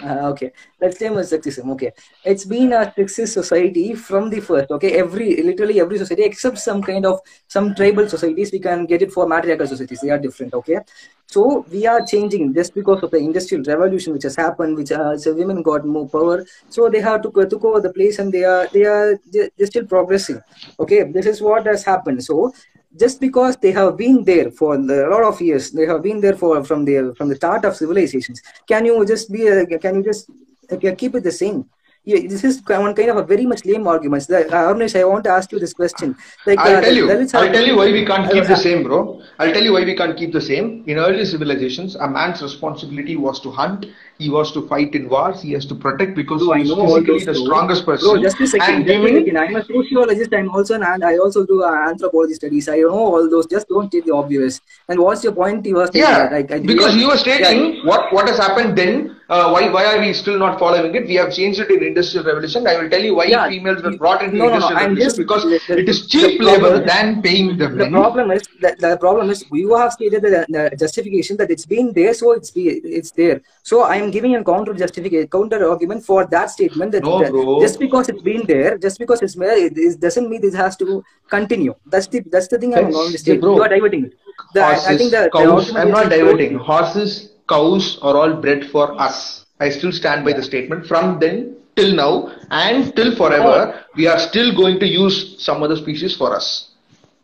Uh, 0.04 0.30
okay, 0.30 0.52
let's 0.80 1.00
name 1.00 1.14
it 1.18 1.28
sexism. 1.30 1.70
Okay, 1.72 1.92
it's 2.24 2.46
been 2.46 2.74
a 2.74 2.92
sexist 2.98 3.34
society 3.34 3.94
from 3.94 4.30
the 4.30 4.40
first. 4.40 4.72
Okay, 4.72 4.94
every 4.94 5.44
literally 5.44 5.80
every 5.80 5.98
society 5.98 6.24
except 6.24 6.58
some 6.58 6.82
kind 6.82 7.06
of 7.06 7.20
some 7.48 7.76
tribal 7.76 8.10
societies, 8.10 8.52
we 8.52 8.60
can 8.60 8.86
get 8.86 9.02
it 9.02 9.12
for 9.12 9.28
matriarchal 9.28 9.68
societies. 9.68 10.02
They 10.02 10.10
are 10.10 10.18
different. 10.18 10.56
Okay, 10.56 10.80
so 11.28 11.66
we 11.72 11.86
are 11.86 12.04
changing 12.04 12.54
just 12.54 12.74
because 12.74 13.04
of 13.04 13.12
the 13.12 13.18
industrial 13.18 13.64
revolution 13.64 14.14
which 14.14 14.24
has 14.24 14.36
happened, 14.36 14.76
which 14.76 14.92
uh, 14.92 15.18
so 15.18 15.36
women 15.36 15.62
got 15.62 15.86
more 15.86 16.10
power, 16.10 16.46
so 16.70 16.90
they 16.90 17.02
have 17.02 17.22
to 17.22 17.46
took 17.46 17.64
over 17.64 17.80
the 17.80 17.94
place 17.94 18.18
and 18.18 18.32
they 18.32 18.44
are 18.44 18.68
they 18.74 18.86
are 18.86 19.20
they're 19.32 19.68
still 19.68 19.86
progressing. 19.86 20.42
Okay, 20.80 21.04
this 21.04 21.28
is 21.28 21.42
what 21.42 21.68
has 21.68 21.84
happened. 21.84 22.24
So 22.24 22.54
just 23.00 23.22
because 23.22 23.58
they 23.58 23.72
have 23.72 23.98
been 23.98 24.24
there 24.24 24.52
for 24.52 24.76
a 24.76 25.10
lot 25.10 25.24
of 25.24 25.42
years 25.42 25.72
they 25.72 25.86
have 25.86 26.02
been 26.04 26.20
there 26.20 26.36
for 26.36 26.64
from 26.64 26.86
the 26.86 27.14
from 27.18 27.30
the 27.30 27.36
start 27.36 27.64
of 27.66 27.76
civilizations 27.76 28.42
can 28.68 28.86
you 28.86 29.06
just 29.06 29.32
be 29.32 29.48
a, 29.48 29.66
can 29.80 29.96
you 29.96 30.04
just 30.04 30.30
uh, 30.72 30.96
keep 30.96 31.16
it 31.16 31.24
the 31.24 31.32
same 31.32 31.66
yeah, 32.04 32.28
this 32.28 32.44
is 32.44 32.64
one 32.66 32.96
kind 32.96 33.10
of 33.12 33.18
a 33.18 33.24
very 33.24 33.46
much 33.46 33.64
lame 33.64 33.88
argument. 33.88 34.24
Uh, 34.24 34.42
Arnish, 34.74 35.00
I 35.00 35.04
want 35.04 35.24
to 35.26 35.30
ask 35.30 35.52
you 35.52 35.60
this 35.60 35.72
question. 35.72 36.16
Like, 36.48 36.58
I'll 36.58 36.78
uh, 36.78 36.82
tell 36.82 36.96
you. 36.96 37.12
I'll 37.12 37.28
tell 37.28 37.64
you 37.64 37.78
why 37.78 37.92
we 37.92 38.04
can't 38.06 38.32
keep 38.32 38.44
Uh, 38.44 38.48
the 38.48 38.56
same, 38.56 38.82
bro. 38.84 39.22
I'll 39.38 39.54
tell 39.54 39.64
you 39.64 39.74
why 39.74 39.84
we 39.84 39.96
can't 39.96 40.18
keep 40.18 40.34
the 40.34 40.42
same. 40.42 40.84
In 40.88 40.98
early 40.98 41.26
civilizations, 41.26 41.96
a 41.96 42.08
man's 42.08 42.42
responsibility 42.42 43.18
was 43.18 43.40
to 43.42 43.52
hunt. 43.52 43.86
He 44.22 44.30
was 44.30 44.52
to 44.56 44.62
fight 44.72 44.94
in 44.98 45.10
wars. 45.14 45.42
He 45.42 45.52
has 45.58 45.66
to 45.72 45.76
protect 45.84 46.16
because 46.16 46.42
he 46.42 46.62
is 46.64 46.72
all 46.72 46.88
physically 46.88 47.24
the 47.30 47.36
strongest 47.44 47.86
person. 47.86 48.08
Bro, 48.10 48.22
just 48.26 48.40
a 48.40 48.48
second. 48.48 48.76
And 48.76 48.86
just 48.86 48.98
a 48.98 49.04
women, 49.04 49.24
second. 49.24 49.38
I'm 49.44 49.56
a 49.62 49.64
sociologist. 49.66 50.34
I'm 50.40 50.50
also 50.58 50.76
an, 50.80 50.84
and 50.84 51.04
I 51.12 51.18
also 51.18 51.46
do 51.46 51.64
uh, 51.64 51.90
anthropology 51.92 52.36
studies. 52.42 52.70
I 52.70 52.78
know 52.82 52.90
all 53.14 53.30
those. 53.30 53.48
Just 53.56 53.68
don't 53.70 53.90
take 53.92 54.06
the 54.06 54.14
obvious. 54.14 54.62
And 54.90 55.00
what's 55.00 55.24
your 55.24 55.34
point? 55.34 55.66
Were 55.80 55.88
saying 55.88 56.06
yeah, 56.06 56.30
like, 56.36 56.52
I- 56.52 56.60
because 56.74 56.96
you 57.02 57.08
were 57.14 57.18
stating 57.26 57.64
Yeah. 57.76 57.86
what 57.94 58.14
what 58.14 58.28
has 58.34 58.38
happened 58.38 58.78
then. 58.84 59.18
Uh, 59.36 59.50
why 59.52 59.60
why 59.74 59.82
are 59.90 59.98
we 60.04 60.08
still 60.22 60.38
not 60.40 60.60
following 60.62 60.94
it? 61.00 61.06
We 61.10 61.16
have 61.16 61.30
changed 61.36 61.60
it 61.66 61.70
in 61.74 61.84
industrial 61.90 62.26
revolution. 62.30 62.66
I 62.72 62.74
will 62.80 62.90
tell 62.94 63.04
you 63.10 63.14
why 63.20 63.26
Yeah. 63.34 63.48
females 63.52 63.82
were 63.86 63.94
brought 64.02 64.22
into 64.26 64.36
No, 64.40 64.48
no, 64.48 64.50
no, 64.50 64.56
industrial 64.56 64.80
revolution 64.82 65.04
just- 65.06 65.20
because 65.24 65.44
the- 65.52 65.78
it 65.84 65.88
is 65.94 66.00
cheap 66.14 66.42
labor 66.48 66.72
than 66.90 67.14
paying 67.28 67.52
the 67.62 67.70
The 67.84 67.88
problem 68.00 68.32
is 68.38 68.44
that 68.66 68.76
the 68.86 68.92
problem 69.06 69.30
is 69.36 69.46
you 69.64 69.78
have 69.84 69.94
stated 70.00 70.22
the, 70.26 70.42
the 70.58 70.64
justification 70.84 71.38
that 71.44 71.50
it's 71.56 71.66
been 71.76 71.94
there, 72.00 72.14
so 72.22 72.34
it's 72.40 72.52
be 72.58 72.64
it's 73.00 73.12
there. 73.22 73.38
So 73.72 73.84
I 73.94 73.96
giving 74.12 74.36
a 74.36 74.44
counter 74.44 74.74
justification, 74.74 75.28
counter 75.28 75.70
argument 75.70 76.04
for 76.04 76.26
that 76.28 76.50
statement 76.50 76.92
that, 76.92 77.04
No, 77.04 77.60
just 77.62 77.80
because 77.80 78.10
it's 78.10 78.22
been 78.22 78.46
there, 78.46 78.78
just 78.78 79.00
because 79.00 79.22
it's 79.22 79.36
there, 79.36 79.58
it, 79.58 79.78
it 79.78 80.00
doesn't 80.00 80.30
mean 80.30 80.42
this 80.42 80.56
has 80.56 80.76
to 80.78 81.04
continue. 81.30 81.76
That's 81.86 82.08
the 82.08 82.22
that's 82.32 82.48
the 82.48 82.60
thing 82.60 82.76
I'm 82.76 82.92
going 82.92 83.14
to 83.14 83.40
bro. 83.40 83.56
You 83.56 83.64
are 83.64 83.70
diverting 83.70 84.06
it. 84.06 84.14
The, 84.54 84.64
I- 84.64 84.74
horses, 84.74 84.88
I 84.88 84.98
think 84.98 85.12
the, 85.12 85.22
the 85.24 85.30
cows. 85.30 85.70
argument 85.70 85.78
I'm 85.78 85.92
not 85.92 86.10
diverting. 86.10 86.58
Horses, 86.58 87.32
cows 87.48 88.00
are 88.02 88.16
all 88.18 88.34
bred 88.34 88.70
for 88.72 89.00
us. 89.02 89.46
I 89.60 89.70
still 89.70 89.92
stand 89.92 90.26
by 90.26 90.34
the 90.34 90.44
statement. 90.44 90.88
From 90.88 91.20
then 91.20 91.56
till 91.76 91.96
now 91.96 92.32
and 92.50 92.96
till 92.96 93.16
forever, 93.16 93.74
oh. 93.74 93.84
we 93.96 94.08
are 94.08 94.20
still 94.20 94.56
going 94.56 94.80
to 94.80 94.88
use 94.88 95.42
some 95.42 95.64
other 95.64 95.76
species 95.76 96.16
for 96.16 96.36
us. 96.36 96.71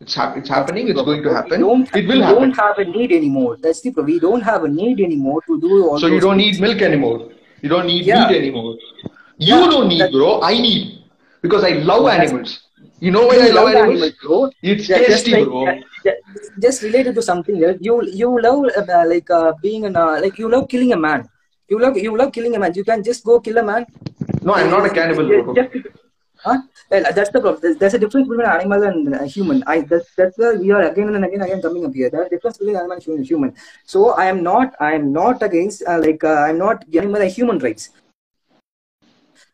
It's, 0.00 0.14
hap- 0.14 0.36
it's 0.36 0.48
happening. 0.48 0.88
It's 0.88 1.02
going 1.02 1.22
to 1.22 1.32
happen. 1.34 1.60
It 1.60 2.06
will 2.06 2.18
we 2.18 2.20
happen. 2.20 2.50
don't 2.50 2.56
have 2.56 2.78
a 2.78 2.84
need 2.84 3.12
anymore. 3.12 3.56
That's 3.62 3.80
the 3.80 3.90
problem. 3.92 4.14
We 4.14 4.20
don't 4.20 4.40
have 4.42 4.64
a 4.64 4.68
need 4.68 5.00
anymore 5.00 5.40
to 5.48 5.60
do 5.60 5.70
all 5.88 5.98
So 5.98 6.06
you 6.06 6.20
don't 6.20 6.36
things. 6.38 6.60
need 6.60 6.60
milk 6.60 6.82
anymore. 6.82 7.18
You 7.62 7.68
don't 7.68 7.86
need 7.86 8.06
Yeah. 8.06 8.28
meat 8.28 8.36
anymore. 8.36 8.74
You 9.38 9.54
Yeah, 9.54 9.60
don't 9.74 9.88
need, 9.88 10.12
bro. 10.12 10.40
I 10.42 10.54
need 10.60 11.02
because 11.42 11.64
I 11.64 11.70
love 11.90 12.06
animals. 12.08 12.60
You 13.00 13.10
know 13.10 13.26
why 13.26 13.36
I 13.36 13.48
love 13.48 13.54
love 13.54 13.74
animals? 13.74 14.12
bro. 14.22 14.50
It's 14.62 14.88
Yeah, 14.88 14.98
just 14.98 15.26
tasty, 15.26 15.32
like, 15.32 15.44
bro. 15.44 15.66
just 16.66 16.82
related 16.82 17.14
to 17.16 17.22
something 17.22 17.62
else. 17.64 17.78
You 17.80 17.94
you 18.22 18.30
love 18.40 18.64
uh, 18.76 19.04
like 19.12 19.30
uh, 19.30 19.52
being 19.62 19.84
an 19.86 19.96
uh, 19.96 20.18
like 20.24 20.38
you 20.38 20.48
love 20.56 20.68
killing 20.68 20.92
a 20.92 21.00
man. 21.06 21.28
You 21.68 21.80
love 21.80 21.96
you 21.96 22.16
love 22.16 22.32
killing 22.32 22.54
a 22.56 22.58
man. 22.58 22.72
You 22.74 22.84
can 22.84 23.02
just 23.02 23.24
go 23.24 23.40
kill 23.40 23.58
a 23.58 23.62
man. 23.62 23.86
No, 24.42 24.54
I'm 24.54 24.70
not 24.70 24.86
a 24.86 24.90
cannibal. 24.90 25.26
Bro. 25.28 25.54
Just, 25.54 25.70
huh? 26.44 26.58
That's 26.90 27.30
the 27.30 27.40
problem. 27.40 27.58
There's, 27.60 27.76
there's 27.76 27.94
a 27.94 27.98
difference 27.98 28.28
between 28.28 28.46
animal 28.46 28.82
and 28.82 29.14
uh, 29.14 29.24
human. 29.24 29.62
I 29.66 29.82
that's 29.82 30.14
that's 30.16 30.38
where 30.38 30.58
we 30.58 30.70
are 30.70 30.82
again 30.82 31.14
and 31.14 31.24
again 31.24 31.42
again 31.42 31.62
coming 31.62 31.84
up 31.84 31.94
here. 31.94 32.10
There's 32.10 32.26
a 32.26 32.30
difference 32.30 32.58
between 32.58 32.76
animal 32.76 32.98
and 33.06 33.26
human. 33.26 33.54
So 33.84 34.10
I 34.12 34.26
am 34.26 34.42
not 34.42 34.74
I 34.80 34.92
am 34.94 35.12
not 35.12 35.42
against 35.42 35.82
uh, 35.86 35.98
like 35.98 36.24
uh, 36.24 36.46
I'm 36.48 36.58
not 36.58 36.84
animal 36.94 37.20
and 37.20 37.30
human 37.30 37.58
rights. 37.58 37.90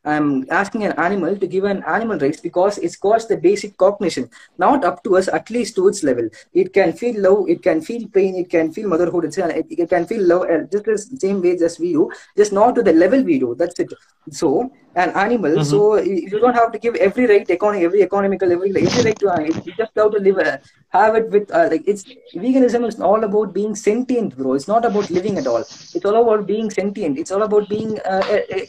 I'm 0.05 0.45
asking 0.51 0.85
an 0.85 0.93
animal 0.93 1.35
to 1.37 1.47
give 1.47 1.65
an 1.65 1.83
animal 1.87 2.19
rights 2.19 2.39
because 2.41 2.77
it's 2.79 2.97
got 2.97 3.27
the 3.27 3.39
basic 3.39 3.77
cognition, 3.79 4.29
not 4.59 4.85
up 4.85 5.03
to 5.05 5.17
us, 5.17 5.29
at 5.29 5.49
least 5.49 5.77
to 5.77 5.89
its 5.89 6.03
level. 6.03 6.29
It 6.53 6.75
can 6.75 6.93
feel 6.93 7.21
love, 7.23 7.49
it 7.49 7.63
can 7.63 7.81
feel 7.81 8.07
pain, 8.09 8.37
it 8.37 8.51
can 8.51 8.71
feel 8.71 8.89
motherhood, 8.89 9.25
it 9.25 9.89
can 9.89 10.07
feel 10.07 10.23
love 10.23 10.43
uh, 10.43 10.65
just 10.71 10.85
the 11.11 11.17
same 11.19 11.41
way 11.41 11.57
as 11.57 11.79
we 11.79 11.95
do, 11.95 12.11
just 12.37 12.53
not 12.53 12.75
to 12.75 12.83
the 12.83 12.93
level 12.93 13.23
we 13.23 13.39
do. 13.39 13.55
That's 13.55 13.81
it. 13.81 13.93
So, 14.31 14.71
an 14.95 15.11
animal, 15.23 15.55
Mhm. 15.59 15.65
so 15.71 15.79
you 16.09 16.17
you 16.33 16.41
don't 16.45 16.55
have 16.61 16.71
to 16.73 16.79
give 16.85 16.95
every 17.07 17.27
right, 17.27 17.49
economic, 17.57 17.83
every 17.89 18.03
economical, 18.03 18.53
every, 18.57 18.71
every 18.83 19.03
right 19.09 19.19
to 19.25 19.31
animal. 19.37 19.63
You 19.69 19.73
just 19.81 19.93
have 20.03 20.11
to 20.17 20.21
live, 20.27 20.39
uh, 20.39 20.57
have 20.99 21.15
it 21.21 21.31
with, 21.31 21.51
uh, 21.61 21.69
like, 21.73 21.85
it's 21.95 22.05
veganism 22.47 22.87
is 22.91 23.01
all 23.11 23.25
about 23.29 23.53
being 23.55 23.75
sentient, 23.75 24.37
bro. 24.37 24.55
It's 24.55 24.69
not 24.69 24.85
about 24.91 25.11
living 25.11 25.39
at 25.39 25.47
all. 25.47 25.65
It's 25.95 26.05
all 26.05 26.21
about 26.23 26.47
being 26.47 26.71
sentient. 26.71 27.19
It's 27.19 27.31
all 27.33 27.43
about 27.43 27.69
being 27.69 27.99
uh, 28.15 28.23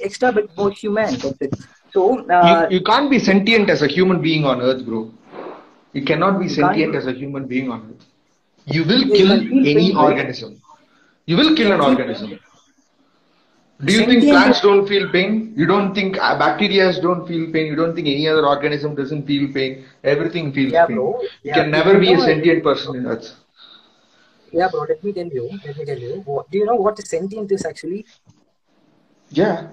extra 0.09 0.31
bit 0.31 0.49
more 0.57 0.71
human. 0.71 1.13
That's 1.25 1.41
it. 1.49 1.53
So, 1.93 2.07
uh, 2.29 2.67
you, 2.69 2.77
you 2.79 2.83
can't 2.83 3.09
be 3.09 3.19
sentient 3.19 3.69
as 3.69 3.81
a 3.81 3.87
human 3.87 4.21
being 4.21 4.45
on 4.45 4.61
earth, 4.61 4.85
bro. 4.85 5.09
You 5.93 6.03
cannot 6.03 6.39
be 6.39 6.47
You 6.47 6.55
can't 6.55 6.75
sentient 6.75 6.95
as 6.95 7.07
a 7.07 7.13
human 7.13 7.45
being 7.47 7.69
on 7.71 7.81
earth. 7.89 8.05
You 8.65 8.83
will 8.83 9.05
kill 9.17 9.31
any 9.31 9.93
organism. 9.95 10.61
You 11.25 11.37
will 11.37 11.55
kill 11.55 11.71
an 11.71 11.81
organism. 11.81 12.39
Do 13.83 13.91
you 13.93 14.05
think 14.05 14.23
plants 14.29 14.61
don't 14.61 14.87
feel 14.87 15.09
pain? 15.11 15.53
You 15.55 15.65
don't 15.65 15.93
think 15.93 16.17
uh, 16.17 16.37
bacteria 16.37 16.91
don't 17.01 17.27
feel 17.27 17.51
pain? 17.51 17.65
You 17.67 17.75
don't 17.75 17.93
think 17.93 18.07
any 18.07 18.27
other 18.27 18.45
organism 18.45 18.95
doesn't 18.95 19.25
feel 19.25 19.51
pain? 19.53 19.83
Everything 20.03 20.51
feels 20.53 20.71
Yeah, 20.71 20.85
pain. 20.85 20.95
bro. 20.95 21.21
You 21.21 21.29
Yeah, 21.43 21.53
can 21.53 21.65
you 21.65 21.71
never 21.71 21.99
be 21.99 22.13
a 22.13 22.19
sentient 22.19 22.63
person 22.63 22.95
in 22.95 23.05
earth. 23.05 23.31
yeah, 24.51 24.67
bro. 24.69 24.81
Let 24.87 25.03
me 25.03 25.11
tell 25.13 25.27
you. 25.27 25.49
Let 25.65 25.77
me 25.77 25.85
tell 25.85 25.97
you. 25.97 26.21
What, 26.25 26.49
do 26.51 26.57
you 26.57 26.65
know 26.65 26.75
what 26.75 26.97
sentient 26.99 27.51
is 27.51 27.65
actually? 27.65 28.05
Yeah. 29.29 29.67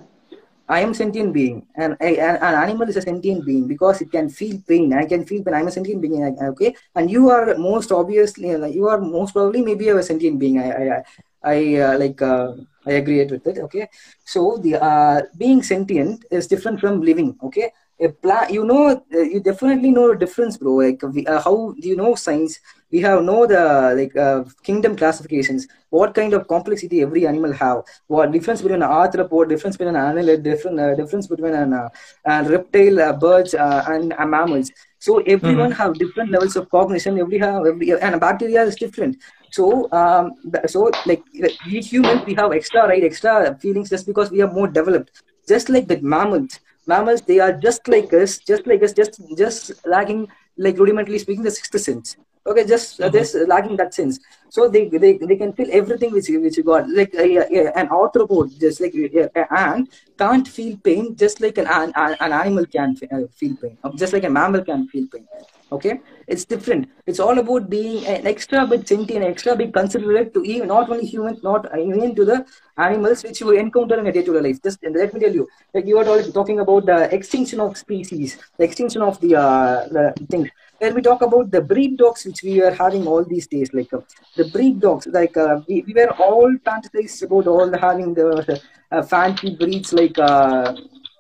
I 0.69 0.81
am 0.81 0.95
sentient 0.95 1.33
being, 1.35 1.67
and 1.77 1.97
I, 2.01 2.11
an, 2.17 2.37
an 2.37 2.55
animal 2.55 2.88
is 2.88 2.97
a 2.97 3.03
sentient 3.03 3.45
being 3.45 3.67
because 3.69 4.01
it 4.01 4.11
can 4.11 4.31
feel 4.31 4.59
pain. 4.67 4.93
I 4.95 5.05
can 5.05 5.25
feel 5.27 5.43
pain. 5.45 5.55
I'm 5.55 5.67
a 5.67 5.71
sentient 5.71 6.01
being. 6.01 6.23
Okay, 6.25 6.75
and 6.95 7.11
you 7.11 7.29
are 7.31 7.55
most 7.59 7.93
obviously, 7.93 8.49
you 8.49 8.88
are 8.88 9.01
most 9.01 9.33
probably 9.33 9.61
maybe 9.62 9.88
a 9.88 10.03
sentient 10.03 10.38
being. 10.38 10.59
I, 10.59 10.71
I, 10.71 10.85
I, 10.97 11.03
I 11.45 11.81
uh, 11.81 11.99
like. 11.99 12.23
Uh, 12.23 12.53
I 12.87 12.92
agree 12.92 13.25
with 13.25 13.47
it. 13.47 13.59
Okay, 13.59 13.88
so 14.25 14.59
the 14.62 14.75
uh, 14.83 15.23
being 15.37 15.62
sentient 15.62 16.25
is 16.31 16.47
different 16.49 16.81
from 16.81 17.01
living. 17.01 17.37
Okay, 17.42 17.71
a 18.01 18.09
plant. 18.09 18.51
You 18.51 18.64
know, 18.64 18.88
uh, 19.14 19.18
you 19.21 19.40
definitely 19.40 19.90
know 19.90 20.09
the 20.12 20.18
difference, 20.18 20.57
bro. 20.57 20.73
Like, 20.75 21.01
we, 21.12 21.25
uh, 21.27 21.40
how 21.40 21.75
do 21.81 21.88
you 21.88 21.97
know 21.97 22.14
science? 22.16 22.59
We 22.90 23.01
have 23.03 23.23
know 23.23 23.47
the 23.47 23.95
like 23.97 24.16
uh, 24.16 24.45
kingdom 24.64 24.97
classifications. 24.97 25.68
What 25.90 26.14
kind 26.14 26.35
of 26.35 26.49
complexity 26.49 27.03
every 27.03 27.27
animal 27.27 27.53
have? 27.53 27.83
What 28.09 28.33
difference 28.33 28.62
between 28.62 28.83
an 28.83 28.88
arthropod? 28.88 29.49
Difference 29.49 29.77
between 29.77 29.95
an 29.95 30.03
annelid? 30.03 30.42
Different 30.42 30.81
uh, 30.81 30.95
difference 30.97 31.27
between 31.29 31.55
an 31.55 31.73
uh, 31.75 31.88
reptile, 32.49 33.01
uh, 33.01 33.12
birds, 33.12 33.55
uh, 33.55 33.85
and 33.88 34.12
mammals. 34.29 34.71
So 34.99 35.18
everyone 35.21 35.73
have 35.73 35.95
different 35.95 36.31
levels 36.31 36.57
of 36.57 36.68
cognition. 36.71 37.18
Every 37.18 37.38
have 37.38 37.66
every 37.66 37.92
and 37.92 38.21
bacteria 38.21 38.62
is 38.62 38.77
different. 38.77 39.16
So 39.53 39.91
um, 39.93 40.33
so 40.67 40.91
like 41.07 41.23
we 41.67 41.81
humans 41.81 42.23
we 42.27 42.35
have 42.35 42.53
extra 42.53 42.87
right, 42.88 43.05
extra 43.05 43.57
feelings 43.61 43.91
just 43.91 44.07
because 44.07 44.31
we 44.31 44.41
are 44.43 44.53
more 44.53 44.69
developed. 44.69 45.23
Just 45.47 45.69
like 45.69 45.88
the 45.88 46.01
mammals, 46.01 46.61
mammals 46.87 47.23
they 47.23 47.38
are 47.38 47.53
just 47.53 47.87
like 47.88 48.12
us, 48.12 48.38
just 48.38 48.67
like 48.67 48.83
us, 48.83 48.93
just 48.93 49.21
just 49.37 49.87
lacking 49.87 50.27
like 50.57 50.79
rudimentally 50.79 51.19
speaking 51.19 51.43
the 51.43 51.51
sixth 51.51 51.79
sense. 51.81 52.17
Okay, 52.46 52.64
just 52.66 53.00
uh, 53.00 53.09
just 53.09 53.35
lacking 53.46 53.76
that 53.76 53.94
sense. 53.94 54.18
So 54.48 54.68
they, 54.68 54.88
they 54.88 55.16
they 55.18 55.37
can 55.37 55.52
feel 55.52 55.68
everything 55.72 56.12
which 56.12 56.28
you 56.28 56.40
which 56.40 56.57
you 56.57 56.64
got. 56.64 56.88
Like 56.88 57.14
uh, 57.14 57.22
yeah, 57.22 57.70
an 57.76 57.88
arthropod 57.88 58.59
just 58.61 58.81
like 58.81 58.94
uh, 58.94 59.28
an 59.35 59.46
ant 59.64 59.88
can't 60.18 60.46
feel 60.48 60.76
pain 60.83 61.14
just 61.16 61.40
like 61.40 61.59
an 61.59 61.66
an, 61.68 61.92
an 61.96 62.33
animal 62.33 62.66
can 62.66 62.96
uh, 63.12 63.20
feel 63.40 63.57
pain 63.62 63.78
just 63.96 64.12
like 64.12 64.24
a 64.24 64.31
mammal 64.31 64.64
can 64.64 64.88
feel 64.88 65.07
pain. 65.12 65.26
Okay? 65.70 66.00
It's 66.26 66.44
different. 66.44 66.88
It's 67.07 67.18
all 67.18 67.38
about 67.38 67.70
being 67.70 68.05
an 68.07 68.26
extra 68.26 68.66
bit 68.66 68.87
sentient 68.88 69.24
extra 69.24 69.57
bit 69.57 69.72
considerate 69.72 70.35
to 70.35 70.42
even 70.44 70.68
not 70.68 70.90
only 70.90 71.07
humans 71.07 71.42
not 71.42 71.66
even 71.78 72.14
to 72.16 72.24
the 72.24 72.44
animals 72.76 73.22
which 73.22 73.40
you 73.40 73.50
encounter 73.52 73.98
in 73.98 74.07
a 74.07 74.12
day-to-day 74.12 74.40
life. 74.40 74.62
Just 74.62 74.81
let 74.83 75.14
me 75.14 75.20
tell 75.20 75.33
you 75.33 75.48
like 75.74 75.87
you 75.87 75.96
were 75.96 76.05
talk- 76.05 76.33
talking 76.35 76.61
about 76.61 76.87
the 76.87 77.14
extinction 77.14 77.61
of 77.61 77.76
species 77.78 78.37
the 78.59 78.64
extinction 78.64 79.00
of 79.02 79.20
the 79.20 79.35
uh, 79.37 79.87
the 79.96 80.12
thing 80.31 80.50
when 80.83 80.95
we 80.95 81.03
talk 81.03 81.23
about 81.23 81.51
the 81.51 81.61
breed 81.61 81.97
dogs 81.97 82.25
which 82.27 82.42
we 82.42 82.61
are 82.61 82.75
having 82.75 83.07
all 83.07 83.25
these 83.25 83.47
days 83.47 83.73
like 83.73 83.92
uh, 83.92 84.01
the 84.37 84.47
breed 84.55 84.81
dogs 84.81 85.07
like 85.18 85.37
uh, 85.37 85.61
we, 85.68 85.83
we 85.87 85.95
were 85.95 86.11
all 86.27 86.51
fantasized 86.68 87.23
about 87.23 87.47
all 87.47 87.71
the 87.71 87.79
having 87.79 88.12
the, 88.14 88.29
the 88.49 88.61
uh, 88.97 89.03
fancy 89.03 89.55
breeds 89.57 89.92
like 89.92 90.18
uh, 90.18 90.75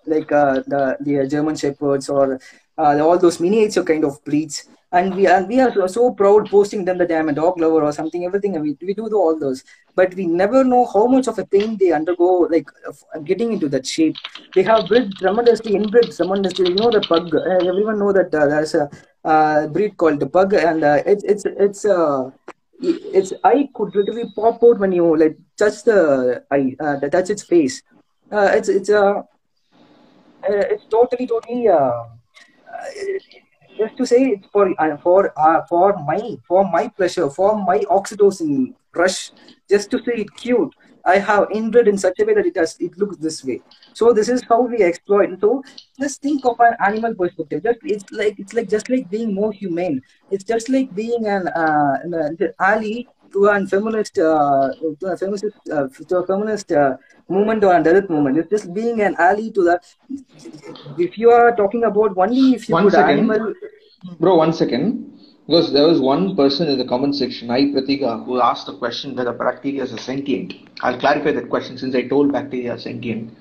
like 0.06 0.30
uh, 0.32 0.54
the 0.72 0.96
the 1.00 1.28
German 1.28 1.56
shepherds 1.56 2.08
or 2.08 2.40
uh, 2.78 2.98
all 3.06 3.18
those 3.18 3.38
miniature 3.40 3.84
kind 3.84 4.04
of 4.04 4.22
breeds 4.24 4.68
and 4.92 5.14
we 5.14 5.26
and 5.26 5.48
we 5.48 5.58
are 5.60 5.88
so, 5.88 6.12
proud 6.12 6.48
posting 6.48 6.84
them 6.84 6.98
that 6.98 7.10
I'm 7.10 7.28
a 7.28 7.32
dog 7.32 7.58
lover 7.58 7.82
or 7.82 7.92
something 7.92 8.24
everything. 8.24 8.60
We, 8.60 8.76
we 8.80 8.94
do 8.94 9.06
all 9.16 9.38
those. 9.38 9.64
But 9.94 10.14
we 10.14 10.26
never 10.26 10.64
know 10.64 10.86
how 10.92 11.06
much 11.06 11.28
of 11.28 11.38
a 11.38 11.46
pain 11.46 11.76
they 11.78 11.92
undergo 11.92 12.48
like 12.50 12.68
getting 13.24 13.52
into 13.52 13.68
that 13.70 13.86
shape. 13.86 14.16
They 14.54 14.62
have 14.62 14.88
bred 14.88 15.10
tremendously 15.18 15.74
inbred 15.74 16.12
tremendously 16.12 16.68
you 16.68 16.74
know 16.74 16.90
the 16.90 17.00
pug. 17.00 17.34
Uh, 17.34 17.68
everyone 17.70 17.98
know 17.98 18.12
that 18.12 18.34
uh, 18.34 18.46
there's 18.46 18.74
a 18.74 18.90
uh, 19.24 19.66
breed 19.68 19.96
called 19.96 20.20
the 20.20 20.28
pug. 20.28 20.52
And 20.54 20.84
uh, 20.84 21.02
it's 21.06 21.24
it's 21.24 21.44
it's 21.46 21.84
uh, 21.84 22.30
its 22.80 23.32
eye 23.44 23.68
could 23.74 23.94
literally 23.94 24.30
pop 24.36 24.62
out 24.62 24.78
when 24.78 24.92
you 24.92 25.16
like 25.16 25.38
touch 25.56 25.84
the 25.84 26.44
eye 26.50 26.76
uh, 26.80 27.00
touch 27.08 27.30
its 27.30 27.42
face. 27.42 27.82
Uh, 28.30 28.50
it's 28.54 28.68
it's 28.68 28.90
uh, 28.90 29.22
uh, 30.48 30.64
it's 30.72 30.84
totally 30.86 31.26
totally 31.26 31.68
uh, 31.68 32.04
just 33.82 33.96
to 33.98 34.06
say 34.06 34.20
it's 34.36 34.46
for 34.52 34.64
uh, 34.80 34.96
for 34.98 35.32
uh, 35.46 35.60
for 35.68 35.88
my 36.10 36.20
for 36.48 36.64
my 36.70 36.88
pleasure 36.88 37.28
for 37.30 37.50
my 37.70 37.78
oxytocin 37.98 38.74
rush 38.94 39.30
just 39.68 39.90
to 39.90 39.98
say 40.06 40.14
it 40.24 40.34
cute. 40.36 40.74
I 41.04 41.18
have 41.18 41.48
inbred 41.52 41.88
in 41.88 41.98
such 41.98 42.20
a 42.20 42.24
way 42.24 42.34
that 42.34 42.46
it 42.46 42.54
does 42.54 42.76
it 42.78 42.96
looks 42.96 43.16
this 43.16 43.44
way. 43.44 43.60
So 43.92 44.12
this 44.12 44.28
is 44.28 44.42
how 44.48 44.62
we 44.62 44.82
exploit. 44.82 45.30
So 45.40 45.62
just 46.00 46.22
think 46.22 46.44
of 46.44 46.60
an 46.60 46.76
animal 46.86 47.14
perspective. 47.14 47.62
Just 47.64 47.80
it's 47.84 48.12
like 48.12 48.38
it's 48.38 48.54
like 48.54 48.68
just 48.68 48.88
like 48.88 49.10
being 49.10 49.34
more 49.34 49.52
humane. 49.52 50.00
It's 50.30 50.44
just 50.44 50.68
like 50.68 50.94
being 50.94 51.26
an 51.26 51.48
uh, 51.48 51.94
an, 52.04 52.14
uh, 52.14 52.46
ally 52.60 53.04
to 53.32 53.46
a 53.46 53.66
feminist 53.66 54.18
uh, 54.18 54.70
to 55.00 55.06
a 55.06 55.16
feminist 55.16 55.44
uh, 55.72 55.88
to 56.08 56.16
a 56.18 56.26
feminist 56.26 56.70
uh, 56.72 56.96
movement 57.28 57.64
or 57.64 57.74
a 57.74 57.82
Dalit 57.82 58.08
movement. 58.08 58.38
It's 58.38 58.50
just 58.50 58.74
being 58.74 59.00
an 59.00 59.16
ally 59.18 59.50
to 59.50 59.62
the. 59.62 59.80
If 60.98 61.18
you 61.18 61.30
are 61.30 61.54
talking 61.56 61.84
about 61.84 62.16
only 62.16 62.54
if 62.54 62.68
you 62.68 62.74
One 62.74 62.90
second. 62.90 63.18
animal. 63.18 63.54
Bro, 64.18 64.36
one 64.36 64.52
second. 64.52 65.08
Because 65.46 65.72
there 65.72 65.86
was 65.86 66.00
one 66.00 66.36
person 66.36 66.68
in 66.68 66.78
the 66.78 66.84
comment 66.84 67.16
section, 67.16 67.50
I 67.50 67.62
Pratika, 67.62 68.24
who 68.24 68.40
asked 68.40 68.66
the 68.66 68.76
question 68.76 69.16
whether 69.16 69.32
bacteria 69.32 69.82
is 69.82 70.00
sentient. 70.00 70.54
I'll 70.82 70.98
clarify 70.98 71.32
that 71.32 71.50
question 71.50 71.76
since 71.76 71.96
I 71.96 72.06
told 72.06 72.32
bacteria 72.32 72.74
are 72.74 72.78
sentient. 72.78 73.36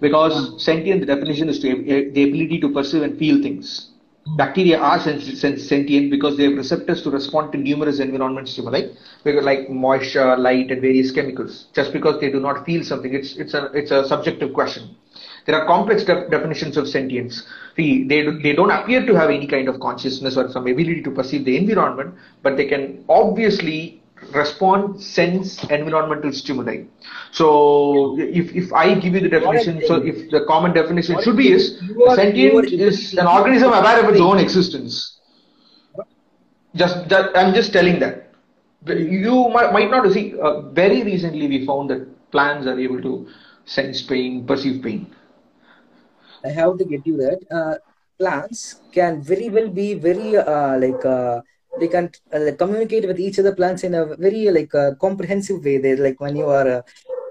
Because 0.00 0.48
hmm. 0.48 0.58
sentient, 0.58 1.00
the 1.00 1.06
definition 1.06 1.48
is 1.48 1.60
to 1.60 2.10
the 2.12 2.24
ability 2.24 2.58
to 2.60 2.70
perceive 2.70 3.02
and 3.02 3.18
feel 3.18 3.42
things. 3.42 3.91
Bacteria 4.24 4.78
are 4.78 5.00
sentient 5.00 6.10
because 6.10 6.36
they 6.36 6.44
have 6.44 6.54
receptors 6.56 7.02
to 7.02 7.10
respond 7.10 7.50
to 7.52 7.58
numerous 7.58 7.98
environment 7.98 8.48
stimuli, 8.48 8.88
like 9.24 9.68
moisture, 9.68 10.36
light, 10.36 10.70
and 10.70 10.80
various 10.80 11.10
chemicals. 11.10 11.66
Just 11.74 11.92
because 11.92 12.20
they 12.20 12.30
do 12.30 12.38
not 12.38 12.64
feel 12.64 12.84
something, 12.84 13.12
it's 13.12 13.36
it's 13.36 13.52
a 13.52 13.64
it's 13.74 13.90
a 13.90 14.06
subjective 14.06 14.52
question. 14.54 14.94
There 15.44 15.60
are 15.60 15.66
complex 15.66 16.04
de- 16.04 16.28
definitions 16.28 16.76
of 16.76 16.86
sentience. 16.88 17.44
They, 17.76 18.04
they 18.04 18.52
don't 18.52 18.70
appear 18.70 19.04
to 19.04 19.14
have 19.14 19.30
any 19.30 19.46
kind 19.48 19.68
of 19.68 19.80
consciousness 19.80 20.36
or 20.36 20.48
some 20.50 20.68
ability 20.68 21.02
to 21.02 21.10
perceive 21.10 21.44
the 21.44 21.56
environment, 21.56 22.14
but 22.42 22.56
they 22.56 22.66
can 22.66 23.04
obviously 23.08 24.01
respond, 24.32 25.00
sense 25.00 25.62
environmental 25.64 26.32
stimuli. 26.32 26.84
So, 27.32 28.16
if, 28.18 28.54
if 28.54 28.72
I 28.72 28.94
give 28.94 29.14
you 29.14 29.20
the 29.20 29.28
definition, 29.28 29.82
so 29.86 29.96
if 29.96 30.30
the 30.30 30.44
common 30.46 30.72
definition 30.72 31.20
should 31.22 31.36
be 31.36 31.52
is 31.52 31.78
sentient 32.14 32.72
is 32.72 33.14
an 33.14 33.26
organism 33.26 33.72
aware 33.72 34.02
of 34.04 34.10
its 34.10 34.20
own 34.20 34.38
existence. 34.38 35.18
Just 36.74 37.08
that 37.08 37.36
I'm 37.36 37.54
just 37.54 37.72
telling 37.72 37.98
that. 38.00 38.32
You 38.86 39.48
might, 39.48 39.72
might 39.72 39.90
not 39.90 40.10
see. 40.12 40.34
Uh, 40.40 40.62
very 40.70 41.02
recently, 41.02 41.46
we 41.46 41.66
found 41.66 41.90
that 41.90 42.30
plants 42.32 42.66
are 42.66 42.78
able 42.78 43.00
to 43.02 43.28
sense 43.64 44.02
pain, 44.02 44.46
perceive 44.46 44.82
pain. 44.82 45.06
I 46.44 46.48
have 46.48 46.78
to 46.78 46.84
get 46.84 47.06
you 47.06 47.16
that. 47.18 47.40
Uh, 47.50 47.74
plants 48.18 48.80
can 48.92 49.22
very 49.22 49.48
well 49.50 49.68
be 49.68 49.94
very 49.94 50.36
uh, 50.36 50.78
like 50.78 51.04
uh, 51.04 51.40
they 51.80 51.88
can 51.88 52.10
uh, 52.34 52.40
like 52.40 52.58
communicate 52.58 53.06
with 53.06 53.18
each 53.20 53.38
other 53.38 53.54
plants 53.54 53.84
in 53.84 53.94
a 53.94 54.16
very 54.16 54.50
like 54.50 54.74
uh, 54.74 54.92
comprehensive 55.00 55.64
way. 55.64 55.78
They 55.78 55.96
like 55.96 56.20
when 56.20 56.36
you 56.36 56.46
are 56.48 56.68
uh, 56.78 56.82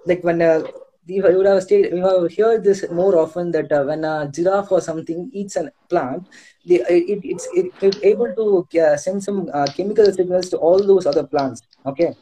like 0.06 0.24
when 0.24 0.42
uh, 0.42 0.64
you 1.06 1.22
would 1.24 1.46
have 1.46 1.64
stayed, 1.64 1.92
you 1.92 2.04
have 2.06 2.36
heard 2.38 2.64
this 2.64 2.86
more 2.92 3.18
often 3.18 3.52
that 3.52 3.72
uh, 3.72 3.84
when 3.84 4.04
a 4.06 4.30
giraffe 4.34 4.72
or 4.72 4.82
something 4.82 5.30
eats 5.34 5.56
a 5.56 5.72
plant, 5.90 6.28
the, 6.66 6.76
it, 6.90 7.20
it's 7.24 7.48
it, 7.54 7.68
it's 7.82 7.98
able 8.04 8.34
to 8.36 8.80
uh, 8.82 8.98
send 8.98 9.24
some 9.24 9.50
uh, 9.54 9.68
chemical 9.76 10.12
signals 10.12 10.50
to 10.50 10.58
all 10.58 10.82
those 10.86 11.06
other 11.06 11.26
plants. 11.26 11.62
Okay, 11.86 12.14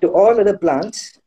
to 0.00 0.08
all 0.12 0.38
other 0.40 0.56
plants. 0.58 1.18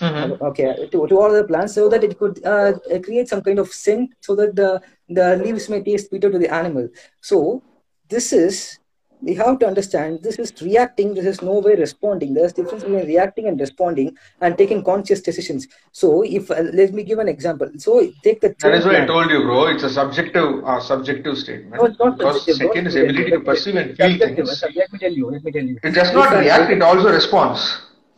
Mhm. 0.00 0.40
Okay, 0.40 0.88
to, 0.90 1.06
to 1.06 1.14
all 1.18 1.30
other 1.30 1.44
plants, 1.46 1.74
so 1.74 1.88
that 1.88 2.02
it 2.04 2.18
could 2.18 2.44
uh, 2.44 2.72
create 3.04 3.28
some 3.28 3.42
kind 3.42 3.58
of 3.58 3.68
scent, 3.68 4.10
so 4.20 4.34
that 4.36 4.54
the 4.56 4.80
the 5.08 5.36
leaves 5.36 5.68
may 5.68 5.82
taste 5.82 6.08
sweeter 6.08 6.30
to 6.30 6.38
the 6.38 6.52
animal. 6.52 6.88
So 7.20 7.62
this 8.08 8.32
is 8.32 8.78
we 9.22 9.34
have 9.34 9.58
to 9.60 9.66
understand 9.66 10.22
this 10.22 10.38
is 10.44 10.52
reacting 10.62 11.14
this 11.14 11.26
is 11.32 11.40
no 11.42 11.54
way 11.66 11.74
responding 11.76 12.34
there's 12.34 12.52
difference 12.52 12.82
between 12.84 13.06
reacting 13.06 13.46
and 13.48 13.60
responding 13.60 14.08
and 14.40 14.58
taking 14.58 14.82
conscious 14.82 15.20
decisions 15.20 15.68
so 15.92 16.22
if 16.22 16.50
uh, 16.50 16.62
let 16.80 16.92
me 16.92 17.02
give 17.02 17.18
an 17.18 17.28
example 17.28 17.70
so 17.86 18.00
take 18.24 18.40
the 18.40 18.54
That 18.64 18.74
is 18.74 18.84
why 18.86 19.02
I 19.02 19.06
told 19.06 19.30
you, 19.30 19.42
bro. 19.42 19.66
It's 19.66 19.82
a 19.82 19.90
subjective, 19.90 20.64
uh, 20.64 20.80
subjective 20.80 21.36
statement. 21.38 21.76
no, 21.82 21.86
it's 21.86 21.98
not 21.98 22.18
because 22.18 22.56
second 22.56 22.86
is 22.90 22.96
ability 22.96 23.30
to 23.36 23.40
perceive 23.40 23.76
and 23.76 23.96
feel 23.96 24.18
things. 24.18 24.62
Let 24.80 24.92
me 24.92 24.98
tell 25.04 25.12
you. 25.20 25.30
Let 25.30 25.44
me 25.44 25.52
tell 25.56 25.66
you. 25.70 25.78
It 25.82 25.94
does 26.00 26.12
not 26.18 26.32
I- 26.32 26.40
react. 26.42 26.70
It 26.76 26.82
also 26.90 27.12
responds. 27.12 27.64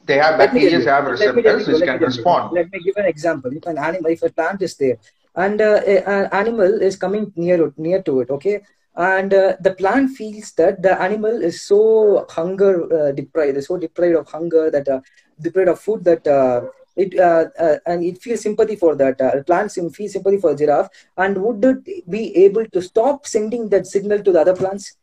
They 0.06 0.18
have 0.18 0.36
bacteria, 0.38 0.80
have 0.84 1.06
Let 1.06 1.34
me 1.36 1.42
tell 1.42 1.56
receptors 1.56 1.66
which 1.68 1.80
Let 1.80 1.86
can 1.92 2.00
me 2.00 2.06
respond. 2.06 2.52
Let 2.52 2.70
me 2.72 2.80
give 2.86 2.96
an 2.96 3.06
example. 3.06 3.50
If 3.60 3.66
an 3.66 3.78
animal, 3.78 4.10
if 4.16 4.22
a 4.22 4.30
plant 4.30 4.60
is 4.68 4.76
there, 4.76 4.98
and 5.34 5.60
uh, 5.60 5.80
a- 5.94 6.04
an 6.16 6.28
animal 6.42 6.82
is 6.88 6.96
coming 6.96 7.32
near 7.36 7.72
near 7.88 8.02
to 8.02 8.20
it, 8.20 8.30
okay, 8.38 8.60
and 8.96 9.34
uh, 9.34 9.56
the 9.60 9.74
plant 9.74 10.10
feels 10.10 10.52
that 10.52 10.82
the 10.82 11.00
animal 11.00 11.42
is 11.42 11.62
so 11.62 12.26
hunger 12.30 12.72
uh, 12.92 13.12
deprived, 13.12 13.62
so 13.64 13.76
deprived 13.76 14.16
of 14.16 14.28
hunger 14.28 14.70
that 14.70 14.88
uh, 14.88 15.00
deprived 15.40 15.68
of 15.68 15.80
food 15.80 16.04
that. 16.04 16.26
Uh, 16.26 16.62
it 16.96 17.18
uh, 17.18 17.46
uh, 17.58 17.76
and 17.86 18.04
it 18.04 18.22
feels 18.22 18.40
sympathy 18.42 18.76
for 18.76 18.94
that. 18.94 19.20
Uh, 19.20 19.42
plants 19.42 19.74
feel 19.96 20.08
sympathy 20.08 20.38
for 20.38 20.54
giraffe, 20.54 20.88
and 21.16 21.36
would 21.42 21.64
it 21.64 22.08
be 22.08 22.36
able 22.36 22.64
to 22.66 22.80
stop 22.80 23.26
sending 23.26 23.68
that 23.70 23.84
signal 23.84 24.22
to 24.22 24.30
the 24.30 24.40
other 24.40 24.54
plants? 24.54 24.96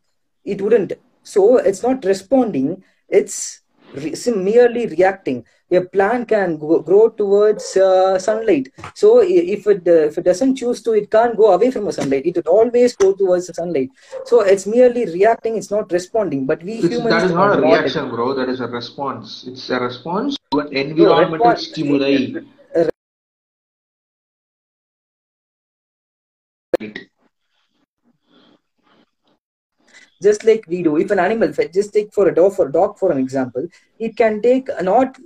it 0.44 0.60
wouldn't 0.60 0.92
so 1.22 1.56
it's 1.56 1.82
not 1.82 2.04
responding 2.04 2.82
it's 3.08 3.60
re- 3.92 4.14
merely 4.36 4.86
reacting 4.86 5.44
a 5.78 5.80
plant 5.94 6.28
can 6.28 6.56
grow 6.58 7.08
towards 7.20 7.76
uh, 7.76 8.18
sunlight 8.18 8.66
so 8.94 9.08
if 9.22 9.66
it 9.66 9.82
uh, 9.86 10.02
if 10.10 10.18
it 10.18 10.24
doesn't 10.30 10.54
choose 10.56 10.82
to 10.82 10.92
it 11.00 11.10
can't 11.10 11.36
go 11.36 11.52
away 11.56 11.70
from 11.70 11.84
the 11.86 11.92
sunlight 11.98 12.24
it 12.30 12.36
would 12.36 12.46
always 12.58 12.94
go 12.96 13.12
towards 13.14 13.46
the 13.48 13.54
sunlight 13.54 13.90
so 14.24 14.40
it's 14.52 14.66
merely 14.66 15.04
reacting 15.18 15.56
it's 15.56 15.70
not 15.70 15.90
responding 15.98 16.46
but 16.46 16.62
we 16.62 16.74
It's- 16.78 16.90
humans 16.92 17.10
that 17.14 17.24
is 17.24 17.32
not 17.32 17.58
a 17.58 17.60
reaction, 17.60 18.08
bro. 18.10 18.34
That 18.34 18.48
is 18.48 18.60
a 18.60 18.66
response. 18.66 19.44
It's 19.48 19.68
a 19.70 19.78
response 19.80 20.36
to 20.52 20.60
an 20.60 20.68
environmental 20.72 21.50
response- 21.50 21.68
stimuli. 21.68 22.16
Just 30.22 30.44
like 30.44 30.64
we 30.68 30.82
do 30.82 30.96
if 30.96 31.10
an 31.10 31.18
animal 31.18 31.52
just 31.78 31.92
take 31.92 32.12
for 32.12 32.28
a 32.28 32.34
dog 32.34 32.54
for 32.54 32.68
a 32.68 32.72
dog 32.72 32.98
for 32.98 33.10
an 33.12 33.18
example 33.18 33.66
it 33.98 34.16
can 34.16 34.40
take 34.42 34.68
not 34.82 35.18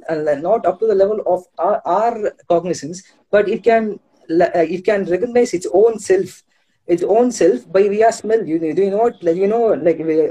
not 0.48 0.66
up 0.66 0.78
to 0.80 0.86
the 0.86 0.94
level 0.94 1.20
of 1.26 1.44
our, 1.58 1.80
our 1.84 2.32
cognizance 2.48 3.02
but 3.30 3.48
it 3.48 3.62
can 3.62 3.98
uh, 4.30 4.66
it 4.76 4.84
can 4.84 5.04
recognize 5.04 5.54
its 5.54 5.66
own 5.72 5.98
self 5.98 6.42
its 6.86 7.02
own 7.02 7.30
self 7.32 7.70
by 7.72 7.88
via 7.88 8.12
smell. 8.12 8.44
You, 8.46 8.58
do 8.58 8.82
you 8.82 8.90
know 8.90 8.98
what 8.98 9.22
like 9.22 9.36
you 9.36 9.46
know 9.48 9.74
like 9.86 9.98
we, 9.98 10.30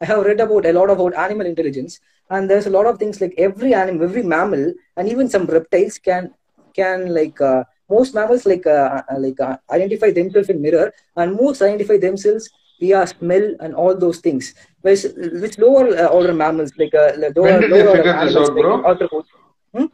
i 0.00 0.04
have 0.04 0.24
read 0.24 0.40
about 0.40 0.66
a 0.66 0.72
lot 0.72 0.90
about 0.90 1.14
animal 1.14 1.46
intelligence 1.46 2.00
and 2.30 2.48
there's 2.48 2.66
a 2.66 2.70
lot 2.76 2.86
of 2.86 2.98
things 2.98 3.20
like 3.20 3.34
every 3.38 3.74
animal 3.74 4.04
every 4.04 4.22
mammal 4.22 4.72
and 4.96 5.08
even 5.08 5.28
some 5.28 5.46
reptiles 5.46 5.98
can 5.98 6.30
can 6.74 7.12
like 7.14 7.40
uh, 7.40 7.62
most 7.88 8.14
mammals 8.14 8.44
like 8.46 8.66
uh, 8.66 9.02
uh, 9.10 9.18
like 9.18 9.40
uh, 9.40 9.56
identify 9.70 10.10
themselves 10.10 10.48
in 10.48 10.60
mirror 10.60 10.92
and 11.16 11.34
most 11.34 11.62
identify 11.62 11.96
themselves 11.96 12.48
via 12.80 13.06
smell 13.06 13.54
and 13.60 13.74
all 13.74 13.96
those 13.96 14.18
things 14.18 14.54
which, 14.82 15.04
which 15.42 15.58
lower 15.58 15.96
uh, 15.96 16.06
order 16.08 16.34
mammals 16.34 16.72
like 16.78 16.94
uh, 16.94 17.12
lower, 17.36 17.44
When 17.48 17.60
did 17.60 17.72
they 17.72 17.82
lower 17.82 17.88
order 17.98 18.02
figure 18.02 18.24
this 18.26 18.36
out, 18.36 18.54
bro? 18.54 18.76
like 18.76 18.98
arthropods. 18.98 19.26
Hmm? 19.74 19.86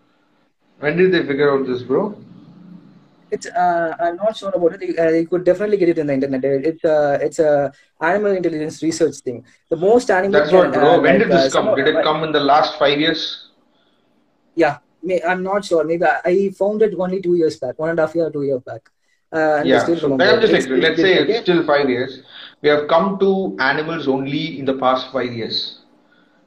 When 0.81 0.97
did 0.97 1.12
they 1.12 1.26
figure 1.26 1.53
out 1.53 1.66
this, 1.66 1.83
bro? 1.83 2.16
It's 3.31 3.47
uh, 3.47 3.95
I'm 4.01 4.16
not 4.16 4.37
sure 4.37 4.51
about 4.51 4.83
it. 4.83 4.99
Uh, 4.99 5.11
you 5.11 5.26
could 5.28 5.45
definitely 5.45 5.76
get 5.76 5.89
it 5.91 5.99
in 5.99 6.09
the 6.09 6.14
internet. 6.14 6.45
It's 6.45 6.83
a 6.83 7.18
it's 7.22 7.39
a 7.39 7.72
animal 8.01 8.33
intelligence 8.33 8.83
research 8.83 9.16
thing. 9.18 9.45
The 9.68 9.76
most 9.76 10.11
animals. 10.11 10.51
That's 10.51 10.53
what, 10.53 10.72
bro. 10.72 10.95
uh, 10.97 11.01
When 11.01 11.18
like, 11.18 11.28
did 11.28 11.31
this 11.31 11.55
uh, 11.55 11.62
come? 11.62 11.76
Did 11.76 11.87
it 11.87 12.03
come 12.03 12.24
in 12.24 12.33
the 12.33 12.41
last 12.41 12.76
five 12.76 12.99
years? 12.99 13.51
Yeah, 14.57 14.78
I'm 15.28 15.45
not 15.45 15.64
sure. 15.64 15.85
Maybe 15.85 16.05
I, 16.05 16.51
found 16.59 16.83
it 16.83 16.95
only 16.99 17.22
two 17.22 17.37
years 17.37 17.57
back, 17.57 17.78
one 17.78 17.91
and 17.91 17.99
a 18.01 18.07
half 18.07 18.16
year, 18.16 18.31
two 18.31 18.43
years 18.43 18.62
back. 18.62 18.91
Uh, 19.33 19.62
Yeah. 19.64 19.85
So. 19.85 20.12
I'm 20.12 20.41
just 20.41 20.53
like, 20.53 20.66
let's 20.68 21.01
say 21.01 21.20
okay? 21.20 21.33
it's 21.33 21.43
still 21.43 21.64
five 21.64 21.89
years. 21.89 22.22
We 22.63 22.69
have 22.69 22.89
come 22.89 23.19
to 23.21 23.57
animals 23.61 24.07
only 24.09 24.59
in 24.59 24.65
the 24.67 24.75
past 24.75 25.11
five 25.13 25.33
years. 25.33 25.79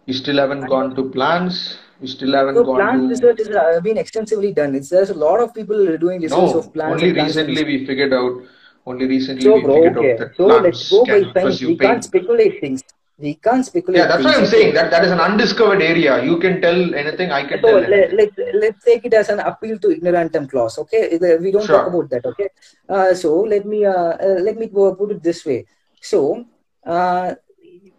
We 0.07 0.13
still 0.13 0.37
haven't 0.37 0.65
gone 0.67 0.95
to 0.95 1.09
plants. 1.09 1.77
We 1.99 2.07
still 2.07 2.33
haven't 2.33 2.55
So 2.55 2.63
gone 2.63 2.75
plant 2.75 3.01
to. 3.03 3.07
research 3.09 3.39
has 3.39 3.49
uh, 3.55 3.79
been 3.81 3.97
extensively 3.97 4.51
done. 4.53 4.75
It's 4.75 4.89
there's 4.89 5.09
a 5.09 5.13
lot 5.15 5.39
of 5.39 5.53
people 5.53 5.97
doing 5.97 6.21
research 6.21 6.37
No, 6.53 6.59
of 6.59 6.73
plants. 6.73 7.01
only 7.01 7.13
recently 7.13 7.55
studies. 7.55 7.79
we 7.81 7.85
figured 7.85 8.13
out. 8.13 8.41
Only 8.85 9.07
recently 9.07 9.43
So 9.43 9.55
we 9.55 9.61
bro, 9.61 9.75
figured 9.75 9.97
okay. 9.97 10.11
out 10.13 10.19
that 10.19 10.35
So 10.35 10.47
plants 10.47 10.63
let's 10.65 10.89
go 10.91 11.05
by 11.05 11.21
science. 11.33 11.61
We 11.61 11.67
pain. 11.67 11.77
can't 11.87 12.03
speculate 12.03 12.59
things. 12.61 12.83
We 13.17 13.35
can't 13.35 13.65
speculate. 13.65 13.99
Yeah, 13.99 14.07
that's 14.07 14.23
what 14.25 14.35
I'm 14.37 14.45
saying. 14.45 14.73
That 14.73 14.91
that 14.91 15.05
is 15.05 15.11
an 15.11 15.19
undiscovered 15.21 15.81
area. 15.81 16.21
You 16.23 16.37
can 16.39 16.61
tell 16.61 16.93
anything. 16.95 17.31
I 17.31 17.45
can 17.47 17.61
So 17.61 17.67
tell 17.69 17.89
let, 17.89 18.13
anything. 18.13 18.33
let, 18.37 18.55
let's 18.63 18.83
take 18.83 19.05
it 19.05 19.13
as 19.13 19.29
an 19.29 19.39
appeal 19.39 19.77
to 19.79 19.87
ignorantum 19.95 20.49
clause. 20.49 20.77
Okay, 20.79 21.17
we 21.39 21.51
don't 21.51 21.65
Sure. 21.65 21.77
talk 21.77 21.87
about 21.93 22.09
that. 22.09 22.25
Okay, 22.25 22.49
uh, 22.89 23.13
so 23.13 23.39
let 23.53 23.65
me 23.65 23.85
uh, 23.85 23.93
uh, 23.93 24.37
let 24.47 24.57
me 24.57 24.67
go 24.67 24.93
put 24.95 25.11
it 25.11 25.23
this 25.23 25.45
way. 25.45 25.65
So 26.03 26.45
uh, 26.85 27.35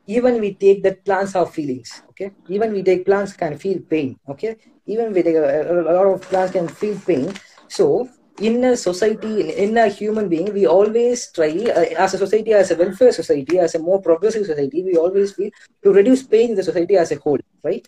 even 0.07 0.41
we 0.41 0.55
take 0.55 0.83
that 0.85 1.05
plants 1.05 1.33
have 1.35 1.51
feelings. 1.53 2.03
Okay, 2.11 2.33
even 2.49 2.73
we 2.73 2.83
take 2.83 3.05
plants 3.07 3.33
can 3.35 3.59
feel 3.59 3.81
pain. 3.91 4.19
Okay, 4.29 4.57
even 4.87 5.13
we 5.13 5.23
take 5.23 5.37
a, 5.37 5.73
a 5.73 5.95
lot 5.99 6.07
of 6.15 6.23
plants 6.23 6.53
can 6.53 6.69
feel 6.69 6.99
pain. 7.07 7.33
So 7.69 8.09
in 8.41 8.65
a 8.65 8.77
society, 8.77 9.51
in, 9.65 9.77
a 9.79 9.89
human 9.89 10.29
being, 10.29 10.53
we 10.53 10.67
always 10.67 11.31
try, 11.33 11.51
uh, 11.51 12.05
as 12.05 12.15
a 12.15 12.19
society, 12.19 12.53
as 12.53 12.71
a 12.71 12.77
welfare 12.77 13.13
society, 13.13 13.59
as 13.59 13.75
a 13.75 13.79
more 13.79 14.01
progressive 14.03 14.47
society, 14.47 14.83
we 14.85 14.97
always 14.97 15.33
feel 15.33 15.51
to 15.85 15.93
reduce 15.93 16.23
pain 16.25 16.51
in 16.51 16.57
the 16.57 16.63
society 16.63 16.97
as 16.97 17.13
a 17.13 17.17
whole, 17.17 17.39
right? 17.65 17.87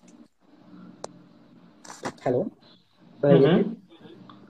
Hello. 2.22 2.50
Mhm. 3.22 3.76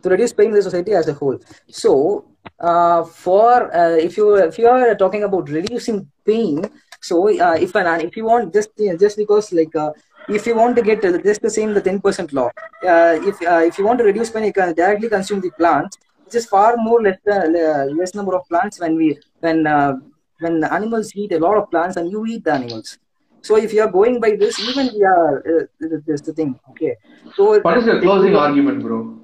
To 0.02 0.10
reduce 0.10 0.32
pain 0.32 0.48
in 0.48 0.54
the 0.54 0.62
society 0.62 0.92
as 0.92 1.08
a 1.08 1.14
whole. 1.14 1.38
So, 1.70 2.24
uh, 2.60 3.04
for 3.04 3.74
uh, 3.74 3.96
if 3.96 4.16
you 4.16 4.36
if 4.36 4.58
you 4.58 4.68
are 4.68 4.94
talking 4.94 5.24
about 5.24 5.48
reducing 5.48 6.10
pain, 6.24 6.64
so 7.00 7.28
uh, 7.28 7.56
if 7.58 7.74
an 7.74 8.00
if 8.00 8.16
you 8.16 8.24
want 8.24 8.52
just 8.52 8.70
just 8.98 9.16
because 9.16 9.52
like 9.52 9.74
uh, 9.76 9.90
if 10.28 10.46
you 10.46 10.54
want 10.54 10.76
to 10.76 10.82
get 10.82 11.02
just 11.02 11.42
the 11.42 11.50
same 11.50 11.74
the 11.74 11.80
ten 11.80 12.00
percent 12.00 12.32
law, 12.32 12.48
uh, 12.84 13.14
if 13.30 13.40
uh, 13.42 13.62
if 13.70 13.78
you 13.78 13.84
want 13.84 13.98
to 13.98 14.04
reduce 14.04 14.30
pain, 14.30 14.44
you 14.44 14.52
can 14.52 14.74
directly 14.74 15.08
consume 15.08 15.40
the 15.40 15.50
plants, 15.58 15.98
which 16.24 16.34
is 16.34 16.46
far 16.46 16.76
more 16.76 17.02
less 17.02 17.18
uh, 17.30 17.86
less 18.00 18.14
number 18.14 18.34
of 18.34 18.46
plants 18.48 18.80
when 18.80 18.96
we 18.96 19.18
when 19.40 19.66
uh, 19.66 19.94
when 20.40 20.64
animals 20.64 21.12
eat 21.14 21.32
a 21.32 21.38
lot 21.38 21.56
of 21.56 21.70
plants 21.70 21.96
and 21.96 22.10
you 22.10 22.24
eat 22.26 22.44
the 22.44 22.52
animals. 22.52 22.98
So 23.42 23.56
if 23.56 23.72
you 23.72 23.82
are 23.82 23.90
going 23.90 24.20
by 24.20 24.34
this, 24.36 24.58
even 24.58 24.90
we 24.92 25.04
are 25.04 25.38
uh, 25.38 25.64
this 26.06 26.20
the 26.22 26.32
thing. 26.32 26.58
Okay. 26.70 26.96
So 27.36 27.60
What 27.60 27.78
is 27.78 27.86
your 27.86 28.00
closing 28.00 28.34
argument, 28.34 28.82
bro? 28.82 29.18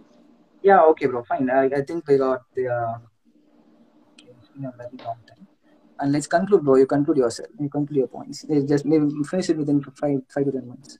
yeah, 0.62 0.80
okay, 0.90 1.06
bro, 1.06 1.24
fine. 1.24 1.50
I, 1.50 1.64
I 1.64 1.82
think 1.82 2.06
we 2.06 2.18
got 2.18 2.42
the. 2.54 2.68
Uh, 4.56 4.68
a 4.68 4.76
very 4.76 4.98
long 5.04 5.16
time. 5.26 5.46
And 6.00 6.12
let's 6.12 6.26
conclude, 6.26 6.64
bro. 6.64 6.76
You 6.76 6.86
conclude 6.86 7.18
yourself. 7.18 7.48
You 7.58 7.68
conclude 7.68 7.96
your 7.96 8.08
points. 8.08 8.44
Let's 8.48 8.64
just 8.64 8.84
maybe 8.84 9.10
finish 9.24 9.50
it 9.50 9.56
within 9.56 9.82
five, 9.82 10.20
five 10.28 10.44
to 10.46 10.52
ten 10.52 10.68
minutes. 10.68 10.98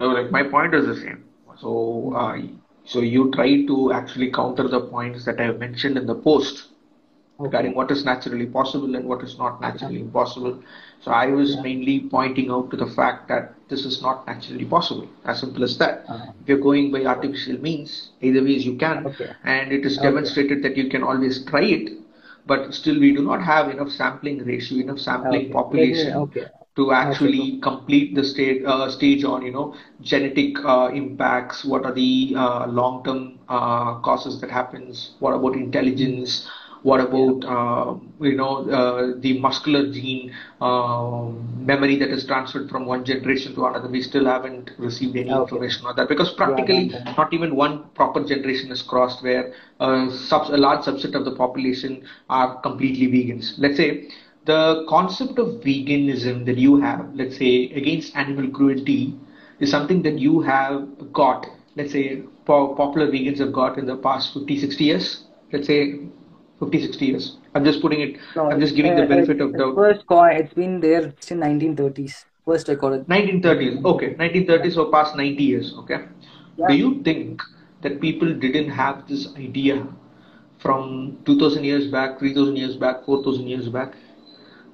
No, 0.00 0.08
like 0.08 0.30
my 0.30 0.42
point 0.42 0.74
is 0.74 0.86
the 0.86 0.96
same. 0.96 1.24
So, 1.60 2.12
uh, 2.16 2.38
so 2.84 3.00
you 3.00 3.30
try 3.32 3.64
to 3.66 3.92
actually 3.92 4.30
counter 4.30 4.66
the 4.68 4.80
points 4.80 5.24
that 5.24 5.40
I 5.40 5.44
have 5.44 5.58
mentioned 5.58 5.96
in 5.96 6.06
the 6.06 6.14
post 6.14 6.68
regarding 7.38 7.74
what 7.74 7.90
is 7.90 8.04
naturally 8.04 8.46
possible 8.46 8.94
and 8.96 9.06
what 9.06 9.22
is 9.22 9.38
not 9.38 9.60
naturally 9.60 10.00
impossible. 10.00 10.62
So 11.00 11.10
I 11.10 11.26
was 11.26 11.56
mainly 11.58 12.00
pointing 12.00 12.50
out 12.50 12.70
to 12.70 12.76
the 12.76 12.86
fact 12.86 13.28
that 13.28 13.54
this 13.68 13.84
is 13.84 14.02
not 14.02 14.26
naturally 14.26 14.64
possible. 14.64 15.08
As 15.24 15.40
simple 15.40 15.64
as 15.64 15.76
that. 15.78 16.04
Uh-huh. 16.08 16.32
If 16.40 16.48
you're 16.48 16.58
going 16.58 16.90
by 16.92 17.04
artificial 17.04 17.60
means, 17.60 18.10
either 18.20 18.42
ways 18.42 18.64
you 18.64 18.76
can, 18.76 19.06
Okay. 19.06 19.30
and 19.44 19.72
it 19.72 19.84
is 19.84 19.98
Okay. 19.98 20.08
demonstrated 20.08 20.62
that 20.62 20.76
you 20.76 20.88
can 20.88 21.02
always 21.02 21.44
try 21.44 21.62
it, 21.64 21.92
but 22.46 22.72
still 22.74 22.98
we 22.98 23.12
do 23.12 23.22
not 23.22 23.42
have 23.42 23.68
enough 23.68 23.90
sampling 23.90 24.38
ratio, 24.44 24.78
enough 24.78 24.98
sampling 24.98 25.50
Okay. 25.50 25.52
population 25.52 26.14
okay. 26.14 26.46
to 26.76 26.92
actually 26.92 27.58
complete 27.62 28.14
the 28.14 28.24
state 28.24 28.64
uh, 28.66 28.88
stage 28.90 29.24
on 29.24 29.42
you 29.42 29.52
know 29.52 29.74
genetic 30.00 30.56
uh, 30.64 30.90
impacts 30.94 31.64
what 31.64 31.84
are 31.84 31.92
the 31.92 32.34
uh, 32.36 32.66
long 32.66 33.02
term 33.04 33.38
uh, 33.48 33.94
causes 34.00 34.40
that 34.40 34.50
happens 34.50 35.12
what 35.20 35.32
about 35.34 35.54
intelligence 35.54 36.48
What 36.84 37.00
about 37.00 37.44
uh, 37.44 37.94
you 38.20 38.36
know 38.36 38.68
uh, 38.70 39.12
the 39.18 39.38
muscular 39.40 39.90
gene 39.90 40.32
um, 40.60 41.66
memory 41.66 41.96
that 41.96 42.10
is 42.10 42.24
transferred 42.24 42.70
from 42.70 42.86
one 42.86 43.04
generation 43.04 43.54
to 43.56 43.64
another? 43.66 43.88
We 43.88 44.02
still 44.02 44.26
haven't 44.26 44.70
received 44.78 45.16
any 45.16 45.34
Okay. 45.34 45.36
information 45.36 45.86
on 45.86 45.96
that 45.96 46.08
because 46.08 46.30
practically 46.30 46.92
yeah, 46.92 46.98
yeah. 47.04 47.14
not 47.18 47.32
even 47.32 47.56
one 47.56 47.84
proper 47.94 48.22
generation 48.24 48.70
is 48.72 48.82
crossed 48.82 49.22
where 49.22 49.52
uh, 49.80 50.10
subs- 50.10 50.50
a 50.50 50.58
large 50.58 50.80
subset 50.84 51.14
of 51.14 51.24
the 51.24 51.32
population 51.32 52.04
are 52.30 52.60
completely 52.60 53.08
vegans. 53.08 53.54
Let's 53.58 53.76
say 53.76 54.08
the 54.44 54.84
concept 54.88 55.38
of 55.38 55.48
veganism 55.62 56.44
that 56.46 56.58
you 56.58 56.76
have, 56.76 57.06
let's 57.14 57.36
say 57.36 57.70
against 57.70 58.14
animal 58.16 58.48
cruelty, 58.50 59.14
is 59.60 59.70
something 59.70 60.02
that 60.02 60.18
you 60.18 60.40
have 60.42 61.12
got, 61.12 61.46
let's 61.76 61.92
say 61.92 62.22
po- 62.44 62.74
popular 62.74 63.08
vegans 63.08 63.38
have 63.38 63.52
got 63.52 63.78
in 63.78 63.86
the 63.86 63.96
past 63.96 64.32
50, 64.34 64.58
60 64.58 64.84
years. 64.84 65.24
Let's 65.52 65.66
say 65.66 65.98
50, 66.64 66.86
60 66.86 67.06
years. 67.06 67.36
I'm 67.54 67.64
just 67.64 67.80
putting 67.80 68.00
it, 68.00 68.16
No, 68.36 68.50
I'm 68.50 68.60
just 68.60 68.74
giving 68.74 68.96
the 68.96 69.06
benefit 69.06 69.40
of 69.40 69.56
doubt. 69.56 69.74
First 69.74 70.06
coin, 70.06 70.36
it's 70.36 70.54
been 70.54 70.80
there 70.80 71.12
since 71.20 71.40
1930s. 71.42 72.24
First 72.44 72.68
recorded. 72.68 73.06
1930s. 73.06 73.84
Okay, 73.84 74.14
1930s 74.14 74.76
or 74.76 74.90
past 74.90 75.16
90 75.16 75.42
years. 75.42 75.74
Okay. 75.78 76.00
Yeah. 76.56 76.68
Do 76.68 76.74
you 76.74 77.02
think 77.02 77.42
that 77.82 78.00
people 78.00 78.32
didn't 78.34 78.70
have 78.70 79.06
this 79.08 79.28
idea 79.36 79.86
from 80.58 81.18
2000 81.26 81.64
years 81.64 81.90
back, 81.90 82.18
3000 82.18 82.56
years 82.56 82.76
back, 82.76 83.04
4000 83.04 83.46
years 83.46 83.68
back? 83.68 83.94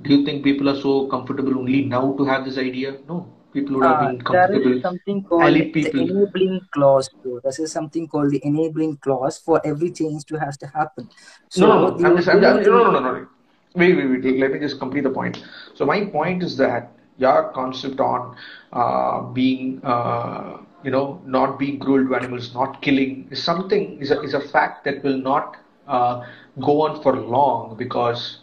Do 0.02 0.14
you 0.14 0.24
think 0.24 0.42
people 0.44 0.68
are 0.68 0.80
so 0.80 1.08
comfortable 1.08 1.58
only 1.58 1.84
now 1.84 2.14
to 2.16 2.24
have 2.24 2.44
this 2.44 2.58
idea? 2.58 2.96
No, 3.08 3.28
people 3.52 3.76
would 3.76 3.84
have 3.84 3.98
Uh, 3.98 4.00
been 4.00 4.18
there 4.30 4.48
comfortable. 4.48 4.72
is 4.72 4.80
something 4.82 5.24
called 5.24 5.54
the 5.54 5.92
enabling 5.96 6.60
clause, 6.72 7.08
bro. 7.22 7.40
This 7.44 7.58
is 7.58 7.72
something 7.72 8.08
called 8.08 8.30
the 8.30 8.40
enabling 8.44 8.96
clause 8.98 9.38
for 9.38 9.60
every 9.64 9.90
change 9.92 10.24
to 10.26 10.38
has 10.38 10.56
to 10.58 10.66
happen. 10.66 11.08
So 11.48 11.66
No, 11.66 11.66
no, 11.68 11.96
no. 11.96 12.06
I'm 12.06 12.16
just, 12.16 12.28
I'm 12.28 12.40
don't 12.40 12.58
just, 12.58 12.70
no, 12.70 12.78
no, 12.84 12.90
no, 12.90 13.00
no, 13.00 13.12
no. 13.12 13.26
Wait, 13.74 13.96
wait, 13.96 14.06
wait. 14.10 14.38
Let 14.38 14.52
me 14.52 14.58
just 14.58 14.78
complete 14.78 15.02
the 15.02 15.10
point. 15.10 15.42
So 15.74 15.84
my 15.86 16.04
point 16.04 16.42
is 16.42 16.56
that 16.58 16.92
your 17.18 17.50
concept 17.52 18.00
on 18.00 18.36
uh, 18.72 19.22
being, 19.32 19.80
uh, 19.84 20.58
you 20.82 20.90
know, 20.90 21.20
not 21.26 21.58
being 21.58 21.78
cruel 21.78 22.06
to 22.06 22.14
animals, 22.14 22.54
not 22.54 22.82
killing, 22.82 23.28
is 23.30 23.42
something 23.42 23.98
is 24.00 24.10
a 24.10 24.20
is 24.22 24.34
a 24.34 24.40
fact 24.40 24.84
that 24.84 25.02
will 25.04 25.18
not 25.18 25.56
uh, 25.86 26.24
go 26.60 26.82
on 26.82 27.02
for 27.02 27.16
long 27.16 27.76
because 27.76 28.38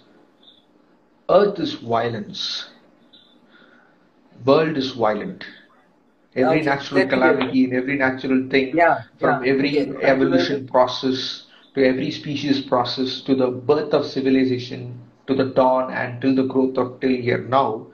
Earth 1.29 1.59
is 1.59 1.73
violence, 1.75 2.69
world 4.45 4.77
is 4.77 4.91
violent. 4.91 5.45
Every 6.35 6.61
Okay, 6.61 6.63
natural 6.63 7.05
me- 7.07 7.07
calamity 7.07 7.63
and 7.65 7.73
every 7.73 7.97
natural 7.97 8.47
thing 8.49 8.79
Yeah, 8.79 8.97
from 9.19 9.43
yeah, 9.45 9.45
every 9.45 9.95
okay. 10.03 10.03
evolution 10.03 10.67
process 10.67 11.45
to 11.75 11.85
every 11.85 12.11
species 12.11 12.61
process 12.61 13.21
to 13.21 13.35
the 13.35 13.47
birth 13.49 13.93
of 13.93 14.05
civilization 14.05 14.99
to 15.27 15.33
the 15.35 15.45
dawn 15.45 15.91
and 15.91 16.21
till 16.21 16.35
the 16.35 16.43
growth 16.43 16.77
of 16.77 16.99
till 17.01 17.15
here 17.27 17.45
now 17.47 17.87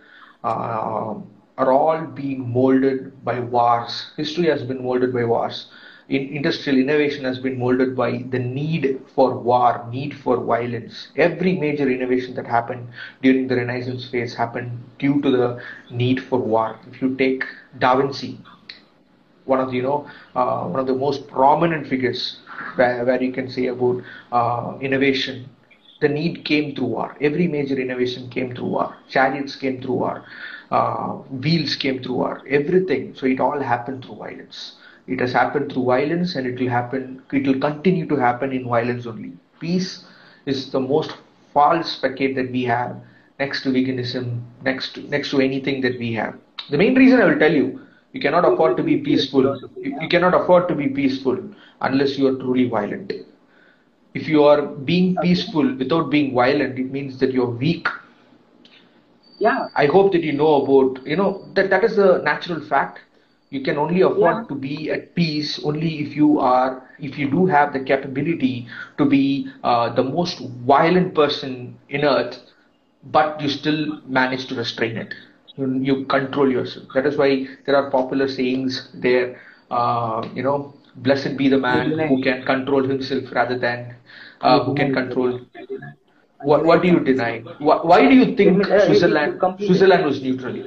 uh, 0.44 1.16
are 1.58 1.72
all 1.72 2.02
being 2.06 2.52
molded 2.52 3.24
by 3.24 3.40
wars. 3.40 4.12
History 4.18 4.48
has 4.48 4.64
been 4.64 4.84
molded 4.84 5.14
by 5.14 5.24
wars. 5.26 5.68
In 6.10 6.28
industrial 6.30 6.80
innovation 6.80 7.24
has 7.26 7.40
been 7.40 7.58
molded 7.60 7.96
by 7.96 8.24
the 8.30 8.40
need 8.40 9.00
for 9.16 9.38
war, 9.38 9.86
need 9.92 10.14
for 10.14 10.38
violence. 10.38 11.08
Every 11.16 11.54
major 11.54 11.90
innovation 11.90 12.36
that 12.36 12.48
happened 12.48 12.88
during 13.22 13.48
the 13.48 13.56
Renaissance 13.56 14.06
phase 14.10 14.34
happened 14.36 14.72
due 15.00 15.22
to 15.22 15.30
the 15.32 15.62
need 15.90 16.22
for 16.22 16.40
war. 16.40 16.78
If 16.92 17.02
you 17.02 17.16
take 17.16 17.44
Da 17.78 17.96
Vinci, 17.96 18.40
one 19.46 19.60
of 19.60 19.70
the, 19.70 19.76
you 19.78 19.82
know 19.84 20.06
uh, 20.36 20.64
one 20.68 20.80
of 20.80 20.88
the 20.88 20.94
most 20.96 21.28
prominent 21.28 21.88
figures 21.88 22.38
where, 22.76 23.04
where 23.06 23.22
you 23.22 23.32
can 23.32 23.50
say 23.50 23.68
about 23.68 24.02
uh, 24.32 24.78
innovation 24.82 25.50
the 26.02 26.08
need 26.10 26.44
came 26.44 26.76
through 26.76 26.88
war. 26.88 27.16
Every 27.22 27.48
major 27.48 27.76
innovation 27.80 28.30
came 28.30 28.54
through 28.54 28.68
war. 28.68 28.96
Chariots 29.10 29.56
came 29.56 29.82
through 29.82 29.94
war. 29.96 30.26
Uh, 30.70 31.14
wheels 31.44 31.76
came 31.76 32.02
through 32.04 32.16
war. 32.16 32.42
Everything. 32.50 33.14
So 33.16 33.26
it 33.26 33.40
all 33.40 33.60
happened 33.60 34.04
through 34.04 34.16
violence 34.18 34.74
it 35.08 35.20
has 35.20 35.34
happened 35.34 35.72
through 35.72 35.84
violence 35.86 36.36
and 36.36 36.46
it 36.48 36.60
will 36.60 36.70
happen 36.78 37.22
it 37.32 37.46
will 37.48 37.60
continue 37.68 38.06
to 38.12 38.16
happen 38.26 38.52
in 38.58 38.68
violence 38.76 39.06
only 39.12 39.32
peace 39.60 39.90
is 40.54 40.60
the 40.72 40.80
most 40.80 41.16
false 41.54 41.92
facade 42.04 42.36
that 42.40 42.52
we 42.58 42.64
have 42.74 42.96
next 43.40 43.64
to 43.64 43.70
veganism 43.78 44.28
next 44.70 44.94
to, 44.96 45.02
next 45.16 45.30
to 45.32 45.40
anything 45.42 45.82
that 45.82 45.98
we 46.00 46.14
have 46.14 46.34
the 46.72 46.78
main 46.84 46.96
reason 47.02 47.22
i 47.22 47.26
will 47.30 47.40
tell 47.46 47.56
you 47.62 47.68
you 48.14 48.22
cannot 48.22 48.46
afford 48.46 48.78
to 48.78 48.84
be 48.84 48.98
peaceful. 48.98 49.44
You, 49.82 49.96
you 50.00 50.08
cannot 50.08 50.34
afford 50.34 50.68
to 50.70 50.76
be 50.76 50.88
peaceful 50.88 51.38
unless 51.82 52.18
you 52.18 52.28
are 52.28 52.36
truly 52.36 52.68
violent. 52.70 53.12
If 54.14 54.28
you 54.28 54.44
are 54.44 54.62
being 54.62 55.20
peaceful 55.20 55.76
without 55.76 56.10
being 56.10 56.34
violent, 56.34 56.80
it 56.80 56.92
means 56.92 57.18
that 57.20 57.32
you're 57.34 57.50
weak. 57.50 57.88
Yeah, 59.40 59.68
I 59.76 59.86
hope 59.88 60.12
that 60.14 60.24
you 60.24 60.34
know 60.34 60.64
about, 60.64 61.06
you 61.06 61.16
know, 61.16 61.46
that 61.54 61.70
that 61.70 61.84
is 61.84 61.98
a 61.98 62.22
natural 62.24 62.60
fact. 62.62 63.00
You 63.54 63.62
can 63.62 63.78
only 63.78 64.02
afford 64.02 64.38
Yeah. 64.38 64.48
to 64.52 64.56
be 64.56 64.76
at 64.96 65.14
peace 65.16 65.52
only 65.64 65.92
if 66.04 66.16
you 66.16 66.40
are, 66.40 66.70
if 67.00 67.18
you 67.20 67.30
do 67.30 67.46
have 67.46 67.74
the 67.74 67.80
capability 67.92 68.68
to 68.98 69.06
be 69.06 69.24
uh, 69.64 69.90
the 69.94 70.04
most 70.04 70.40
violent 70.72 71.14
person 71.16 71.78
in 71.90 72.04
earth, 72.04 72.40
but 73.04 73.40
you 73.42 73.50
still 73.50 74.02
manage 74.08 74.48
to 74.48 74.56
restrain 74.56 74.98
it. 74.98 75.14
You, 75.56 75.68
you 75.90 76.06
control 76.06 76.52
yourself. 76.52 76.88
That 76.96 77.06
is 77.06 77.18
why 77.18 77.48
there 77.66 77.76
are 77.76 77.90
popular 77.92 78.28
sayings 78.28 78.90
there, 78.94 79.40
uh, 79.72 80.28
you 80.34 80.44
know, 80.44 80.74
blessed 80.96 81.38
be 81.38 81.50
the 81.50 81.60
man 81.60 82.00
who 82.10 82.22
can 82.22 82.44
control 82.46 82.84
himself 82.84 83.32
rather 83.32 83.58
than 83.58 83.96
uh, 84.42 84.64
who 84.64 84.74
can 84.76 84.94
control. 84.94 85.40
What, 86.42 86.66
what 86.66 86.82
do 86.82 86.88
you 86.90 87.00
deny? 87.00 87.40
Why, 87.60 87.78
why 87.84 88.08
do 88.08 88.16
you 88.16 88.36
think 88.36 88.70
uh, 88.70 88.80
Switzerland. 88.86 89.42
Switzerland 89.60 90.06
was 90.06 90.22
neutral? 90.22 90.64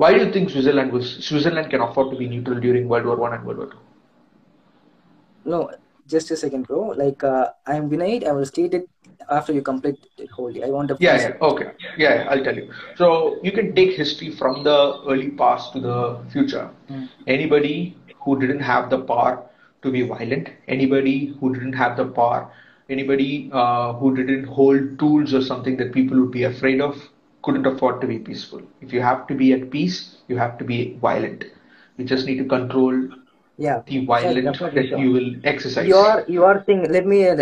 Why 0.00 0.14
do 0.14 0.20
you 0.24 0.32
think 0.32 0.48
Switzerland 0.48 0.92
was 0.92 1.06
Switzerland 1.24 1.68
can 1.70 1.82
afford 1.82 2.10
to 2.12 2.16
be 2.16 2.26
neutral 2.26 2.58
during 2.58 2.88
World 2.88 3.04
War 3.04 3.16
One 3.16 3.34
and 3.34 3.44
World 3.44 3.58
War 3.58 3.66
Two? 3.72 3.80
no, 5.44 5.70
just 6.06 6.30
a 6.30 6.36
second, 6.36 6.66
bro. 6.66 6.80
Like 7.00 7.22
uh, 7.22 7.50
I 7.66 7.76
am 7.76 7.90
Vinay. 7.90 8.26
I 8.26 8.32
will 8.32 8.46
state 8.46 8.72
it 8.72 8.88
after 9.30 9.52
you 9.52 9.60
complete 9.60 9.98
it 10.16 10.30
wholly. 10.30 10.64
I 10.64 10.68
want 10.68 10.88
to. 10.88 10.96
Yeah, 11.00 11.18
yeah, 11.24 11.48
okay. 11.50 11.68
Yeah, 11.98 12.14
yeah, 12.14 12.30
I'll 12.30 12.42
tell 12.42 12.56
you. 12.56 12.72
So 12.96 13.40
you 13.42 13.52
can 13.52 13.74
take 13.74 13.92
history 13.92 14.30
from 14.30 14.64
the 14.64 14.78
early 15.06 15.30
past 15.42 15.74
to 15.74 15.80
the 15.80 15.98
future. 16.32 16.70
Anybody 17.26 17.96
who 18.24 18.40
didn't 18.40 18.60
have 18.72 18.88
the 18.88 19.02
power 19.12 19.42
to 19.82 19.90
be 19.90 20.02
violent, 20.02 20.50
anybody 20.66 21.36
who 21.40 21.54
didn't 21.54 21.74
have 21.84 21.96
the 21.98 22.06
power, 22.06 22.50
anybody 22.88 23.50
uh, 23.52 23.92
who 23.94 24.16
didn't 24.16 24.44
hold 24.44 24.98
tools 24.98 25.34
or 25.34 25.42
something 25.42 25.76
that 25.76 25.92
people 25.92 26.20
would 26.20 26.30
be 26.30 26.44
afraid 26.44 26.80
of, 26.80 27.08
couldn't 27.42 27.66
afford 27.66 28.00
to 28.00 28.06
be 28.06 28.18
peaceful. 28.18 28.62
If 28.80 28.92
you 28.92 29.00
have 29.00 29.26
to 29.28 29.34
be 29.34 29.52
at 29.52 29.70
peace, 29.70 30.16
you 30.28 30.36
have 30.36 30.58
to 30.58 30.64
be 30.64 30.98
violent. 31.00 31.44
You 31.96 32.04
just 32.04 32.26
need 32.26 32.38
to 32.38 32.44
control 32.44 33.08
Yeah. 33.62 33.82
the 33.86 34.06
violent 34.06 34.46
definitely, 34.46 34.82
that 34.82 34.88
sure. 34.88 34.98
you 34.98 35.10
will 35.14 35.30
exercise. 35.44 35.88
You 35.88 35.96
are 35.96 36.24
you 36.34 36.44
are 36.44 36.62
saying. 36.66 36.86
Let 36.92 37.06
me 37.06 37.28
uh, 37.28 37.36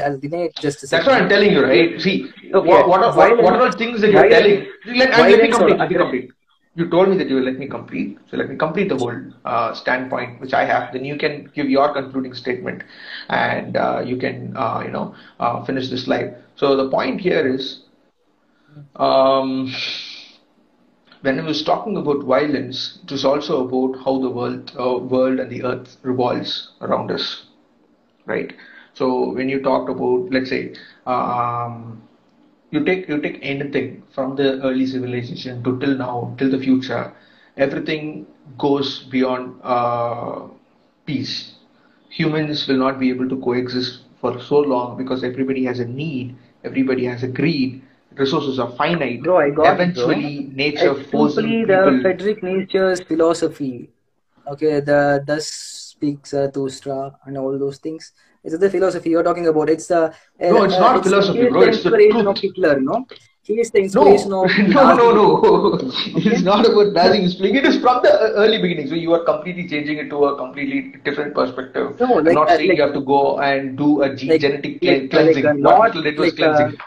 just 0.61 0.83
a 0.83 0.87
That's 0.87 1.07
what 1.07 1.15
I'm 1.21 1.29
telling 1.29 1.53
you, 1.53 1.63
right? 1.65 2.01
See, 2.01 2.17
Okay, 2.55 2.69
what, 2.69 2.89
what, 2.89 3.03
are, 3.03 3.17
what, 3.17 3.43
what 3.43 3.55
are 3.55 3.63
all 3.67 3.73
things 3.73 4.01
that 4.01 4.11
you're 4.11 4.29
telling? 4.29 4.67
Let, 4.87 5.11
let 5.11 5.43
me 5.43 5.49
complete. 5.51 5.79
Let 5.79 5.91
me 5.91 5.97
complete. 5.97 6.31
You 6.75 6.89
told 6.89 7.09
me 7.09 7.17
that 7.19 7.29
you 7.29 7.37
will 7.37 7.43
let 7.43 7.59
me 7.59 7.67
complete, 7.67 8.19
so 8.31 8.37
let 8.37 8.49
me 8.49 8.57
complete 8.57 8.89
the 8.89 8.97
whole 8.97 9.21
uh, 9.45 9.75
standpoint 9.75 10.41
which 10.41 10.55
I 10.55 10.65
have. 10.65 10.93
Then 10.93 11.05
you 11.05 11.17
can 11.17 11.51
give 11.55 11.69
your 11.69 11.93
concluding 11.93 12.35
statement, 12.35 12.85
and 13.29 13.77
uh, 13.77 14.03
you 14.05 14.17
can, 14.17 14.57
uh, 14.57 14.83
you 14.85 14.93
know, 14.93 15.15
uh, 15.41 15.65
finish 15.65 15.89
this 15.89 16.05
slide. 16.05 16.37
So 16.55 16.77
the 16.77 16.89
point 16.89 17.21
here 17.21 17.47
is, 17.53 17.81
um, 18.97 19.73
when 21.23 21.39
I 21.39 21.43
was 21.43 21.63
talking 21.63 21.97
about 21.97 22.25
violence, 22.25 22.99
it 23.05 23.11
was 23.11 23.25
also 23.25 23.67
about 23.67 24.03
how 24.05 24.19
the 24.21 24.31
world, 24.31 24.73
uh, 24.79 24.99
world 24.99 25.39
and 25.41 25.51
the 25.51 25.65
earth 25.65 25.97
revolves 26.03 26.71
around 26.81 27.11
us 27.11 27.45
right? 28.27 28.53
So 28.95 29.33
when 29.33 29.49
you 29.49 29.63
talked 29.63 29.91
about, 29.91 30.31
let's 30.31 30.51
say, 30.51 30.75
um, 31.07 32.03
you 32.71 32.85
take 32.85 33.09
you 33.09 33.21
take 33.21 33.39
anything 33.43 34.03
from 34.15 34.37
the 34.37 34.61
early 34.63 34.87
civilization 34.87 35.63
to 35.65 35.79
till 35.81 35.97
now, 35.97 36.35
till 36.39 36.51
the 36.51 36.59
future, 36.59 37.13
everything 37.57 38.27
goes 38.59 39.01
beyond 39.05 39.61
uh, 39.63 40.49
peace. 41.07 41.55
Humans 42.11 42.67
will 42.69 42.77
not 42.79 42.99
be 42.99 43.11
able 43.11 43.29
to 43.29 43.37
coexist 43.39 44.03
for 44.21 44.41
so 44.41 44.59
long 44.61 44.97
because 44.97 45.23
everybody 45.25 45.65
has 45.65 45.81
a 45.81 45.87
need, 45.87 46.37
everybody 46.65 47.05
has 47.07 47.23
a 47.23 47.29
greed, 47.29 47.83
resources 48.19 48.59
are 48.59 48.71
finite. 48.73 49.23
Bro, 49.23 49.39
I 49.39 49.51
got 49.51 49.67
it. 49.67 49.75
Eventually, 49.75 50.51
nature 50.55 50.93
It's 50.99 51.11
forces 51.11 51.37
simply 51.37 51.61
people. 51.65 51.97
the 51.97 52.01
Frederick 52.03 52.43
Nietzsche's 52.43 53.01
philosophy. 53.01 53.91
Okay, 54.49 54.81
the 54.81 55.23
thus 55.27 55.47
speaks 55.47 56.31
Zarathustra 56.31 57.13
and 57.27 57.37
all 57.39 57.59
those 57.59 57.79
things. 57.79 58.13
It's 58.45 58.57
the 58.59 58.71
philosophy 58.71 59.11
you're 59.11 59.23
talking 59.23 59.47
about. 59.47 59.69
It's 59.69 59.89
the 59.89 60.15
No, 60.41 60.63
it's 60.65 60.79
not 60.79 60.97
uh, 60.97 61.03
philosophy, 61.03 61.41
it's 61.41 61.53
bro. 61.53 61.63
It's 61.63 61.83
the 61.83 61.89
inspiration 61.91 62.27
of 62.27 62.39
Hitler. 62.39 62.81
No, 62.81 63.07
he 63.43 63.55
is 63.61 63.71
the 63.71 63.81
No, 63.81 63.85
inspiration 63.85 64.33
of 64.33 64.47
no, 64.75 64.97
no, 64.97 65.13
no. 65.13 65.93
It's 66.17 66.43
not 66.43 66.65
about 66.65 67.31
spling. 67.31 67.57
It 67.57 67.65
is 67.67 67.79
from 67.81 68.03
the 68.03 68.13
early 68.43 68.61
beginning. 68.63 68.89
So 68.89 68.95
you 68.95 69.13
are 69.13 69.25
completely 69.25 69.69
changing 69.69 69.99
it 69.99 70.09
to 70.11 70.25
a 70.27 70.37
completely 70.37 70.95
different 71.05 71.35
perspective. 71.35 71.99
No, 72.01 72.15
like, 72.15 72.35
not 72.35 72.49
uh, 72.49 72.57
saying 72.57 72.69
like- 72.71 72.79
you 72.79 72.85
have 72.85 72.95
to 72.95 73.01
go 73.03 73.39
and 73.41 73.77
do 73.77 74.03
a 74.03 74.07
like- 74.07 74.41
genetic 74.41 74.83
like- 74.83 75.11
cleansing. 75.11 75.45
like, 75.45 75.55
uh, 75.55 75.59
what 75.59 75.95
not 75.95 75.95
was 75.95 76.05
like, 76.19 76.33
uh, 76.41 76.55
cleansing. 76.57 76.79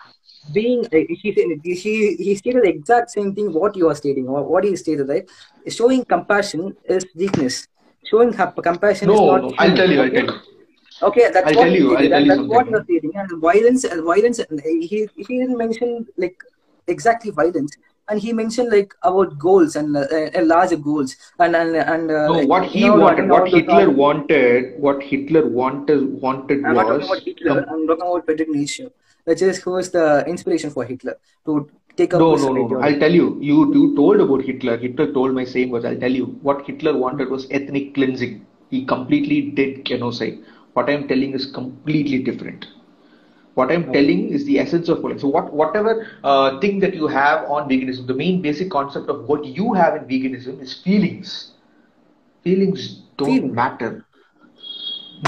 Being 0.51 0.83
he 0.91 1.33
said 1.35 1.49
he 1.63 2.15
he 2.15 2.35
stated 2.35 2.63
the 2.63 2.69
exact 2.69 3.09
same 3.11 3.33
thing 3.35 3.53
what 3.53 3.75
you 3.75 3.87
are 3.89 3.95
stating 3.95 4.27
or 4.27 4.43
what 4.43 4.63
he 4.63 4.75
stated 4.75 5.07
right 5.07 5.29
showing 5.67 6.03
compassion 6.05 6.75
is 6.85 7.05
weakness 7.15 7.67
showing 8.03 8.33
compassion 8.33 9.07
no, 9.07 9.13
is 9.13 9.21
not 9.21 9.41
no, 9.43 9.53
I'll 9.57 9.75
tell 9.75 9.89
you, 9.91 10.01
I'll 10.01 10.09
tell 10.09 10.25
you. 10.25 10.39
Okay, 11.03 11.29
that's 11.33 11.47
I'll 11.47 11.55
what 11.55 11.63
tell 11.65 11.73
you, 11.73 11.95
I'll 11.97 12.09
tell 12.09 12.21
you 12.21 12.27
that's 12.29 12.41
what 12.41 12.65
something. 12.65 12.73
was 12.73 12.83
stating. 12.83 13.11
And 13.15 13.41
violence, 13.41 13.83
and 13.83 14.03
violence, 14.03 14.39
and 14.39 14.61
he 14.61 15.07
he 15.15 15.23
didn't 15.39 15.57
mention 15.57 16.07
like 16.17 16.43
exactly 16.87 17.31
violence, 17.31 17.75
and 18.09 18.19
he 18.19 18.33
mentioned 18.33 18.71
like 18.71 18.93
about 19.03 19.37
goals 19.39 19.75
and 19.75 19.95
uh, 19.97 20.01
uh, 20.01 20.43
larger 20.43 20.77
goals, 20.77 21.15
and 21.39 21.55
and 21.55 21.75
and 21.75 22.11
uh, 22.11 22.27
No, 22.27 22.33
like, 22.33 22.47
what 22.47 22.63
you 22.63 22.69
he 22.69 22.87
know, 22.87 22.97
wanted, 22.97 23.29
what 23.29 23.49
Hitler 23.49 23.89
wanted, 23.89 24.79
what 24.79 25.01
Hitler 25.03 25.47
wanted 25.47 26.21
wanted 26.21 26.63
I'm 26.65 26.73
not 26.75 26.83
talking 26.83 26.99
was 26.99 27.07
about 27.09 27.23
Hitler. 27.23 27.65
I'm 27.69 27.87
talking 27.87 28.03
about 28.03 28.47
Nietzsche, 28.49 28.87
which 29.31 29.41
is 29.49 29.61
who 29.67 29.77
is 29.83 29.91
the 29.91 30.07
inspiration 30.33 30.69
for 30.77 30.85
Hitler 30.85 31.17
to 31.45 31.69
take 31.97 32.13
up 32.13 32.19
No, 32.21 32.35
no, 32.35 32.53
no, 32.53 32.67
no. 32.67 32.79
I'll 32.81 32.99
tell 32.99 33.13
you. 33.19 33.37
You 33.49 33.57
you 33.73 33.95
told 33.95 34.21
about 34.25 34.43
Hitler. 34.51 34.77
Hitler 34.77 35.11
told 35.17 35.35
my 35.41 35.45
same 35.45 35.69
words. 35.75 35.85
I'll 35.91 36.01
tell 36.05 36.17
you. 36.21 36.25
What 36.49 36.65
Hitler 36.67 36.97
wanted 36.97 37.29
was 37.29 37.47
ethnic 37.59 37.93
cleansing. 37.95 38.45
He 38.69 38.85
completely 38.85 39.41
did 39.61 39.85
genocide. 39.85 40.39
What 40.73 40.89
I'm 40.89 41.07
telling 41.07 41.33
is 41.41 41.47
completely 41.59 42.23
different. 42.29 42.67
What 43.55 43.71
I'm 43.71 43.91
telling 43.91 44.29
is 44.29 44.45
the 44.45 44.59
essence 44.59 44.89
of 44.89 45.01
politics. 45.01 45.23
So 45.23 45.27
what 45.27 45.53
whatever 45.53 46.07
uh, 46.23 46.59
thing 46.59 46.79
that 46.79 46.93
you 46.93 47.07
have 47.07 47.49
on 47.49 47.69
veganism, 47.69 48.07
the 48.07 48.13
main 48.13 48.41
basic 48.41 48.69
concept 48.71 49.09
of 49.09 49.27
what 49.27 49.45
you 49.45 49.73
have 49.73 49.95
in 49.95 50.05
veganism 50.13 50.61
is 50.61 50.73
feelings. 50.73 51.51
Feelings 52.43 53.03
don't 53.17 53.27
Feelings. 53.27 53.55
matter. 53.55 54.05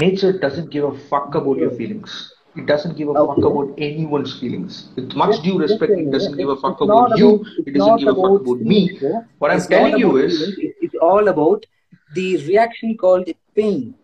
Nature 0.00 0.38
doesn't 0.38 0.70
give 0.70 0.84
a 0.84 0.98
fuck 1.08 1.34
about 1.34 1.58
your 1.58 1.70
feelings. 1.70 2.33
It 2.56 2.66
doesn't 2.66 2.96
give 2.96 3.08
a 3.08 3.14
fuck 3.14 3.38
about 3.38 3.74
anyone's 3.78 4.38
feelings. 4.38 4.88
With 4.96 5.14
much 5.14 5.42
due 5.42 5.58
respect, 5.58 5.92
it 5.92 6.10
doesn't 6.10 6.36
give 6.36 6.48
a 6.48 6.56
fuck 6.56 6.80
about 6.80 7.18
you. 7.18 7.30
about- 7.34 7.46
It 7.66 7.72
doesn't 7.74 7.96
give 7.98 8.08
a 8.08 8.14
fuck 8.14 8.40
about 8.42 8.60
me. 8.60 8.80
feelings. 8.98 9.24
What 9.38 9.50
I'm 9.50 9.60
telling 9.74 9.98
you 9.98 10.16
is, 10.18 10.38
feelings, 10.54 10.74
It's 10.82 10.94
all 11.10 11.28
about 11.28 11.66
the 12.14 12.28
reaction 12.46 12.96
called 12.96 13.28
pain. 13.54 13.94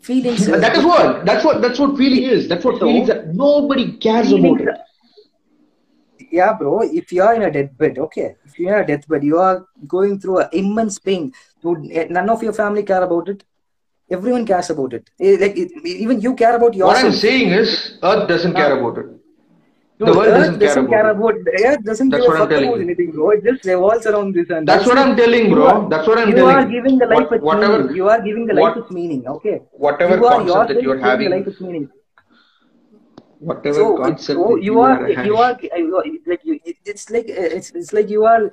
Feelings. 0.00 0.46
and 0.48 0.62
that 0.62 0.76
is 0.76 0.84
what 0.84 1.24
that's 1.24 1.44
what 1.46 1.62
that's 1.62 1.78
what 1.82 1.96
feeling 1.96 2.24
is. 2.24 2.46
That's 2.48 2.64
what 2.64 2.78
So- 2.78 2.86
feelings 2.86 3.08
are. 3.14 3.22
Nobody 3.32 3.92
cares 4.06 4.28
Feelings 4.32 4.60
about 4.62 4.74
it. 4.74 4.80
Yeah, 6.30 6.52
bro. 6.58 6.80
If 6.82 7.12
you 7.12 7.22
are 7.22 7.34
in 7.34 7.42
a 7.42 7.50
deathbed, 7.50 7.98
okay. 8.06 8.36
If 8.44 8.58
you 8.58 8.68
are 8.68 8.78
in 8.78 8.84
a 8.84 8.86
deathbed, 8.86 9.24
you 9.24 9.38
are 9.38 9.64
going 9.86 10.18
through 10.20 10.38
an 10.40 10.48
immense 10.52 10.98
pain. 10.98 11.32
Eh, 11.90 12.06
none 12.10 12.28
of 12.28 12.42
your 12.42 12.52
family 12.52 12.82
care 12.82 13.02
about 13.02 13.28
it. 13.28 13.44
Everyone 14.10 14.44
cares 14.46 14.70
about 14.70 14.92
it. 14.92 15.08
Eh, 15.20 15.36
Like 15.40 15.56
even 15.56 16.20
you 16.20 16.34
care 16.34 16.54
about 16.56 16.74
your. 16.74 16.86
What. 16.88 17.04
I'm 17.04 17.12
saying 17.12 17.50
is, 17.50 17.98
Earth 18.02 18.28
doesn't 18.28 18.54
care 18.54 18.78
about 18.78 18.98
it. 18.98 19.06
No, 20.00 20.06
The 20.06 20.18
world 20.18 20.28
Earth 20.28 20.58
doesn't 20.58 20.88
care 20.88 21.08
about 21.08 21.34
it. 21.36 21.40
about 21.40 21.64
Earth 21.70 21.84
doesn't 21.84 22.10
That's 22.10 22.24
give 22.24 22.28
a 22.28 22.28
what 22.28 22.36
I'm 22.36 22.40
fuck 22.42 22.50
telling 22.50 22.68
about 22.68 22.78
you. 22.80 22.84
anything, 22.84 23.10
bro. 23.12 23.30
It 23.30 23.44
just 23.44 23.64
revolves 23.64 24.06
around 24.06 24.34
this. 24.34 24.50
And 24.50 24.68
That's 24.68 24.86
what 24.86 24.98
I'm 24.98 25.16
telling, 25.16 25.50
bro. 25.50 25.66
are- 25.66 25.88
That's 25.88 26.06
what 26.08 26.18
I'm 26.18 26.28
you 26.30 26.34
telling. 26.36 26.56
are 26.56 26.66
giving 26.76 26.98
the 26.98 27.06
life 27.06 27.20
What- 27.30 27.32
its 27.38 27.44
whatever- 27.44 27.78
meaning. 27.78 27.96
You 27.96 28.08
are 28.14 28.20
giving 28.20 28.46
the 28.46 28.54
life 28.54 28.62
what- 28.62 28.76
its 28.82 28.90
meaning. 28.90 29.22
Okay. 29.36 29.56
Whatever 29.86 30.16
you 30.16 30.26
are 30.26 30.32
concept 30.38 30.68
that 30.74 30.82
you're 30.82 30.98
having, 30.98 31.30
life 31.30 31.46
its 31.46 31.60
meaning. 31.60 31.88
whatever 33.38 33.74
So, 33.78 33.96
concept 33.96 34.38
so 34.38 34.56
that 34.56 34.62
you 34.62 34.80
are 34.80 35.08
you 35.08 35.36
are 35.36 35.56
you 35.86 35.96
are 35.96 36.04
like 36.26 36.44
you, 36.44 36.58
it- 36.64 36.76
it's 36.92 37.10
like 37.10 37.26
it's 37.28 37.70
it's 37.80 37.92
like 37.92 38.08
you 38.08 38.24
are 38.24 38.52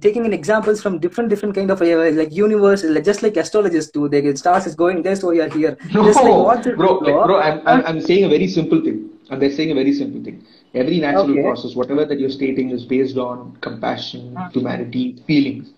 taking 0.00 0.24
in 0.24 0.32
examples 0.32 0.80
from 0.82 0.98
different 0.98 1.28
different 1.28 1.54
kind 1.54 1.70
of 1.70 1.82
uh, 1.82 2.10
like 2.20 2.32
universe 2.32 2.84
like, 2.84 3.04
just 3.04 3.22
like 3.22 3.36
astrologers 3.36 3.90
do 3.90 4.08
they 4.08 4.22
get 4.22 4.38
stars 4.38 4.66
is 4.66 4.74
going 4.74 5.02
there 5.02 5.16
so 5.16 5.30
you 5.32 5.42
are 5.42 5.48
here 5.48 5.76
No, 5.92 6.04
just 6.04 6.22
like 6.22 6.76
bro, 6.76 6.98
like, 6.98 7.24
bro, 7.26 7.40
I'm, 7.40 7.66
I'm, 7.66 7.84
I'm 7.86 8.00
saying 8.00 8.24
a 8.24 8.28
very 8.28 8.46
simple 8.46 8.80
thing. 8.80 9.08
And 9.30 9.40
they're 9.40 9.50
saying 9.50 9.70
a 9.70 9.74
very 9.74 9.92
simple 9.94 10.22
thing. 10.22 10.44
Every 10.74 10.98
natural 11.00 11.30
Okay. 11.30 11.42
process, 11.42 11.74
whatever 11.74 12.04
that 12.04 12.20
you're 12.20 12.30
stating, 12.30 12.70
is 12.70 12.84
based 12.84 13.16
on 13.16 13.56
compassion, 13.60 14.36
humanity, 14.52 15.22
feelings. 15.26 15.72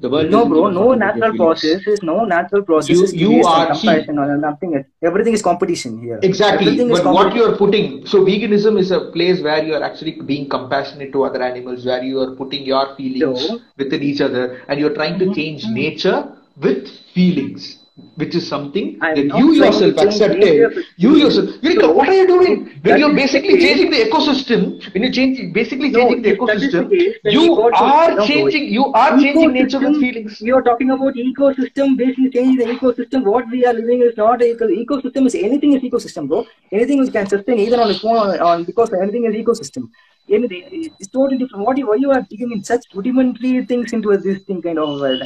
The 0.00 0.08
world 0.10 0.28
no 0.30 0.44
bro 0.44 0.70
no 0.70 0.72
fuck 0.72 0.74
about 0.74 0.86
your 0.86 0.96
natural 0.96 1.36
process 1.36 1.86
is 1.86 2.02
no 2.02 2.24
natural 2.24 2.62
process 2.62 2.96
You- 2.96 3.04
is 3.04 3.14
you 3.14 3.42
are- 3.46 3.66
compassion 3.66 4.18
or 4.18 4.36
nothing 4.36 4.84
everything 5.02 5.34
is 5.34 5.42
competition 5.42 6.00
here. 6.00 6.18
Exactly. 6.22 6.66
everything 6.66 6.88
But 6.88 7.04
what 7.04 7.34
you're 7.34 7.56
putting, 7.56 8.04
so 8.06 8.24
veganism 8.24 8.78
is 8.78 8.90
a 8.90 9.00
place 9.00 9.40
where 9.40 9.62
you 9.64 9.74
are 9.74 9.82
actually 9.82 10.12
being 10.32 10.48
compassionate 10.48 11.12
to 11.12 11.24
other 11.24 11.42
animals, 11.42 11.86
where 11.86 12.02
you 12.02 12.18
are 12.20 12.32
putting 12.32 12.66
your 12.66 12.94
feelings 12.96 13.46
So- 13.46 13.60
within 13.78 14.02
each 14.02 14.20
other, 14.20 14.58
and 14.68 14.80
you're 14.80 14.94
trying 14.94 15.18
to 15.20 15.26
mm-hmm. 15.26 15.34
change 15.34 15.66
nature 15.66 16.24
with 16.60 16.88
feelings, 17.14 17.83
which 18.16 18.34
is 18.34 18.46
something 18.48 18.98
I'm 19.00 19.14
that 19.14 19.38
you 19.38 19.52
yourself 19.52 19.98
accepted. 19.98 20.84
You 20.96 21.16
yourself, 21.16 21.50
So- 21.80 21.92
what 21.92 22.08
are 22.08 22.14
you 22.14 22.26
doing? 22.26 22.54
When 22.82 22.98
you're 22.98 23.14
basically 23.14 23.58
changing 23.60 23.90
the 23.92 24.00
ecosystem, 24.06 24.64
when 24.92 25.04
you're 25.04 25.12
changing, 25.12 25.52
basically 25.52 25.92
changing 25.92 26.22
the 26.22 26.30
if 26.30 26.40
that 26.48 26.56
is 26.56 26.72
the 26.72 26.82
ecosystem, 26.82 27.32
you 27.36 27.42
we 27.42 27.48
got 27.60 27.76
to- 27.78 27.84
are 27.84 28.26
changing, 28.26 28.64
you 28.78 28.86
are 29.02 29.12
changing 29.18 29.52
nature 29.58 29.80
with 29.84 30.00
feelings. 30.00 30.40
You 30.40 30.56
are 30.56 30.62
talking 30.62 30.90
about 30.96 31.14
ecosystem, 31.26 31.96
basically 32.02 32.30
changing 32.30 32.56
the 32.62 32.66
ecosystem. 32.74 33.24
What 33.34 33.48
we 33.50 33.64
are 33.64 33.74
living 33.82 34.02
is 34.08 34.16
not 34.16 34.42
a 34.42 34.50
ecosystem. 34.54 35.30
Is 35.32 35.38
anything 35.50 35.74
is 35.74 35.82
ecosystem, 35.82 36.28
bro. 36.34 36.44
Anything 36.72 36.98
which 37.04 37.12
can 37.12 37.26
sustain 37.36 37.58
either 37.68 37.80
on 37.80 37.90
its 37.90 38.04
own 38.04 38.16
or 38.16 38.42
on 38.50 38.64
because 38.64 38.92
anything 39.04 39.24
is 39.32 39.40
ecosystem. 39.44 39.88
Anything 40.28 40.90
it's 40.98 41.08
totally 41.08 41.38
different. 41.38 41.64
What 41.64 41.78
you 41.78 41.88
why 41.94 41.96
you 41.96 42.10
are 42.10 42.22
digging 42.28 42.52
in 42.58 42.64
such 42.64 42.86
rudimentary 42.94 43.64
things 43.72 43.92
into 43.92 44.16
this 44.28 44.42
thing 44.50 44.62
kind 44.68 44.78
of 44.78 45.00
world? 45.00 45.24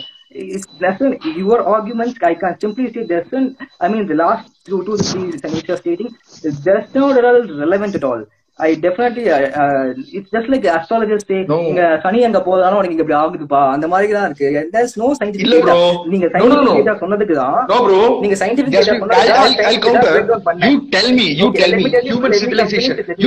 It's 0.51 0.65
doesn't 0.79 1.13
your 1.41 1.59
arguments. 1.71 2.17
I 2.23 2.33
can 2.35 2.59
simply 2.59 2.91
say 2.93 3.03
doesn't. 3.05 3.55
I 3.79 3.87
mean 3.87 4.07
the 4.07 4.15
last 4.15 4.49
two 4.67 4.83
two 4.87 4.97
three 4.99 5.25
which 5.31 5.43
you 5.67 5.73
are 5.73 5.77
stating 5.77 6.09
is 6.43 6.59
just 6.61 6.93
not 6.95 7.17
at 7.19 7.25
all 7.25 7.41
relevant 7.63 7.95
at 7.95 8.03
all. 8.03 8.23
I 8.59 8.75
definitely 8.75 9.29
uh, 9.29 9.37
uh, 9.61 9.93
it's 10.17 10.29
just 10.29 10.47
like 10.47 10.63
astrologers 10.73 11.23
say 11.29 11.39
No. 11.51 11.55
இங்க 11.69 11.83
சனி 12.03 12.19
அங்க 12.27 12.39
போதாலும் 12.47 12.77
உனக்கு 12.79 12.95
இங்க 12.95 13.03
இப்படி 13.05 13.17
ஆகுதுப்பா 13.21 13.61
அந்த 13.75 13.85
மாதிரி 13.93 14.13
தான் 14.17 14.25
இருக்கு 14.29 14.49
there's 14.75 14.93
no 15.03 15.07
scientific 15.19 15.45
இல்ல 15.45 15.55
data. 15.59 15.65
bro. 15.69 15.79
நீங்க 16.13 16.25
No, 16.25 16.29
no, 16.33 16.35
scientific 16.35 16.67
no. 16.69 16.73
data 16.81 16.93
சொன்னதுக்கு 17.03 17.35
தான் 17.41 17.57
No, 17.71 17.77
bro. 17.87 18.01
நீங்க 18.23 18.35
scientific 18.41 18.71
Just 18.77 18.87
data 18.89 18.95
be- 18.95 18.99
சொன்னதுக்கு 19.03 19.23
I'll, 19.23 19.31
தான் 19.31 19.39
I'll, 19.39 19.47
I'll 19.47 19.57
scientific 19.61 19.85
counter. 19.87 20.03
data 20.09 20.13
break 20.17 20.27
down 20.33 20.43
பண்ணேன். 20.49 20.67
You 20.69 20.75
tell 20.95 21.09
me, 21.19 21.27
you 21.39 21.47
Okay, 21.49 21.61
tell 21.63 21.71
let 21.73 21.79
me, 21.81 21.85
me 21.87 21.91
tell 21.95 22.05
you, 22.09 22.13
human 22.15 22.29
let 22.31 22.37
me 22.37 22.41
civilization. 22.43 22.93
complete 22.97 23.09
it. 23.09 23.17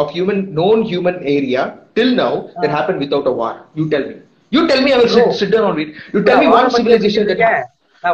Of 0.00 0.08
human, 0.10 0.38
known 0.54 0.78
human 0.92 1.16
area 1.36 1.62
till 1.96 2.10
now 2.14 2.32
that 2.62 2.70
happened 2.70 3.00
without 3.04 3.26
a 3.26 3.34
war. 3.40 3.52
You 3.78 3.84
tell 3.94 4.06
me. 4.10 4.16
You 4.52 4.62
tell 4.70 4.80
me 4.86 4.92
I 4.94 4.98
will 5.00 5.12
sit, 5.16 5.34
sit 5.40 5.50
down 5.54 5.66
and 5.68 5.76
read. 5.76 5.90
You 6.14 6.22
tell 6.22 6.40
me 6.44 6.48
one 6.58 6.70
civilization 6.70 7.26
that. 7.32 7.42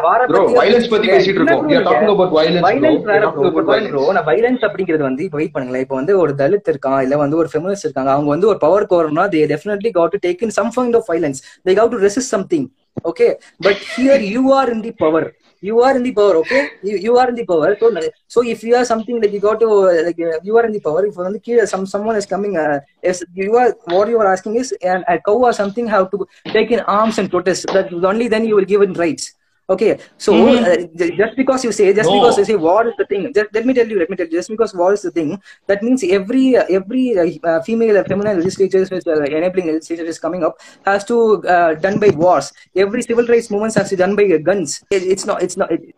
வாரம் 0.04 0.30
Bro, 0.30 0.40
violence 0.54 0.86
பத்தி 0.92 1.08
பேசிட்டு 1.12 1.38
இருக்கோம். 1.38 1.66
We 1.70 1.74
are 1.78 1.84
talking 1.88 2.08
about 2.14 2.30
violence. 2.38 2.64
Violence 2.66 3.02
bro. 3.04 3.50
bro, 3.56 3.62
violence. 3.68 4.08
நான் 4.16 4.26
violence 4.30 4.62
அப்படிங்கிறது 4.68 5.04
வந்து 5.08 5.22
இப்போ 5.26 5.38
wait 5.40 5.52
பண்ணுங்களேன் 5.56 5.84
இப்போ 5.84 5.96
வந்து 6.00 6.14
ஒரு 6.22 6.32
தலித் 6.40 6.70
இருக்கான் 6.72 7.02
இல்ல 7.06 7.16
வந்து 7.22 7.38
ஒரு 7.42 7.50
ஃபெமினிஸ்ட் 7.52 7.86
இருக்காங்க 7.88 8.10
அவங்க 8.16 8.30
வந்து 8.34 8.48
ஒரு 8.52 8.58
பவர் 8.64 8.86
வரணும்னா 8.98 9.26
they 9.34 9.42
definitely 9.54 9.92
got 10.00 10.10
to 10.14 10.20
take 10.26 10.42
in 10.46 10.52
some 10.58 10.70
kind 10.78 10.96
of 11.00 11.04
violence 11.12 11.40
they 11.68 11.74
got 11.80 11.90
to 11.94 12.00
resist 12.06 12.30
something 12.36 12.64
okay 13.10 13.30
but 13.66 13.78
here 13.94 14.20
you 14.34 14.44
are 14.58 14.68
in 14.74 14.80
the 14.86 14.92
power 15.02 15.24
you 15.68 15.76
are 15.86 15.94
in 15.98 16.02
the 16.08 16.12
power 16.18 16.36
okay? 16.42 16.62
You, 16.82 16.96
you 17.06 17.16
are 17.18 17.28
in 17.28 17.36
the 17.40 17.46
power 17.52 17.76
so, 17.80 17.90
so 18.34 18.42
if 18.54 18.62
you 18.62 18.74
are 18.76 18.84
something 18.84 19.20
like 19.20 19.32
you 19.32 19.40
got 19.40 19.60
to 19.60 19.70
like 20.08 20.20
uh, 20.20 20.38
you 20.42 20.56
are 20.58 20.66
in 20.66 20.72
the 20.72 20.80
power 20.80 21.04
if 21.06 21.18
on 21.18 21.32
the 21.32 21.60
uh, 21.62 21.66
some 21.66 21.86
someone 21.86 22.16
is 22.16 22.26
coming 22.34 22.56
uh, 22.56 22.80
if 23.02 23.22
you 23.34 23.56
are 23.56 23.70
what 23.96 24.08
you 24.08 24.18
are 24.18 24.30
asking 24.32 24.56
is 24.56 24.72
and 24.82 25.04
a 25.08 25.18
cow 25.28 25.38
or 25.48 25.52
something 25.52 25.86
have 25.86 26.10
to 26.12 26.26
take 26.52 26.70
in 26.70 26.80
arms 26.80 27.18
and 27.18 27.30
protest. 27.30 27.66
That 27.72 27.92
only 27.92 28.28
then 28.28 28.44
you 28.44 28.56
will 28.56 28.64
give 28.64 28.82
in 28.82 28.92
rights 28.92 29.34
okay 29.68 29.98
so 30.16 30.32
uh, 30.58 30.76
just 31.20 31.34
because 31.36 31.64
you 31.64 31.72
say 31.72 31.92
just 31.92 32.08
No. 32.08 32.14
because 32.16 32.38
you 32.38 32.44
say 32.44 32.54
war 32.54 32.86
is 32.86 32.94
the 32.98 33.06
thing 33.06 33.32
just 33.34 33.48
let 33.52 33.66
me 33.66 33.74
tell 33.74 33.88
you 33.88 33.98
let 33.98 34.08
me 34.10 34.16
tell 34.16 34.26
you 34.26 34.38
just 34.38 34.48
because 34.48 34.72
war 34.74 34.92
is 34.92 35.02
the 35.02 35.10
thing 35.10 35.40
that 35.66 35.82
means 35.82 36.04
every 36.04 36.56
uh, 36.56 36.64
every 36.70 37.18
uh, 37.18 37.26
uh, 37.50 37.60
female 37.62 37.98
uh, 37.98 38.04
feminine 38.04 38.38
legislatures 38.38 38.90
which 38.90 39.06
uh, 39.08 39.22
enabling 39.40 39.66
legislature 39.66 40.04
is 40.14 40.18
coming 40.20 40.44
up 40.44 40.54
has 40.84 41.04
to 41.04 41.42
uh, 41.46 41.74
done 41.74 41.98
by 41.98 42.10
wars. 42.10 42.52
Every 42.76 43.02
civil 43.02 43.26
rights 43.26 43.50
movements 43.50 43.74
has 43.76 43.88
to 43.90 43.96
done 43.96 44.14
by 44.14 44.26
guns. 44.38 44.82
It, 44.90 45.02
it's 45.02 45.26
not 45.26 45.42
it's 45.42 45.56
not 45.56 45.72
it- 45.72 45.94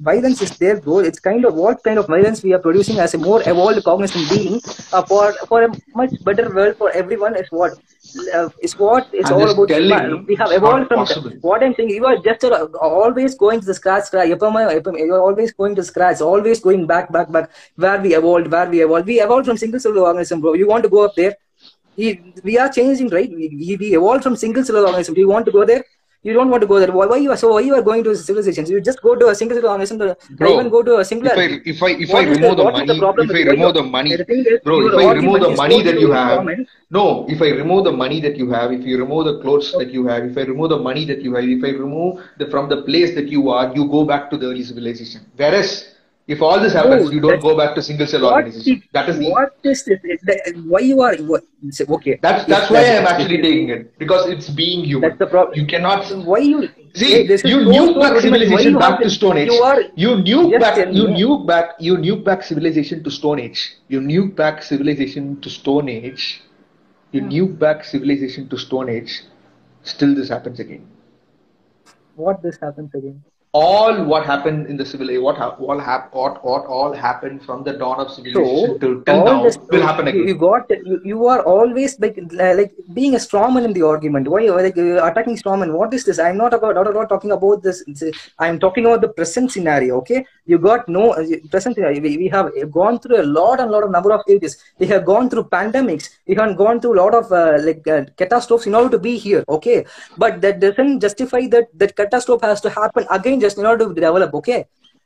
violence 0.00 0.42
is 0.42 0.56
there, 0.58 0.80
bro. 0.80 0.98
It's 0.98 1.20
kind 1.20 1.44
of 1.44 1.54
what 1.54 1.82
kind 1.82 1.98
of 1.98 2.06
violence 2.06 2.42
we 2.42 2.52
are 2.52 2.58
producing 2.58 2.98
as 2.98 3.14
a 3.14 3.18
more 3.18 3.40
evolved 3.48 3.84
cognizant 3.84 4.28
being 4.30 4.60
uh, 4.92 5.02
for 5.02 5.32
for 5.50 5.62
a 5.64 5.68
much 5.94 6.12
better 6.24 6.52
world 6.54 6.76
for 6.76 6.90
everyone 6.90 7.36
is 7.36 7.48
what 7.50 7.72
uh, 8.34 8.48
is 8.60 8.78
what 8.78 9.08
it's 9.12 9.30
I'm 9.30 9.36
all 9.36 9.50
about. 9.50 9.68
We 10.26 10.34
have 10.36 10.52
evolved 10.52 10.88
from 10.88 11.06
what 11.40 11.62
I'm 11.62 11.74
saying. 11.74 11.90
You 11.90 12.06
are 12.06 12.16
just 12.28 12.44
uh, 12.44 12.66
always 12.80 13.34
going 13.34 13.60
to 13.60 13.66
the 13.66 13.74
scratch, 13.74 14.04
scratch. 14.04 14.28
You're 14.28 15.18
always 15.20 15.52
going 15.52 15.74
to 15.76 15.84
scratch, 15.84 16.20
always 16.20 16.60
going 16.60 16.86
back, 16.86 17.12
back, 17.12 17.30
back. 17.30 17.50
Where 17.76 18.00
we 18.00 18.14
evolved, 18.14 18.50
where 18.50 18.68
we 18.68 18.82
evolved. 18.82 19.06
We 19.06 19.20
evolved 19.20 19.46
from 19.46 19.56
single 19.56 19.80
cell 19.80 19.98
organism, 19.98 20.40
bro. 20.40 20.54
You 20.54 20.66
want 20.68 20.82
to 20.84 20.88
go 20.88 21.04
up 21.04 21.14
there? 21.14 21.36
We, 21.96 22.32
we 22.44 22.58
are 22.58 22.68
changing, 22.68 23.08
right? 23.10 23.28
We, 23.28 23.76
we 23.78 23.94
evolved 23.94 24.22
from 24.22 24.36
single 24.36 24.64
cell 24.64 24.86
organism. 24.86 25.14
Do 25.14 25.20
you 25.20 25.28
want 25.28 25.46
to 25.46 25.52
go 25.52 25.64
there? 25.64 25.84
You 26.22 26.32
don't 26.32 26.50
want 26.50 26.60
to 26.62 26.66
go 26.66 26.78
there. 26.80 26.90
Why, 26.90 27.06
why 27.06 27.16
you 27.16 27.30
are 27.30 27.36
so? 27.36 27.52
Why 27.52 27.60
you 27.60 27.74
are 27.74 27.82
going 27.82 28.02
to 28.04 28.14
civilizations? 28.16 28.68
You 28.70 28.80
just 28.80 29.00
go 29.02 29.14
to 29.14 29.28
a 29.28 29.34
single. 29.34 29.60
To, 29.60 30.16
Bro, 30.30 30.52
even 30.52 30.68
go 30.68 30.82
to 30.82 30.98
a 30.98 31.04
singular. 31.04 31.34
If 31.34 31.38
I 31.38 31.60
if 31.64 31.82
I 31.82 31.90
if 32.06 32.14
I 32.14 32.24
the- 32.24 32.30
remove 32.32 32.56
the, 32.56 32.64
the 32.64 32.72
money, 32.72 32.98
problem 32.98 33.30
if 33.30 33.36
I 33.36 33.50
remove 33.50 33.74
the 33.74 33.82
money, 33.84 34.16
The 34.16 34.60
bro, 34.64 34.80
if 34.88 34.94
I 34.98 35.12
remove 35.12 35.40
the 35.40 35.50
money 35.62 35.82
that 35.82 36.00
you 36.00 36.10
have, 36.10 36.48
no, 36.90 37.26
if 37.28 37.40
I 37.40 37.50
remove 37.50 37.84
the 37.84 37.92
money 37.92 38.20
that 38.20 38.36
you 38.36 38.50
have, 38.50 38.72
if 38.72 38.84
you 38.84 38.98
remove 38.98 39.26
the 39.26 39.40
clothes 39.42 39.70
that 39.78 39.92
you 39.92 40.06
have, 40.06 40.24
if 40.24 40.36
I 40.36 40.42
remove 40.42 40.70
the 40.70 40.78
money 40.78 41.04
that 41.04 41.22
you 41.22 41.34
have, 41.34 41.44
if 41.44 41.62
I 41.62 41.70
remove 41.70 42.20
the 42.38 42.46
from 42.46 42.68
the 42.68 42.82
place 42.82 43.14
that 43.14 43.28
you 43.28 43.50
are, 43.50 43.72
you 43.74 43.86
go 43.88 44.04
back 44.04 44.28
to 44.30 44.36
the 44.36 44.46
early 44.46 44.64
civilization. 44.64 45.20
Whereas 45.36 45.94
if 46.28 46.42
all 46.42 46.60
this 46.60 46.74
happens, 46.74 47.06
No, 47.06 47.10
you 47.10 47.20
don't 47.20 47.40
go 47.40 47.56
back 47.56 47.74
to 47.74 47.82
single 47.82 48.06
cell 48.06 48.26
organization. 48.26 48.82
That 48.92 49.08
is 49.08 49.18
the 49.18 49.30
what 49.30 49.54
is 49.64 49.82
this? 49.84 50.02
Why 50.66 50.80
you 50.80 51.00
are 51.00 51.16
what, 51.30 51.44
okay? 51.96 52.18
that's 52.20 52.44
that's 52.44 52.70
why 52.70 52.82
I'm 52.96 53.06
actually 53.06 53.40
taking 53.40 53.70
it 53.70 53.98
because 53.98 54.28
it's 54.28 54.50
being 54.50 54.84
human. 54.84 55.08
That's 55.08 55.18
the 55.18 55.26
problem. 55.26 55.58
You 55.58 55.66
cannot 55.66 56.04
Why 56.26 56.40
you 56.40 56.68
See, 56.94 57.12
Hey, 57.12 57.26
this 57.26 57.44
you 57.44 57.58
nuke 57.58 57.94
so 57.94 58.00
back 58.00 58.20
civilization 58.20 58.72
you 58.72 58.78
back 58.78 59.00
to 59.00 59.10
Stone 59.10 59.38
Age. 59.38 59.50
You 59.52 59.62
are 59.62 59.80
You 59.94 60.10
nuke 60.16 60.60
back. 60.60 60.76
You 61.00 61.06
nuke 61.16 61.46
back. 61.46 61.72
You 61.78 61.96
nuke 61.96 62.24
back 62.24 62.42
civilization 62.42 63.02
to 63.04 63.10
Stone 63.10 63.40
Age. 63.40 63.76
You 63.88 64.00
nuke 64.00 64.36
back 64.36 64.62
civilization 64.62 65.40
to 65.40 65.50
Stone 65.50 65.88
Age. 65.88 66.42
You 67.12 67.22
hmm. 67.22 67.30
nuke 67.30 67.58
back 67.58 67.84
civilization 67.84 68.48
to 68.50 68.58
Stone 68.58 68.90
Age. 68.90 69.22
Still, 69.82 70.14
this 70.14 70.28
happens 70.28 70.60
again. 70.60 70.86
what 72.16 72.42
this 72.42 72.58
happens 72.60 72.94
again. 72.94 73.22
All 73.52 74.04
what 74.04 74.26
happened 74.26 74.66
in 74.66 74.76
the 74.76 74.84
civil 74.84 75.10
age, 75.10 75.20
what 75.20 75.38
all 75.40 75.78
hap- 75.78 76.12
what 76.14 76.44
what 76.44 76.66
all 76.66 76.92
happened 76.92 77.42
from 77.44 77.64
the 77.64 77.72
dawn 77.72 77.98
of 77.98 78.10
civilization 78.10 78.66
So 78.72 78.78
till, 78.78 79.02
till 79.04 79.24
now 79.24 79.42
this 79.42 79.56
will 79.70 79.80
happen 79.80 80.06
again. 80.06 80.28
you 80.28 80.34
got 80.34 80.68
you, 80.70 81.00
you 81.02 81.26
are 81.26 81.40
always 81.42 81.98
like 81.98 82.18
like 82.32 82.74
being 82.92 83.14
a 83.14 83.18
strawman 83.18 83.64
in 83.64 83.72
the 83.72 83.82
argument. 83.82 84.28
Why 84.28 84.48
are 84.48 84.62
like 84.62 84.76
attacking 84.76 85.38
strawman? 85.38 85.72
What 85.72 85.94
is 85.94 86.04
this? 86.04 86.18
I'm 86.18 86.36
not 86.36 86.52
about 86.52 86.74
not 86.74 86.94
all 86.94 87.06
talking 87.06 87.32
about 87.32 87.62
this. 87.62 87.82
I'm 88.38 88.60
talking 88.60 88.84
about 88.84 89.00
the 89.00 89.08
present 89.08 89.50
scenario. 89.50 89.96
Okay, 90.02 90.26
you 90.44 90.58
got 90.58 90.86
no 90.86 91.12
uh, 91.12 91.24
present 91.50 91.76
scenario. 91.76 92.02
We, 92.02 92.18
we 92.18 92.28
have 92.28 92.50
gone 92.70 92.98
through 92.98 93.22
a 93.22 93.26
lot 93.38 93.60
and 93.60 93.70
lot 93.70 93.82
of 93.82 93.90
number 93.90 94.12
of 94.12 94.20
ages. 94.28 94.58
We 94.78 94.88
have 94.88 95.06
gone 95.06 95.30
through 95.30 95.44
pandemics 95.44 96.10
We 96.27 96.35
have 96.35 96.57
gone 96.57 96.79
through 96.81 96.95
a 96.97 97.01
lot 97.03 97.15
of 97.15 97.31
uh, 97.31 97.57
like 97.61 97.87
uh, 97.87 98.05
catastrophes 98.17 98.67
in 98.67 98.75
order 98.75 98.91
to 98.97 98.99
be 98.99 99.17
here. 99.17 99.43
Okay, 99.57 99.85
but 100.17 100.41
that 100.41 100.59
doesn't 100.59 100.99
justify 100.99 101.47
that 101.47 101.67
that 101.81 101.95
catastrophe 101.95 102.45
has 102.45 102.61
to 102.61 102.69
happen 102.69 103.05
again 103.09 103.39
just 103.39 103.57
in 103.57 103.65
order 103.65 103.85
to 103.87 103.93
develop. 103.93 104.33
Okay 104.41 104.65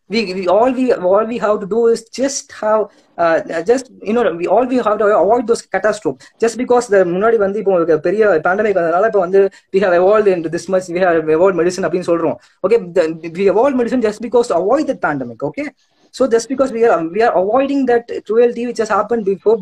we, 0.09 0.33
we 0.33 0.47
all 0.47 0.71
we 0.71 0.93
all 0.93 1.25
we 1.25 1.37
have 1.37 1.59
to 1.59 1.67
do 1.67 1.87
is 1.87 2.03
just 2.09 2.51
how 2.51 2.89
uh, 3.17 3.61
just 3.63 3.91
you 4.01 4.13
know 4.13 4.33
we 4.33 4.47
all 4.47 4.65
we 4.65 4.77
have 4.77 4.97
to 4.97 5.05
avoid 5.05 5.45
those 5.47 5.61
catastrophe 5.61 6.17
just 6.43 6.57
because 6.61 6.87
the 6.93 7.01
முன்னாடி 7.13 7.37
வந்து 7.45 7.59
இப்போ 7.61 7.73
ஒரு 7.77 7.97
பெரிய 8.07 8.29
pandemic 8.45 8.79
வந்ததுனால 8.79 9.09
இப்போ 9.11 9.21
வந்து 9.25 9.41
we 9.73 9.81
have 9.85 9.95
evolved 9.99 10.29
into 10.35 10.51
this 10.55 10.67
much 10.73 10.87
we 10.97 11.01
have 11.05 11.29
evolved 11.37 11.57
medicine 11.61 11.85
அப்படின்னு 11.87 12.09
சொல்றோம் 12.11 12.37
okay 12.65 12.79
the, 12.97 13.05
we 13.39 13.45
evolved 13.53 13.77
medicine 13.81 14.03
just 14.07 14.21
because 14.27 14.47
to 14.51 14.55
avoid 14.61 14.85
that 14.91 15.01
pandemic 15.07 15.41
okay 15.49 15.67
So 16.16 16.26
just 16.28 16.46
because 16.48 16.70
we 16.72 16.84
are 16.84 17.02
we 17.08 17.22
are 17.22 17.32
avoiding 17.42 17.86
that 17.86 18.10
cruelty 18.26 18.66
which 18.66 18.76
has 18.76 18.90
happened 18.90 19.24
before 19.24 19.58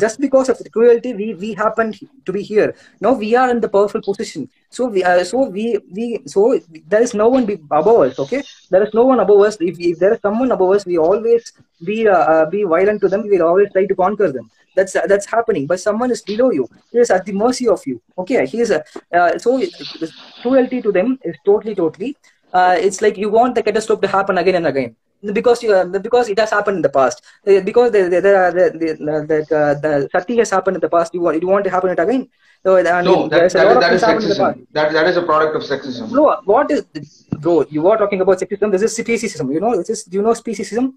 just 0.00 0.18
because 0.18 0.48
of 0.48 0.56
the 0.58 0.70
cruelty 0.70 1.12
we 1.12 1.34
we 1.34 1.52
happened 1.52 1.98
to 2.24 2.32
be 2.32 2.42
here. 2.42 2.74
Now 3.02 3.12
we 3.12 3.36
are 3.36 3.50
in 3.50 3.60
the 3.60 3.68
powerful 3.68 4.00
position. 4.00 4.48
So 4.70 4.86
we 4.86 5.04
uh, 5.04 5.24
so 5.24 5.44
we 5.56 5.78
we 5.92 6.22
so 6.24 6.58
there 6.88 7.02
is 7.02 7.12
no 7.12 7.28
one 7.28 7.44
above 7.70 8.00
us 8.06 8.18
okay? 8.18 8.42
There 8.70 8.82
is 8.82 8.94
no 8.94 9.04
one 9.04 9.20
above 9.20 9.40
us. 9.40 9.58
If, 9.60 9.78
if 9.78 9.98
there 9.98 10.14
is 10.14 10.20
someone 10.22 10.52
above 10.52 10.70
us 10.70 10.86
we 10.86 10.96
always 10.96 11.52
be 11.84 12.08
uh, 12.08 12.24
uh, 12.32 12.46
be 12.48 12.64
violent 12.64 13.02
to 13.02 13.08
them. 13.08 13.28
We 13.28 13.36
will 13.36 13.46
always 13.48 13.70
try 13.72 13.84
to 13.84 13.94
conquer 13.94 14.32
them. 14.32 14.50
That's 14.74 14.96
uh, 14.96 15.06
that's 15.06 15.26
happening. 15.26 15.66
But 15.66 15.80
someone 15.80 16.10
is 16.10 16.22
below 16.22 16.50
you. 16.50 16.66
He 16.92 16.98
is 16.98 17.10
at 17.10 17.26
the 17.26 17.32
mercy 17.32 17.68
of 17.68 17.86
you 17.86 18.00
okay? 18.16 18.46
He 18.46 18.60
is 18.60 18.70
uh, 18.70 18.82
uh, 19.12 19.38
so 19.38 19.60
cruelty 20.40 20.80
to 20.80 20.92
them 20.92 21.18
is 21.22 21.36
totally 21.44 21.74
totally 21.74 22.16
it's 22.56 23.02
like 23.02 23.16
you 23.18 23.28
want 23.28 23.54
the 23.54 23.62
catastrophe 23.62 24.06
to 24.06 24.08
happen 24.08 24.38
again 24.38 24.54
and 24.54 24.66
again 24.68 24.94
because 25.32 25.62
you 25.62 25.72
uh, 25.72 25.84
because 25.98 26.28
it 26.28 26.38
has 26.38 26.50
happened 26.50 26.76
in 26.76 26.82
the 26.82 26.88
past. 26.88 27.22
Uh, 27.46 27.60
because 27.60 27.92
the 27.92 28.02
the 28.04 28.20
the, 28.20 28.32
the, 28.54 28.96
the, 28.98 29.44
the, 29.48 29.56
uh, 29.56 29.74
the 29.74 30.08
sati 30.12 30.36
has 30.36 30.50
happened 30.50 30.76
in 30.76 30.80
the 30.80 30.88
past. 30.88 31.14
You 31.14 31.20
want 31.20 31.40
you 31.40 31.48
want 31.48 31.64
to 31.64 31.70
happen 31.70 31.90
it 31.90 31.98
again? 31.98 32.28
So 32.64 32.80
No, 32.80 33.28
that, 33.28 33.52
that, 33.52 33.64
lot 33.66 33.70
is, 33.70 33.76
of 33.76 33.80
that 33.80 33.92
is 33.92 34.02
happened 34.02 34.22
in 34.24 34.28
the 34.30 34.36
past. 34.36 34.58
Sexism. 34.58 34.66
That, 34.72 34.92
that 34.92 35.06
is 35.06 35.16
a 35.16 35.22
product 35.22 35.56
of 35.56 35.62
sexism. 35.62 36.10
bro 36.10 36.36
what 36.44 36.70
is 36.70 36.84
bro 37.40 37.64
you 37.70 37.86
are 37.88 37.98
talking 37.98 38.20
about 38.20 38.38
sexism. 38.38 38.70
This 38.72 38.82
is 38.82 38.98
speciesism 38.98 39.52
you 39.52 39.60
know? 39.60 39.76
This 39.76 39.90
is 39.90 40.04
do 40.04 40.16
you 40.16 40.22
know 40.22 40.32
speciesism? 40.32 40.94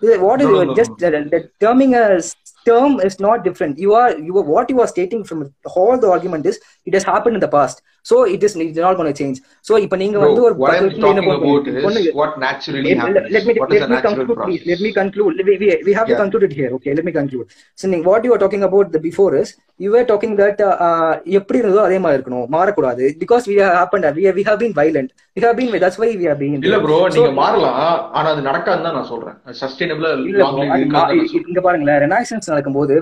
What 0.00 0.40
is 0.40 0.46
No, 0.46 0.52
no, 0.52 0.64
no, 0.64 0.74
just 0.74 0.96
the, 0.98 1.10
the 1.10 1.50
terming 1.60 1.94
a 1.94 2.20
term 2.64 3.00
is 3.00 3.20
not 3.20 3.44
different. 3.44 3.78
You 3.78 3.94
are 3.94 4.18
you 4.18 4.36
are 4.38 4.42
what 4.42 4.70
you 4.70 4.80
are 4.80 4.86
stating 4.86 5.24
from 5.24 5.54
all 5.74 5.98
the 5.98 6.10
argument 6.10 6.46
is 6.46 6.60
it 6.84 6.94
has 6.94 7.04
happened 7.04 7.34
in 7.34 7.40
the 7.40 7.48
past 7.48 7.82
so 8.06 8.14
it 8.26 8.42
is 8.42 8.52
it's 8.58 8.78
not 8.78 8.94
going 8.94 9.08
to 9.08 9.18
change 9.18 9.38
so 9.64 9.72
இப்ப 9.78 9.96
நீங்க 9.96 10.16
Bro, 10.16 10.26
வந்து 10.26 10.42
ஒரு 10.42 10.54
what 10.54 10.68
பத்து 10.68 10.78
I'm 10.78 10.84
வருஷத்துல 10.84 11.10
என்ன 11.10 11.20
talking 11.20 11.30
பண்ண 11.30 11.38
about 11.38 11.66
போறீங்க? 11.66 12.02
is 12.02 12.14
what 12.14 12.32
naturally 12.38 12.82
let, 12.86 13.00
happens. 13.00 13.30
let 13.30 13.44
me 13.44 13.54
what 13.54 13.70
let 13.70 13.78
is 13.78 13.84
a 13.84 13.88
me 13.88 13.94
natural 13.94 14.06
conclude 14.10 14.28
process. 14.32 14.46
please 14.46 14.64
let 14.66 14.80
me 14.80 14.92
conclude 14.92 15.34
we, 15.40 15.56
we, 15.62 15.68
we 15.88 15.92
have 15.92 16.06
to 16.06 16.14
Yeah. 16.14 16.22
conclude 16.22 16.44
it 16.44 16.52
here 16.52 16.70
okay 16.72 16.92
let 16.92 17.04
me 17.04 17.12
conclude 17.12 17.46
so 17.78 17.88
நீங்க 17.88 18.06
what 18.10 18.24
you 18.24 18.32
are 18.32 18.42
talking 18.44 18.64
about 18.64 18.86
the 18.90 19.00
before 19.00 19.32
is 19.34 19.50
you 19.80 19.90
were 19.90 20.04
talking 20.04 20.32
that 20.36 20.58
uh, 20.60 20.76
uh, 20.86 21.12
எப்படி 21.38 21.58
இருந்ததோ 21.60 21.82
அதே 21.86 21.98
மாதிரி 22.04 22.18
இருக்கணும் 22.18 22.46
மாறக்கூடாது 22.54 23.04
because 23.22 23.44
we 23.50 23.56
have 23.62 23.74
happened 23.80 24.06
we 24.18 24.24
have, 24.28 24.34
we 24.34 24.46
have 24.48 24.58
been 24.64 24.74
violent 24.80 25.10
we 25.36 25.42
have 25.46 25.56
been 25.60 25.70
that's 25.84 25.98
why 26.02 26.10
we 26.14 26.26
have 26.30 26.40
been 26.42 26.56
இல்ல 26.66 26.78
bro 26.84 26.98
So- 27.04 27.14
நீங்க 27.16 27.32
மாறலாம் 27.40 27.76
ஆனா 28.18 28.26
அது 28.34 28.42
நடக்காதுன்னு 28.48 28.88
தான் 28.88 28.98
நான் 28.98 29.10
சொல்றேன் 29.12 29.36
சஸ்டைனபிளா 29.62 30.10
இல்ல 30.22 30.40
bro, 30.40 30.48
மா- 30.96 31.08
இங்க 31.44 31.62
பாருங்களேன் 31.66 32.00
ரெனாய்சன்ஸ் 32.04 32.50
நடக்கும்போது 32.52 32.94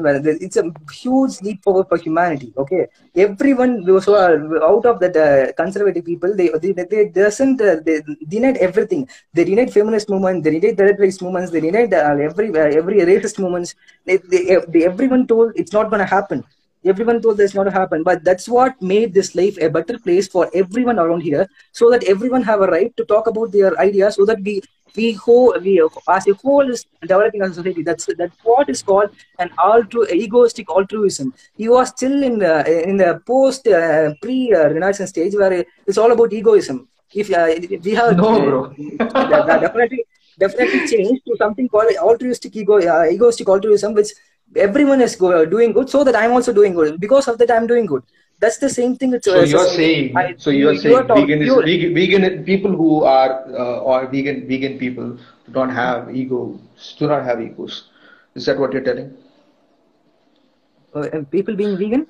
it's 0.47 0.61
a 0.63 0.67
huge 1.01 1.37
leap 1.47 1.61
forward 1.67 1.89
for 1.93 1.99
humanity 2.07 2.51
okay 2.63 2.83
everyone 3.27 3.75
was 3.89 4.09
out 4.71 4.85
of 4.89 4.99
that 5.01 5.17
uh, 5.17 5.53
conservative 5.63 6.05
people 6.05 6.35
they 6.35 6.49
they, 6.63 6.73
they 6.73 7.09
doesn't 7.09 7.61
uh, 7.61 7.77
they 7.87 8.03
denied 8.29 8.57
everything. 8.59 9.09
They 9.35 9.45
denied 9.45 9.73
feminist 9.73 10.09
movement 10.09 10.45
they 10.45 10.59
denied 10.59 10.77
the 10.77 10.85
rights 11.05 11.21
movements 11.23 11.51
they 11.51 11.61
denied 11.61 11.93
uh, 11.95 12.17
every 12.29 12.49
uh, 12.51 12.71
every 12.81 12.99
racist 13.11 13.39
movements. 13.39 13.75
They, 14.07 14.17
they, 14.19 14.57
they 14.69 14.85
everyone 14.85 15.27
told 15.27 15.53
it's 15.57 15.73
not 15.73 15.91
going 15.91 16.01
to 16.01 16.07
happen. 16.19 16.45
Everyone 16.85 17.21
told 17.21 17.37
that's 17.39 17.55
not 17.55 17.65
going 17.65 17.73
to 17.75 17.79
happen 17.81 18.03
but 18.05 18.25
that's 18.25 18.49
what 18.49 18.81
made 18.81 19.13
this 19.13 19.35
life 19.35 19.57
a 19.61 19.69
better 19.69 19.99
place 19.99 20.29
for 20.29 20.49
everyone 20.55 20.99
around 20.99 21.21
here 21.21 21.47
so 21.73 21.91
that 21.91 22.05
everyone 22.05 22.43
have 22.43 22.61
a 22.61 22.67
right 22.67 22.97
to 22.97 23.05
talk 23.05 23.27
about 23.27 23.53
their 23.53 23.77
ideas 23.79 24.15
so 24.15 24.25
that 24.25 24.41
we 24.43 24.63
we 24.97 25.13
whole 25.13 25.55
we 25.63 25.81
as 26.09 26.27
a 26.29 26.35
whole 26.43 26.69
is 26.71 26.85
developing 27.03 27.43
as 27.43 27.51
a 27.51 27.55
society. 27.55 27.83
That's 27.83 28.07
that's 28.19 28.37
what 28.43 28.69
is 28.69 28.83
called 28.83 29.11
an 29.39 29.51
altru 29.59 30.09
egoistic 30.11 30.69
altruism. 30.71 31.33
You 31.57 31.75
are 31.77 31.87
still 31.87 32.23
in 32.23 32.39
the 32.39 32.55
in 32.89 32.97
the 32.97 33.21
post 33.27 33.67
uh, 33.69 34.15
pre 34.23 34.53
uh, 34.53 34.69
renaissance 34.71 35.11
stage 35.11 35.35
where 35.35 35.65
it's 35.87 35.99
all 35.99 36.13
about 36.13 36.33
egoism. 36.33 36.89
If, 37.15 37.31
uh, 37.33 37.49
we 37.85 37.93
have 37.95 38.17
No, 38.17 38.41
bro. 38.43 38.75
that- 39.31 39.47
that 39.47 39.61
definitely 39.61 40.05
definitely 40.39 40.81
changed 40.83 41.23
to 41.27 41.37
something 41.39 41.69
called 41.69 41.93
altruistic 42.09 42.55
ego 42.57 42.79
uh, 42.95 43.05
egoistic 43.11 43.49
altruism 43.49 43.95
which 43.95 44.11
everyone 44.57 45.01
is 45.01 45.17
go, 45.17 45.45
doing 45.45 45.73
good 45.73 45.89
so 45.91 46.05
that 46.05 46.17
i'm 46.17 46.33
also 46.33 46.53
doing 46.53 46.75
good. 46.75 47.01
Because 47.01 47.29
of 47.29 47.39
that 47.39 47.51
i'm 47.51 47.67
doing 47.67 47.87
good 47.87 48.03
that's 48.41 48.59
the 48.59 48.69
same 48.71 48.97
thing 48.97 49.13
it's, 49.15 49.25
So 49.25 49.43
you're 49.43 49.67
saying, 49.67 50.17
I- 50.17 50.35
so 50.37 50.51
you're 50.51 50.73
you- 50.73 50.81
saying 50.81 51.09
you 51.09 51.15
vegan 51.15 51.43
is 51.43 51.55
vegan, 51.55 51.95
vegan 51.95 52.45
people 52.45 52.73
who 52.83 53.05
are 53.05 53.31
uh, 53.65 53.79
or 53.93 54.07
vegan 54.07 54.47
vegan 54.49 54.79
people 54.79 55.17
don't 55.53 55.71
have 55.71 56.15
egos, 56.15 56.95
do 56.99 57.07
not 57.09 57.25
have 57.25 57.41
egos. 57.41 57.89
Is 58.35 58.47
that 58.47 58.59
what 58.59 58.73
you're 58.73 58.85
telling? 58.91 59.11
uh, 60.95 61.09
people 61.31 61.55
being 61.57 61.77
vegan 61.77 62.07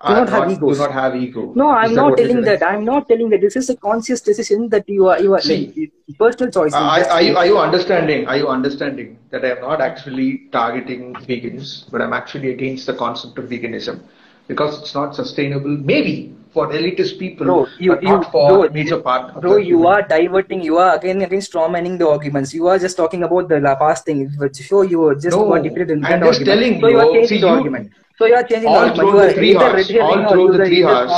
Are 0.00 0.14
not 0.16 0.28
have 0.28 0.50
egos. 0.50 0.76
Do 0.78 0.82
not 0.84 0.92
have 0.92 1.14
ego. 1.16 1.42
no 1.60 1.66
i'm 1.82 1.94
not 1.98 2.16
telling 2.18 2.40
that 2.48 2.62
i'm 2.70 2.84
not 2.88 3.06
telling 3.10 3.30
that 3.34 3.40
this 3.44 3.56
is 3.60 3.70
a 3.74 3.76
conscious 3.84 4.20
decision 4.26 4.68
that 4.74 4.88
you 4.96 5.06
are 5.12 5.20
you 5.26 5.34
are 5.36 5.40
See, 5.46 5.60
like, 5.76 6.18
personal 6.18 6.50
choice 6.56 6.74
Are, 6.80 7.04
are, 7.16 7.22
you, 7.22 7.36
are 7.36 7.46
you 7.46 7.58
understanding? 7.58 8.26
Are 8.32 8.36
you 8.36 8.48
understanding 8.48 9.16
that 9.30 9.44
I 9.44 9.50
am 9.54 9.60
not 9.62 9.80
actually 9.86 10.28
targeting 10.52 11.14
vegans, 11.30 11.90
but 11.90 12.02
I'm 12.02 12.12
actually 12.18 12.50
against 12.52 12.86
the 12.90 12.94
concept 12.94 13.38
of 13.38 13.46
veganism 13.54 14.00
because 14.48 14.78
it's 14.80 14.94
not 14.94 15.14
sustainable. 15.14 15.76
Maybe 15.92 16.34
for 16.52 16.68
elitist 16.68 17.18
people, 17.18 17.46
Bro, 17.46 17.66
you, 17.78 17.92
but 17.94 18.02
you, 18.02 18.08
not 18.08 18.30
for 18.32 18.48
bro, 18.48 18.68
major 18.70 18.98
part. 19.00 19.34
of 19.36 19.42
bro, 19.42 19.54
the 19.54 19.64
you 19.64 19.76
human- 19.78 19.86
are 19.92 20.02
diverting. 20.02 20.62
You 20.62 20.78
are 20.78 20.96
again 20.96 21.20
again 21.22 21.40
strawmanning 21.40 21.98
the 21.98 22.08
arguments. 22.08 22.54
You 22.54 22.66
are 22.68 22.78
just 22.78 22.96
talking 22.96 23.22
about 23.24 23.48
the 23.48 23.60
la- 23.60 23.76
past 23.76 24.04
thing, 24.06 24.30
which 24.38 24.56
show 24.70 24.82
you 24.82 25.00
were 25.00 25.14
just 25.14 25.36
No, 25.36 25.52
in 25.54 25.66
I'm 25.66 26.22
just 26.22 26.40
argument. 26.40 26.46
telling 26.46 26.80
so 26.80 26.88
you 26.88 26.98
are 26.98 27.12
changing 27.12 27.28
see, 27.28 27.40
the 27.40 27.46
you- 27.46 27.52
argument. 27.52 27.90
So 28.18 28.24
you 28.24 28.34
are 28.34 28.42
changing 28.44 28.62
the 28.62 28.78
all 28.78 28.84
argument. 28.86 28.96
through 28.96 29.12
You 29.12 29.18
the 29.18 29.26
are 29.26 29.32
three 29.34 29.56
hours, 29.56 29.90
all 30.00 30.32
through 30.32 30.52
the 30.56 30.64
three 30.64 30.84
hours. 30.84 31.10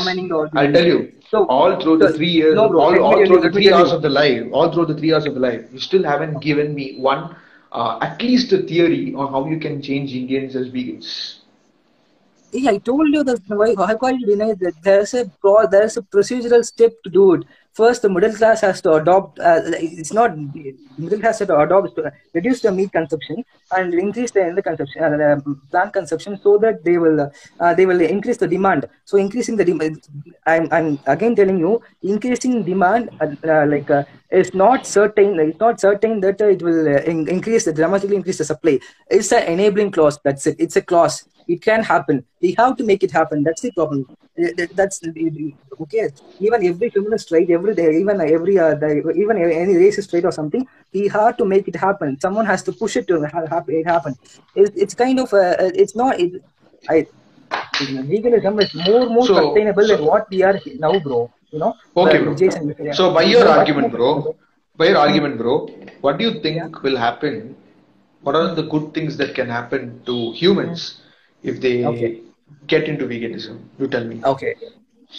I'll 0.56 0.72
tell 0.72 0.86
you, 0.86 1.12
So- 1.30 1.44
all 1.46 1.80
through 1.80 1.98
the 1.98 2.12
three 2.12 2.30
years, 2.40 2.54
no, 2.56 2.68
bro, 2.68 2.80
all, 2.80 2.98
all 3.00 3.26
through 3.26 3.40
the 3.42 3.50
three 3.50 3.70
hours 3.72 3.92
of 3.92 4.02
the 4.02 4.08
live, 4.08 4.52
all 4.52 4.72
through 4.72 4.86
the 4.86 4.94
three 4.94 5.12
hours 5.14 5.26
of 5.26 5.34
the 5.34 5.40
live, 5.40 5.66
you 5.72 5.78
still 5.78 6.02
haven't 6.02 6.40
given 6.40 6.74
me 6.74 6.96
one, 6.98 7.36
uh, 7.70 7.98
at 8.00 8.20
least 8.20 8.52
a 8.52 8.58
theory 8.58 9.14
on 9.14 9.30
how 9.30 9.46
you 9.46 9.58
can 9.60 9.80
change 9.80 10.12
Indians 10.14 10.56
as 10.56 10.68
vegans. 10.70 11.37
Yeah, 12.50 12.70
I 12.70 12.78
told 12.78 13.08
you 13.08 13.22
that 13.24 13.40
why 13.48 13.94
can 13.94 14.20
you 14.20 14.26
deny 14.26 14.54
that 14.54 14.74
there's 14.82 15.12
a 15.12 15.30
there's 15.70 15.98
a 15.98 16.02
procedural 16.02 16.64
step 16.64 16.92
to 17.04 17.10
do 17.10 17.34
it. 17.34 17.44
First, 17.74 18.02
the 18.02 18.08
middle 18.08 18.32
class 18.34 18.62
has 18.62 18.80
to 18.82 18.94
adopt. 18.94 19.38
Uh, 19.38 19.60
it's 19.66 20.12
not 20.14 20.34
the 20.34 20.74
middle 20.96 21.20
class 21.20 21.40
has 21.40 21.48
to 21.48 21.58
adopt 21.58 21.94
to 21.96 22.10
reduce 22.32 22.62
the 22.62 22.72
meat 22.72 22.90
consumption 22.90 23.44
and 23.76 23.92
increase 23.92 24.30
the 24.30 24.62
consumption, 24.64 25.20
uh, 25.20 25.36
plant 25.70 25.92
consumption, 25.92 26.40
so 26.42 26.56
that 26.56 26.82
they 26.84 26.96
will 26.96 27.30
uh, 27.60 27.74
they 27.74 27.84
will 27.84 28.00
increase 28.00 28.38
the 28.38 28.48
demand. 28.48 28.88
So 29.04 29.18
increasing 29.18 29.56
the 29.56 29.66
demand, 29.66 30.08
I'm 30.46 30.68
I'm 30.72 30.98
again 31.06 31.36
telling 31.36 31.58
you, 31.58 31.82
increasing 32.02 32.62
demand 32.62 33.10
uh, 33.20 33.28
uh, 33.46 33.66
like 33.66 33.90
uh, 33.90 34.04
is 34.30 34.54
not 34.54 34.86
certain. 34.86 35.38
It's 35.38 35.60
not 35.60 35.80
certain 35.80 36.20
that 36.20 36.40
it 36.40 36.62
will 36.62 36.86
in- 36.86 37.28
increase 37.28 37.70
dramatically 37.70 38.16
increase 38.16 38.38
the 38.38 38.44
supply. 38.44 38.80
It's 39.10 39.32
an 39.32 39.42
enabling 39.44 39.90
clause. 39.90 40.18
That's 40.24 40.46
it. 40.46 40.56
It's 40.58 40.76
a 40.76 40.82
clause 40.82 41.26
it 41.48 41.62
can 41.62 41.82
happen. 41.82 42.24
We 42.42 42.54
have 42.58 42.76
to 42.76 42.84
make 42.84 43.02
it 43.02 43.10
happen. 43.10 43.42
That's 43.42 43.62
the 43.62 43.72
problem. 43.72 44.06
Uh, 44.38 44.66
that's 44.74 45.00
okay. 45.82 46.08
Even 46.38 46.66
every 46.66 46.90
feminist 46.90 47.32
right 47.32 47.50
every 47.50 47.74
day 47.74 47.86
even 48.00 48.20
every 48.20 48.58
uh, 48.58 48.74
the, 48.74 49.12
even 49.22 49.36
any 49.38 49.74
racist 49.74 50.12
right 50.14 50.24
or 50.24 50.30
something 50.30 50.66
he 50.92 51.08
have 51.08 51.36
to 51.38 51.44
make 51.44 51.66
it 51.66 51.76
happen. 51.76 52.20
Someone 52.20 52.46
has 52.46 52.62
to 52.64 52.72
push 52.72 52.96
it 52.96 53.08
to 53.08 53.22
it 53.22 53.86
happen. 53.86 54.14
It's, 54.54 54.94
kind 54.94 55.18
of 55.20 55.32
uh, 55.32 55.54
uh, 55.64 55.70
it's 55.74 55.96
not 55.96 56.20
it, 56.20 56.42
i 56.88 57.06
veganism 58.12 58.62
is 58.62 58.74
more 58.86 59.06
more 59.16 59.26
So- 59.26 59.36
sustainable 59.40 59.86
so- 59.86 59.96
than 59.96 60.06
what 60.06 60.30
we 60.30 60.42
are 60.42 60.60
now 60.78 60.98
bro. 61.00 61.30
You 61.50 61.58
know? 61.60 61.74
Okay, 61.96 62.18
Uh, 62.18 62.22
bro. 62.24 62.34
Jason, 62.34 62.74
yeah. 62.78 62.92
So 62.92 63.12
by 63.14 63.22
your 63.22 63.44
Much 63.44 63.58
argument, 63.58 63.90
bro, 63.92 64.36
by 64.76 64.88
your 64.88 64.98
argument, 64.98 65.38
bro, 65.38 65.54
what 66.02 66.18
do 66.18 66.24
you 66.24 66.40
think 66.42 66.82
will 66.82 66.96
happen? 66.96 67.56
What 68.20 68.34
are 68.36 68.54
the 68.54 68.64
good 68.64 68.92
things 68.92 69.16
that 69.16 69.34
can 69.34 69.48
happen 69.48 70.02
to 70.04 70.32
humans 70.32 71.00
if 71.42 71.60
they 71.60 71.84
Okay. 71.84 72.20
get 72.66 72.88
into 72.88 73.06
veganism? 73.06 73.58
You 73.78 73.88
tell 73.88 74.04
me. 74.04 74.20
Okay. 74.24 74.54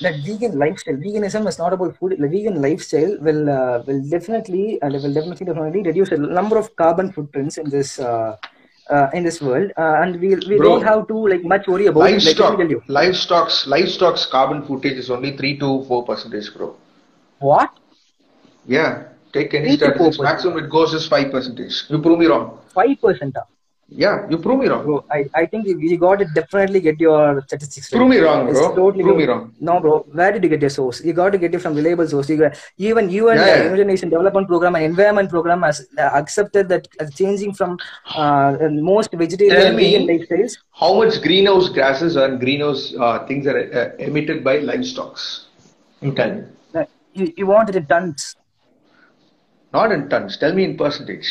That 0.01 0.15
vegan 0.25 0.57
lifestyle, 0.57 0.95
veganism 0.95 1.47
is 1.47 1.57
not 1.59 1.73
about 1.73 1.95
food. 1.97 2.15
The 2.17 2.27
vegan 2.27 2.61
lifestyle 2.61 3.17
will 3.19 3.49
uh, 3.49 3.83
will 3.87 4.01
definitely 4.09 4.79
and 4.81 4.93
will 4.93 5.13
definitely 5.13 5.45
definitely 5.45 5.81
reduce 5.83 6.09
the 6.09 6.17
number 6.17 6.57
of 6.57 6.73
carbon 6.75 7.11
footprints 7.11 7.57
in 7.57 7.69
this 7.69 7.99
uh, 7.99 8.37
uh, 8.89 9.07
in 9.13 9.23
this 9.23 9.41
world, 9.41 9.71
uh, 9.77 9.95
and 10.03 10.19
we 10.21 10.35
we 10.51 10.57
Bro, 10.57 10.69
don't 10.69 10.83
have 10.91 11.07
to 11.09 11.17
like 11.33 11.43
much 11.43 11.67
worry 11.67 11.87
about. 11.87 12.01
Like, 12.01 12.13
Livestock, 12.13 12.59
you. 12.59 12.81
livestock's, 12.87 13.67
livestock's 13.67 14.25
carbon 14.25 14.63
footage 14.65 14.97
is 14.97 15.09
only 15.09 15.35
three 15.35 15.57
to 15.59 15.83
four 15.85 16.05
percentage, 16.05 16.53
bro. 16.55 16.75
What? 17.39 17.71
Yeah, 18.67 19.03
take 19.33 19.53
any 19.53 19.75
3 19.77 19.77
statistics. 19.77 20.19
Maximum 20.19 20.63
it 20.63 20.69
goes 20.69 20.93
is 20.93 21.07
five 21.07 21.31
percentage. 21.31 21.83
You 21.89 21.99
prove 21.99 22.19
me 22.19 22.27
wrong. 22.27 22.57
Five 22.73 23.01
percent. 23.01 23.35
Yeah, 23.91 24.27
you 24.29 24.37
prove 24.37 24.59
me 24.59 24.67
wrong. 24.67 24.83
Bro, 24.85 25.05
I, 25.11 25.25
I 25.33 25.45
think 25.47 25.65
you, 25.65 25.79
you 25.79 25.97
got 25.97 26.19
to 26.19 26.25
definitely 26.25 26.79
get 26.79 26.99
your 26.99 27.41
statistics. 27.47 27.91
right. 27.91 27.97
Prove 27.97 28.09
me 28.09 28.17
wrong, 28.19 28.47
It's 28.47 28.59
bro. 28.59 28.75
totally 28.75 29.03
Prove 29.03 29.17
me 29.17 29.25
wrong. 29.25 29.53
No, 29.59 29.79
bro. 29.79 30.05
Where 30.11 30.31
did 30.31 30.43
you 30.43 30.49
get 30.49 30.61
your 30.61 30.69
source? 30.69 31.03
You 31.03 31.13
got 31.13 31.31
to 31.31 31.39
get 31.39 31.55
it 31.55 31.59
from 31.59 31.73
reliable 31.73 32.07
source. 32.07 32.29
You 32.29 32.37
got, 32.37 32.55
even 32.77 33.09
you 33.09 33.29
and 33.29 33.39
Yeah, 33.39 33.45
the 33.45 33.51
yeah. 33.57 33.63
United 33.63 33.87
Nations 33.87 34.11
Development 34.11 34.47
Program 34.47 34.75
and 34.75 34.83
Environment 34.85 35.27
Program 35.29 35.63
has 35.63 35.87
uh, 35.97 36.01
accepted 36.13 36.69
that 36.69 36.87
changing 37.15 37.53
from 37.55 37.79
uh, 38.15 38.57
most 38.71 39.11
vegetarian 39.11 39.55
Tell 39.55 39.73
me. 39.73 39.97
vegan 39.97 40.07
lifestyles. 40.07 40.57
How 40.71 40.93
much 40.93 41.21
greenhouse 41.23 41.69
gases 41.69 42.15
and 42.15 42.39
greenhouse 42.39 42.93
uh, 42.99 43.25
things 43.25 43.47
are 43.47 43.57
uh, 43.73 43.95
emitted 43.97 44.43
by 44.43 44.59
livestock 44.59 45.17
You 46.01 46.13
tell 46.13 46.31
me. 46.35 46.43
Uh, 46.75 46.85
you, 47.13 47.33
you 47.37 47.47
wanted 47.47 47.75
it 47.75 47.79
in 47.79 47.85
tons. 47.87 48.35
Not 49.73 49.91
in 49.91 50.09
tons. 50.09 50.37
Tell 50.37 50.53
me 50.53 50.63
in 50.63 50.77
percentage. 50.77 51.27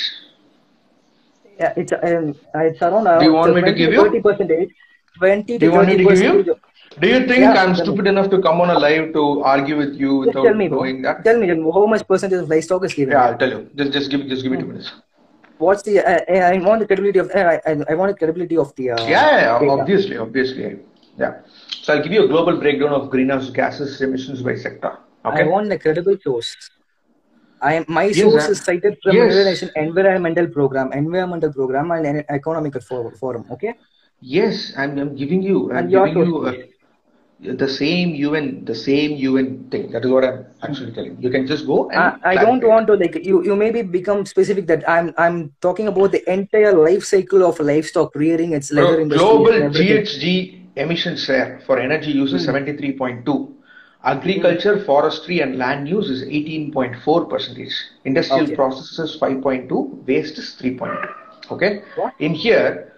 Yeah, 1.59 1.73
it's 1.77 1.93
um, 1.93 2.35
it's 2.55 2.81
around 2.83 3.07
uh, 3.07 3.19
Do 3.19 3.25
you 3.25 3.33
want 3.33 3.55
me 3.55 3.63
to 3.63 3.73
give 3.73 3.93
you? 3.93 4.03
thirty 4.05 4.21
percentage. 4.21 4.71
Twenty 5.19 5.59
Do 5.59 5.67
you 5.67 5.73
want 5.73 5.89
me 5.89 5.97
to 5.97 6.05
give 6.05 6.21
you? 6.21 6.57
Do 7.01 7.09
you 7.09 7.19
think 7.27 7.41
Yeah, 7.41 7.51
I'm 7.51 7.57
tell 7.57 7.69
me. 7.75 7.75
stupid 7.85 8.07
enough 8.07 8.31
to 8.31 8.41
come 8.41 8.61
on 8.61 8.71
a 8.71 8.79
live 8.79 9.13
to 9.13 9.43
argue 9.43 9.77
with 9.77 9.95
you 9.95 10.17
without 10.19 10.45
tell 10.45 10.55
me, 10.55 10.69
knowing 10.69 11.03
that? 11.03 11.25
Tell 11.25 11.39
me 11.39 11.47
then, 11.49 11.63
how 11.63 11.87
much 11.87 12.07
percentage 12.07 12.43
of 12.43 12.49
livestock 12.49 12.85
is 12.85 12.95
given? 12.95 13.13
Yeah, 13.13 13.25
I'll 13.27 13.39
tell 13.39 13.51
you. 13.51 13.71
Just, 13.75 13.93
just 13.93 14.11
give, 14.11 14.27
just 14.29 14.43
give 14.43 14.53
me 14.53 14.59
two 14.59 14.67
minutes. 14.67 14.93
What's 15.59 15.83
the? 15.83 15.99
Uh, 15.99 16.21
uh, 16.29 16.39
I 16.53 16.59
want 16.59 16.81
the 16.81 16.87
credibility 16.87 17.19
of. 17.19 17.31
Uh, 17.31 17.59
I, 17.67 17.77
I 17.91 17.95
want 17.95 18.13
the 18.13 18.19
credibility 18.19 18.57
of 18.57 18.75
the. 18.77 18.91
Uh, 18.93 18.97
Yeah, 19.03 19.09
yeah, 19.09 19.63
yeah, 19.63 19.69
obviously, 19.71 20.17
obviously. 20.17 20.79
Yeah. 21.19 21.41
So 21.83 21.95
I'll 21.95 22.03
give 22.03 22.13
you 22.13 22.25
a 22.25 22.29
global 22.29 22.57
breakdown 22.59 22.93
of 22.93 23.11
greenhouse 23.11 23.51
gases 23.51 24.01
emissions 24.01 24.43
by 24.43 24.55
sector. 24.55 24.97
Okay. 25.25 25.43
I 25.43 25.47
want 25.47 25.73
a 25.73 25.79
credible 25.79 26.17
source. 26.23 26.55
I 27.61 27.75
am 27.75 27.85
my 27.89 28.11
Yes, 28.11 28.21
source 28.21 28.49
is 28.49 28.61
cited 28.65 28.97
from 29.03 29.15
Yes. 29.17 29.35
United 29.35 29.71
Environmental 29.77 30.47
Program, 30.49 30.93
Environmental 30.93 31.53
Program, 31.53 31.91
and 31.91 32.07
an 32.07 32.25
Economical 32.29 32.81
Forum. 32.81 33.45
Okay. 33.53 33.75
Yes, 34.21 34.73
I'm, 34.77 34.99
I'm 34.99 35.15
giving 35.17 35.43
you. 35.43 35.71
I'm 35.73 35.89
And 35.89 35.91
giving 35.91 36.17
you 36.19 36.37
uh, 36.47 36.53
the 37.41 37.69
same 37.69 38.15
UN, 38.15 38.65
the 38.65 38.75
same 38.75 39.13
UN 39.13 39.69
thing. 39.71 39.91
That 39.93 40.05
is 40.05 40.11
what 40.11 40.25
I'm 40.25 40.45
actually 40.63 40.93
telling 40.93 41.13
you. 41.17 41.19
You 41.21 41.31
can 41.31 41.47
just 41.47 41.67
go 41.67 41.89
and. 41.91 42.01
I, 42.25 42.33
I 42.33 42.37
don't 42.37 42.61
clarify. 42.61 42.75
want 42.75 42.87
to 42.89 42.95
like 42.95 43.15
you. 43.25 43.45
You 43.45 43.57
maybe 43.57 43.83
become 43.83 44.25
specific 44.27 44.67
that 44.69 44.89
I'm. 44.89 45.15
I'm 45.17 45.53
talking 45.61 45.89
about 45.89 46.13
the 46.13 46.23
entire 46.31 46.73
life 46.73 47.05
cycle 47.05 47.45
of 47.45 47.59
livestock 47.61 48.15
rearing. 48.15 48.53
Its 48.53 48.73
leather 48.73 48.97
Bro, 48.97 49.03
industry. 49.03 49.29
global. 49.29 49.53
GHG 49.71 50.61
emission 50.77 51.17
share 51.17 51.61
for 51.67 51.79
energy 51.79 52.11
use 52.13 52.33
is 52.33 52.45
Hmm. 52.45 52.55
73.2. 52.55 53.55
Agriculture, 54.13 54.75
forestry, 54.85 55.41
and 55.41 55.59
land 55.59 55.89
use 55.89 56.09
is 56.09 56.23
18.4 56.25 57.29
percentage. 57.33 57.75
Industrial 58.05 58.45
Okay. 58.47 58.57
processes 58.61 59.17
5.2. 59.21 59.81
Waste 60.11 60.39
is 60.39 60.57
3.2. 60.61 61.09
Okay. 61.57 61.83
What? 61.97 62.15
In 62.19 62.35
here, 62.35 62.93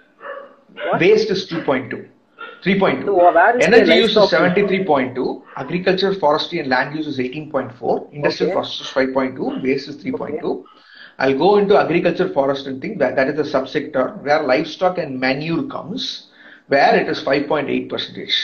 What? 0.75 1.01
waste 1.01 1.31
is 1.31 1.47
2.2. 1.51 2.07
3.2. 2.63 3.07
So, 3.07 3.15
where 3.17 3.57
is 3.57 3.67
the 3.67 3.77
Energy 3.77 3.95
use 4.03 4.11
is 4.11 4.17
livestock? 4.17 4.31
73.2. 4.31 5.43
Agriculture, 5.57 6.13
forestry, 6.15 6.61
and 6.61 6.69
land 6.69 6.95
use 6.97 7.07
is 7.07 7.19
18.4. 7.19 7.97
Industrial 8.13 8.51
Okay. 8.53 8.57
processes 8.59 8.93
5.2. 8.99 9.51
Waste 9.67 9.89
is 9.89 9.97
3.2. 10.05 10.65
I'll 11.19 11.39
go 11.47 11.57
into 11.57 11.77
agriculture, 11.79 12.29
forest, 12.39 12.67
and 12.67 12.81
thing 12.81 12.99
that 12.99 13.17
that 13.17 13.29
is 13.29 13.37
the 13.43 13.49
subsector 13.59 14.05
where 14.23 14.43
livestock 14.53 14.99
and 14.99 15.19
manure 15.27 15.65
comes, 15.77 16.29
where 16.69 16.95
it 17.01 17.09
is 17.09 17.23
5.8 17.31 17.89
percentage. 17.89 18.37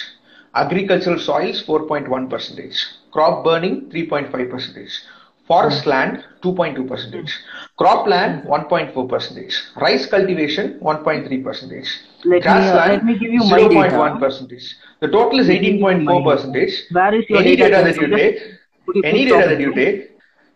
Agricultural 0.57 1.19
soils 1.19 1.63
4.1 1.65 2.31
percentage. 2.31 2.87
Crop 3.13 3.45
burning 3.45 3.83
3.5 3.91 4.51
percentage. 4.51 5.03
Forest 5.47 5.87
land 5.87 6.25
2.2 6.43 6.89
percentage. 6.89 7.33
Crop 7.77 8.07
land 8.09 8.43
1.4 8.45 9.09
percentage. 9.09 9.63
Rice 9.77 10.07
cultivation 10.07 10.81
1.3 10.81 11.45
percentage. 11.45 11.89
Grassland 12.23 12.71
uh, 12.71 12.87
let 12.95 13.05
me 13.05 13.19
give 13.19 13.33
you 13.33 13.41
my 13.41 13.61
0.1 13.61 14.19
percentage. 14.19 14.75
The 15.01 15.09
total 15.09 15.39
is 15.41 15.49
Let 15.49 15.61
me 15.61 15.71
give 15.71 15.75
you 15.75 15.81
my 15.81 15.95
18.4 15.95 16.07
data. 16.07 16.31
percentage. 16.31 16.75
Where 16.91 17.15
is 17.15 17.25
your 17.29 17.39
Any 17.39 17.57
data 17.57 17.71
data 17.71 17.85
that 17.85 17.97
you 18.01 18.17
take, 18.17 19.05
any 19.05 19.25
data 19.27 19.49
that 19.49 19.61
you 19.61 19.75
take, 19.75 20.11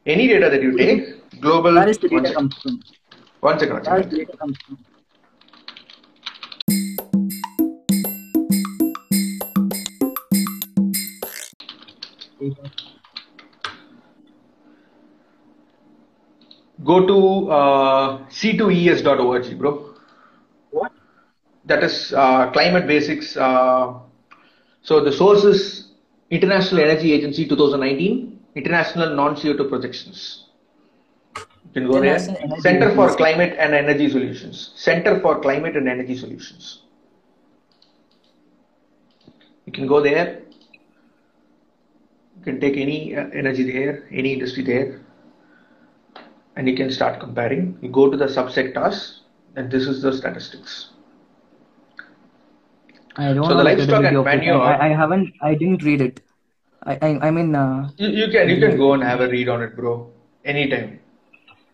any 0.07 0.27
data 0.29 0.51
that 0.51 0.63
you 0.63 0.77
take, 0.77 1.41
global. 1.41 1.75
Where 1.75 1.89
is 1.89 1.99
the 1.99 2.09
one 2.09 2.27
second. 2.27 2.55
One 3.41 3.59
second, 3.59 3.75
one 3.75 4.11
second. 4.11 4.79
Go 16.83 17.07
to 17.07 17.51
uh, 17.51 18.19
c2es.org, 18.29 19.59
bro. 19.59 19.95
What? 20.71 20.93
That 21.67 21.85
is 21.85 22.13
uh, 22.15 22.51
climate 22.53 22.87
basics. 22.87 23.37
Uh, 23.37 23.99
so 24.83 25.05
the 25.05 25.13
source 25.13 25.45
is 25.45 25.89
International 26.31 26.81
Energy 26.83 27.13
Agency 27.13 27.47
2019, 27.47 28.41
International 28.55 29.15
Non-CO2 29.15 29.69
Projections. 29.69 30.47
You 31.75 31.83
can 31.83 31.91
go 31.91 32.01
there. 32.01 32.19
Center 32.61 32.95
for. 32.95 33.15
Climate 33.15 33.57
and 33.59 33.75
Energy 33.75 34.09
Solutions. 34.09 34.73
Center 34.75 35.21
for 35.21 35.39
Climate 35.41 35.77
and 35.77 35.89
Energy 35.89 36.17
Solutions. 36.17 36.81
You 39.67 39.73
can 39.73 39.87
go 39.87 40.01
there. 40.01 40.43
You 42.41 42.45
can 42.45 42.61
take 42.61 42.77
any 42.77 43.15
uh, 43.17 43.27
energy 43.35 43.71
there, 43.71 44.05
any 44.11 44.33
industry 44.33 44.63
there, 44.65 45.01
and 46.57 46.69
you 46.69 46.75
can 46.75 46.91
start 46.91 47.21
comparing. 47.21 47.79
You 47.83 47.91
go 47.91 48.11
to 48.11 48.17
the 48.17 48.27
subsectors, 48.27 49.19
and 49.57 49.71
this 49.71 49.87
is 49.87 50.01
the 50.03 50.13
statistics. 50.13 50.89
I 53.17 53.35
don't 53.35 53.45
So 53.45 53.51
know 53.51 53.57
the 53.57 53.57
the 53.59 53.65
livestock 53.65 54.01
credibility 54.01 54.31
and 54.31 54.41
manure- 54.41 54.63
I, 54.63 54.75
I, 54.75 54.87
I 54.87 54.89
haven't. 54.97 55.35
I 55.43 55.55
didn't 55.55 55.83
read 55.83 56.01
it. 56.01 56.21
I. 56.85 56.95
I, 57.03 57.29
I 57.29 57.31
mean. 57.31 57.55
Uh, 57.55 57.91
You, 57.99 58.09
you 58.09 58.29
can 58.33 58.49
you 58.49 58.59
can 58.59 58.77
go 58.79 58.95
and 58.95 59.03
have 59.03 59.21
a 59.21 59.29
read 59.29 59.49
on 59.49 59.63
it, 59.63 59.77
bro. 59.77 60.11
Anytime. 60.45 60.99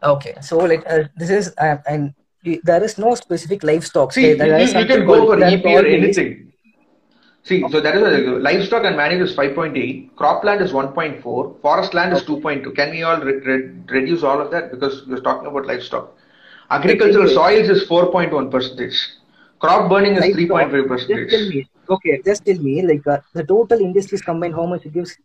okay. 0.03 0.35
So 0.41 0.59
like 0.59 0.83
uh, 0.91 1.05
this 1.17 1.31
is. 1.31 1.55
Uh, 1.59 1.77
and 1.87 2.13
there 2.65 2.83
is 2.83 2.99
no 2.99 3.15
specific 3.15 3.63
livestock. 3.63 4.13
See, 4.13 4.31
you, 4.31 4.37
there 4.37 4.59
you, 4.61 4.67
you 4.81 4.87
can 4.87 5.07
go 5.07 5.27
for 5.27 5.37
there 5.37 5.49
is 5.49 5.55
EP 5.61 5.65
or 5.65 5.79
always- 5.79 5.95
anything. 6.03 6.46
See, 7.47 7.65
so 7.71 7.81
that 7.81 7.97
is 7.97 8.03
a, 8.03 8.31
livestock 8.47 8.85
and 8.85 8.97
manure 8.97 9.23
is 9.25 9.35
5.8, 9.35 10.11
cropland 10.17 10.61
is 10.63 10.73
1.4, 10.73 11.61
forest 11.63 11.95
land 11.95 12.13
is 12.13 12.23
2.2. 12.25 12.75
Can 12.75 12.91
we 12.91 13.03
all 13.05 13.21
re- 13.21 13.41
re- 13.51 13.71
reduce 13.89 14.23
all 14.25 14.41
of 14.41 14.51
that 14.51 14.71
because 14.73 15.07
we're 15.07 15.21
talking 15.21 15.47
about 15.47 15.67
livestock? 15.67 16.13
Agricultural 16.71 17.29
soils 17.29 17.69
is 17.69 17.85
4.1 17.89 18.51
percentage. 18.51 18.99
Crop 19.61 19.89
burning 19.89 20.17
is 20.17 20.23
Livestock, 20.23 20.71
3.5 20.71 20.89
Just 20.99 21.09
tell 21.09 21.19
percentage. 21.19 21.55
me. 21.55 21.69
Okay, 21.89 22.21
just 22.25 22.45
tell 22.45 22.59
me, 22.59 22.83
like 22.83 23.07
uh, 23.07 23.19
the 23.33 23.45
total 23.45 23.79
industries 23.81 24.23
combined, 24.23 24.55
how 24.55 24.67
much 24.67 24.85
it 24.85 24.93
gives? 24.93 25.17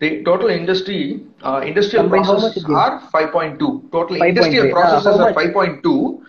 The 0.00 0.24
total 0.24 0.48
industry, 0.48 1.22
uh, 1.42 1.62
industrial 1.64 2.04
Combined, 2.04 2.24
processes 2.24 2.64
are 2.68 3.00
5.2. 3.12 3.90
Total 3.92 4.16
5.5. 4.16 4.28
industrial 4.28 4.70
processes 4.72 5.18
how 5.18 5.26
are 5.26 5.32
5.2. 5.34 6.20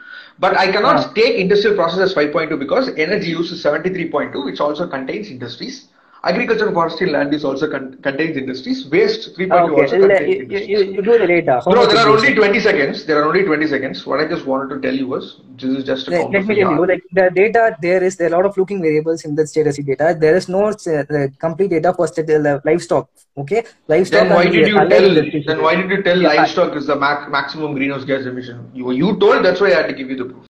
But 0.41 0.57
I 0.57 0.71
cannot 0.71 0.97
Ah. 0.97 1.11
take 1.13 1.35
industrial 1.37 1.77
process 1.77 1.99
as 1.99 2.13
5.2 2.13 2.57
because 2.57 2.89
energy 2.97 3.29
use 3.29 3.51
is 3.53 3.63
73.2, 3.63 4.43
which 4.43 4.59
also 4.59 4.87
contains 4.87 5.29
industries. 5.29 5.87
Agriculture 6.23 6.67
and 6.67 6.75
forestry 6.75 7.09
land 7.09 7.33
use 7.33 7.43
also 7.43 7.67
con- 7.67 7.97
contains 8.03 8.37
industries. 8.37 8.87
Waste 8.87 9.35
3.2 9.35 9.51
Ah, 9.51 9.63
okay, 9.63 9.81
also 9.81 9.99
contains 10.01 10.29
you, 10.29 10.41
industries. 10.41 10.69
you 10.69 10.93
you 10.97 11.01
do 11.01 11.17
the 11.17 11.25
data. 11.25 11.53
How 11.65 11.71
much 11.73 11.89
there 11.89 11.97
are 11.97 12.09
only 12.09 12.35
20 12.35 12.59
seconds. 12.59 13.05
There 13.05 13.19
are 13.19 13.25
only 13.29 13.43
20 13.43 13.65
seconds. 13.65 14.05
What 14.05 14.19
I 14.19 14.27
just 14.27 14.45
wanted 14.45 14.69
to 14.75 14.79
tell 14.83 14.93
you 14.93 15.07
was 15.07 15.41
this 15.57 15.71
is 15.79 15.83
just 15.83 16.09
a 16.09 16.11
Let, 16.11 16.29
let 16.35 16.45
me 16.45 16.59
tell 16.59 16.73
you, 16.75 16.85
like 16.91 17.01
the 17.11 17.31
data, 17.39 17.75
there 17.81 18.03
is 18.03 18.17
there 18.17 18.29
are 18.29 18.33
a 18.33 18.37
lot 18.37 18.45
of 18.45 18.55
looking 18.55 18.83
variables 18.83 19.25
in 19.25 19.33
the 19.33 19.47
status 19.47 19.77
data. 19.89 20.15
There 20.25 20.35
is 20.35 20.47
no 20.47 20.67
uh, 20.67 21.27
complete 21.39 21.71
data 21.71 21.91
for 21.91 22.07
stat- 22.07 22.29
uh, 22.29 22.59
livestock. 22.65 23.09
Okay, 23.35 23.63
livestock. 23.87 24.21
Then 24.21 24.35
why 24.35 24.45
did 24.45 24.67
you 24.67 24.77
tell? 24.93 25.09
Then 25.49 25.63
why 25.63 25.73
did 25.81 25.89
you 25.89 26.03
tell 26.03 26.21
Yeah, 26.21 26.35
livestock 26.35 26.75
is 26.75 26.85
the 26.85 26.97
max, 27.07 27.31
maximum 27.31 27.73
greenhouse 27.73 28.05
gas 28.05 28.25
emission? 28.25 28.69
You 28.75 28.91
you 28.91 29.17
told 29.25 29.43
that's 29.43 29.59
why 29.59 29.71
I 29.73 29.77
had 29.81 29.87
to 29.87 29.99
give 30.03 30.11
you 30.11 30.17
the 30.23 30.25
proof. 30.25 30.50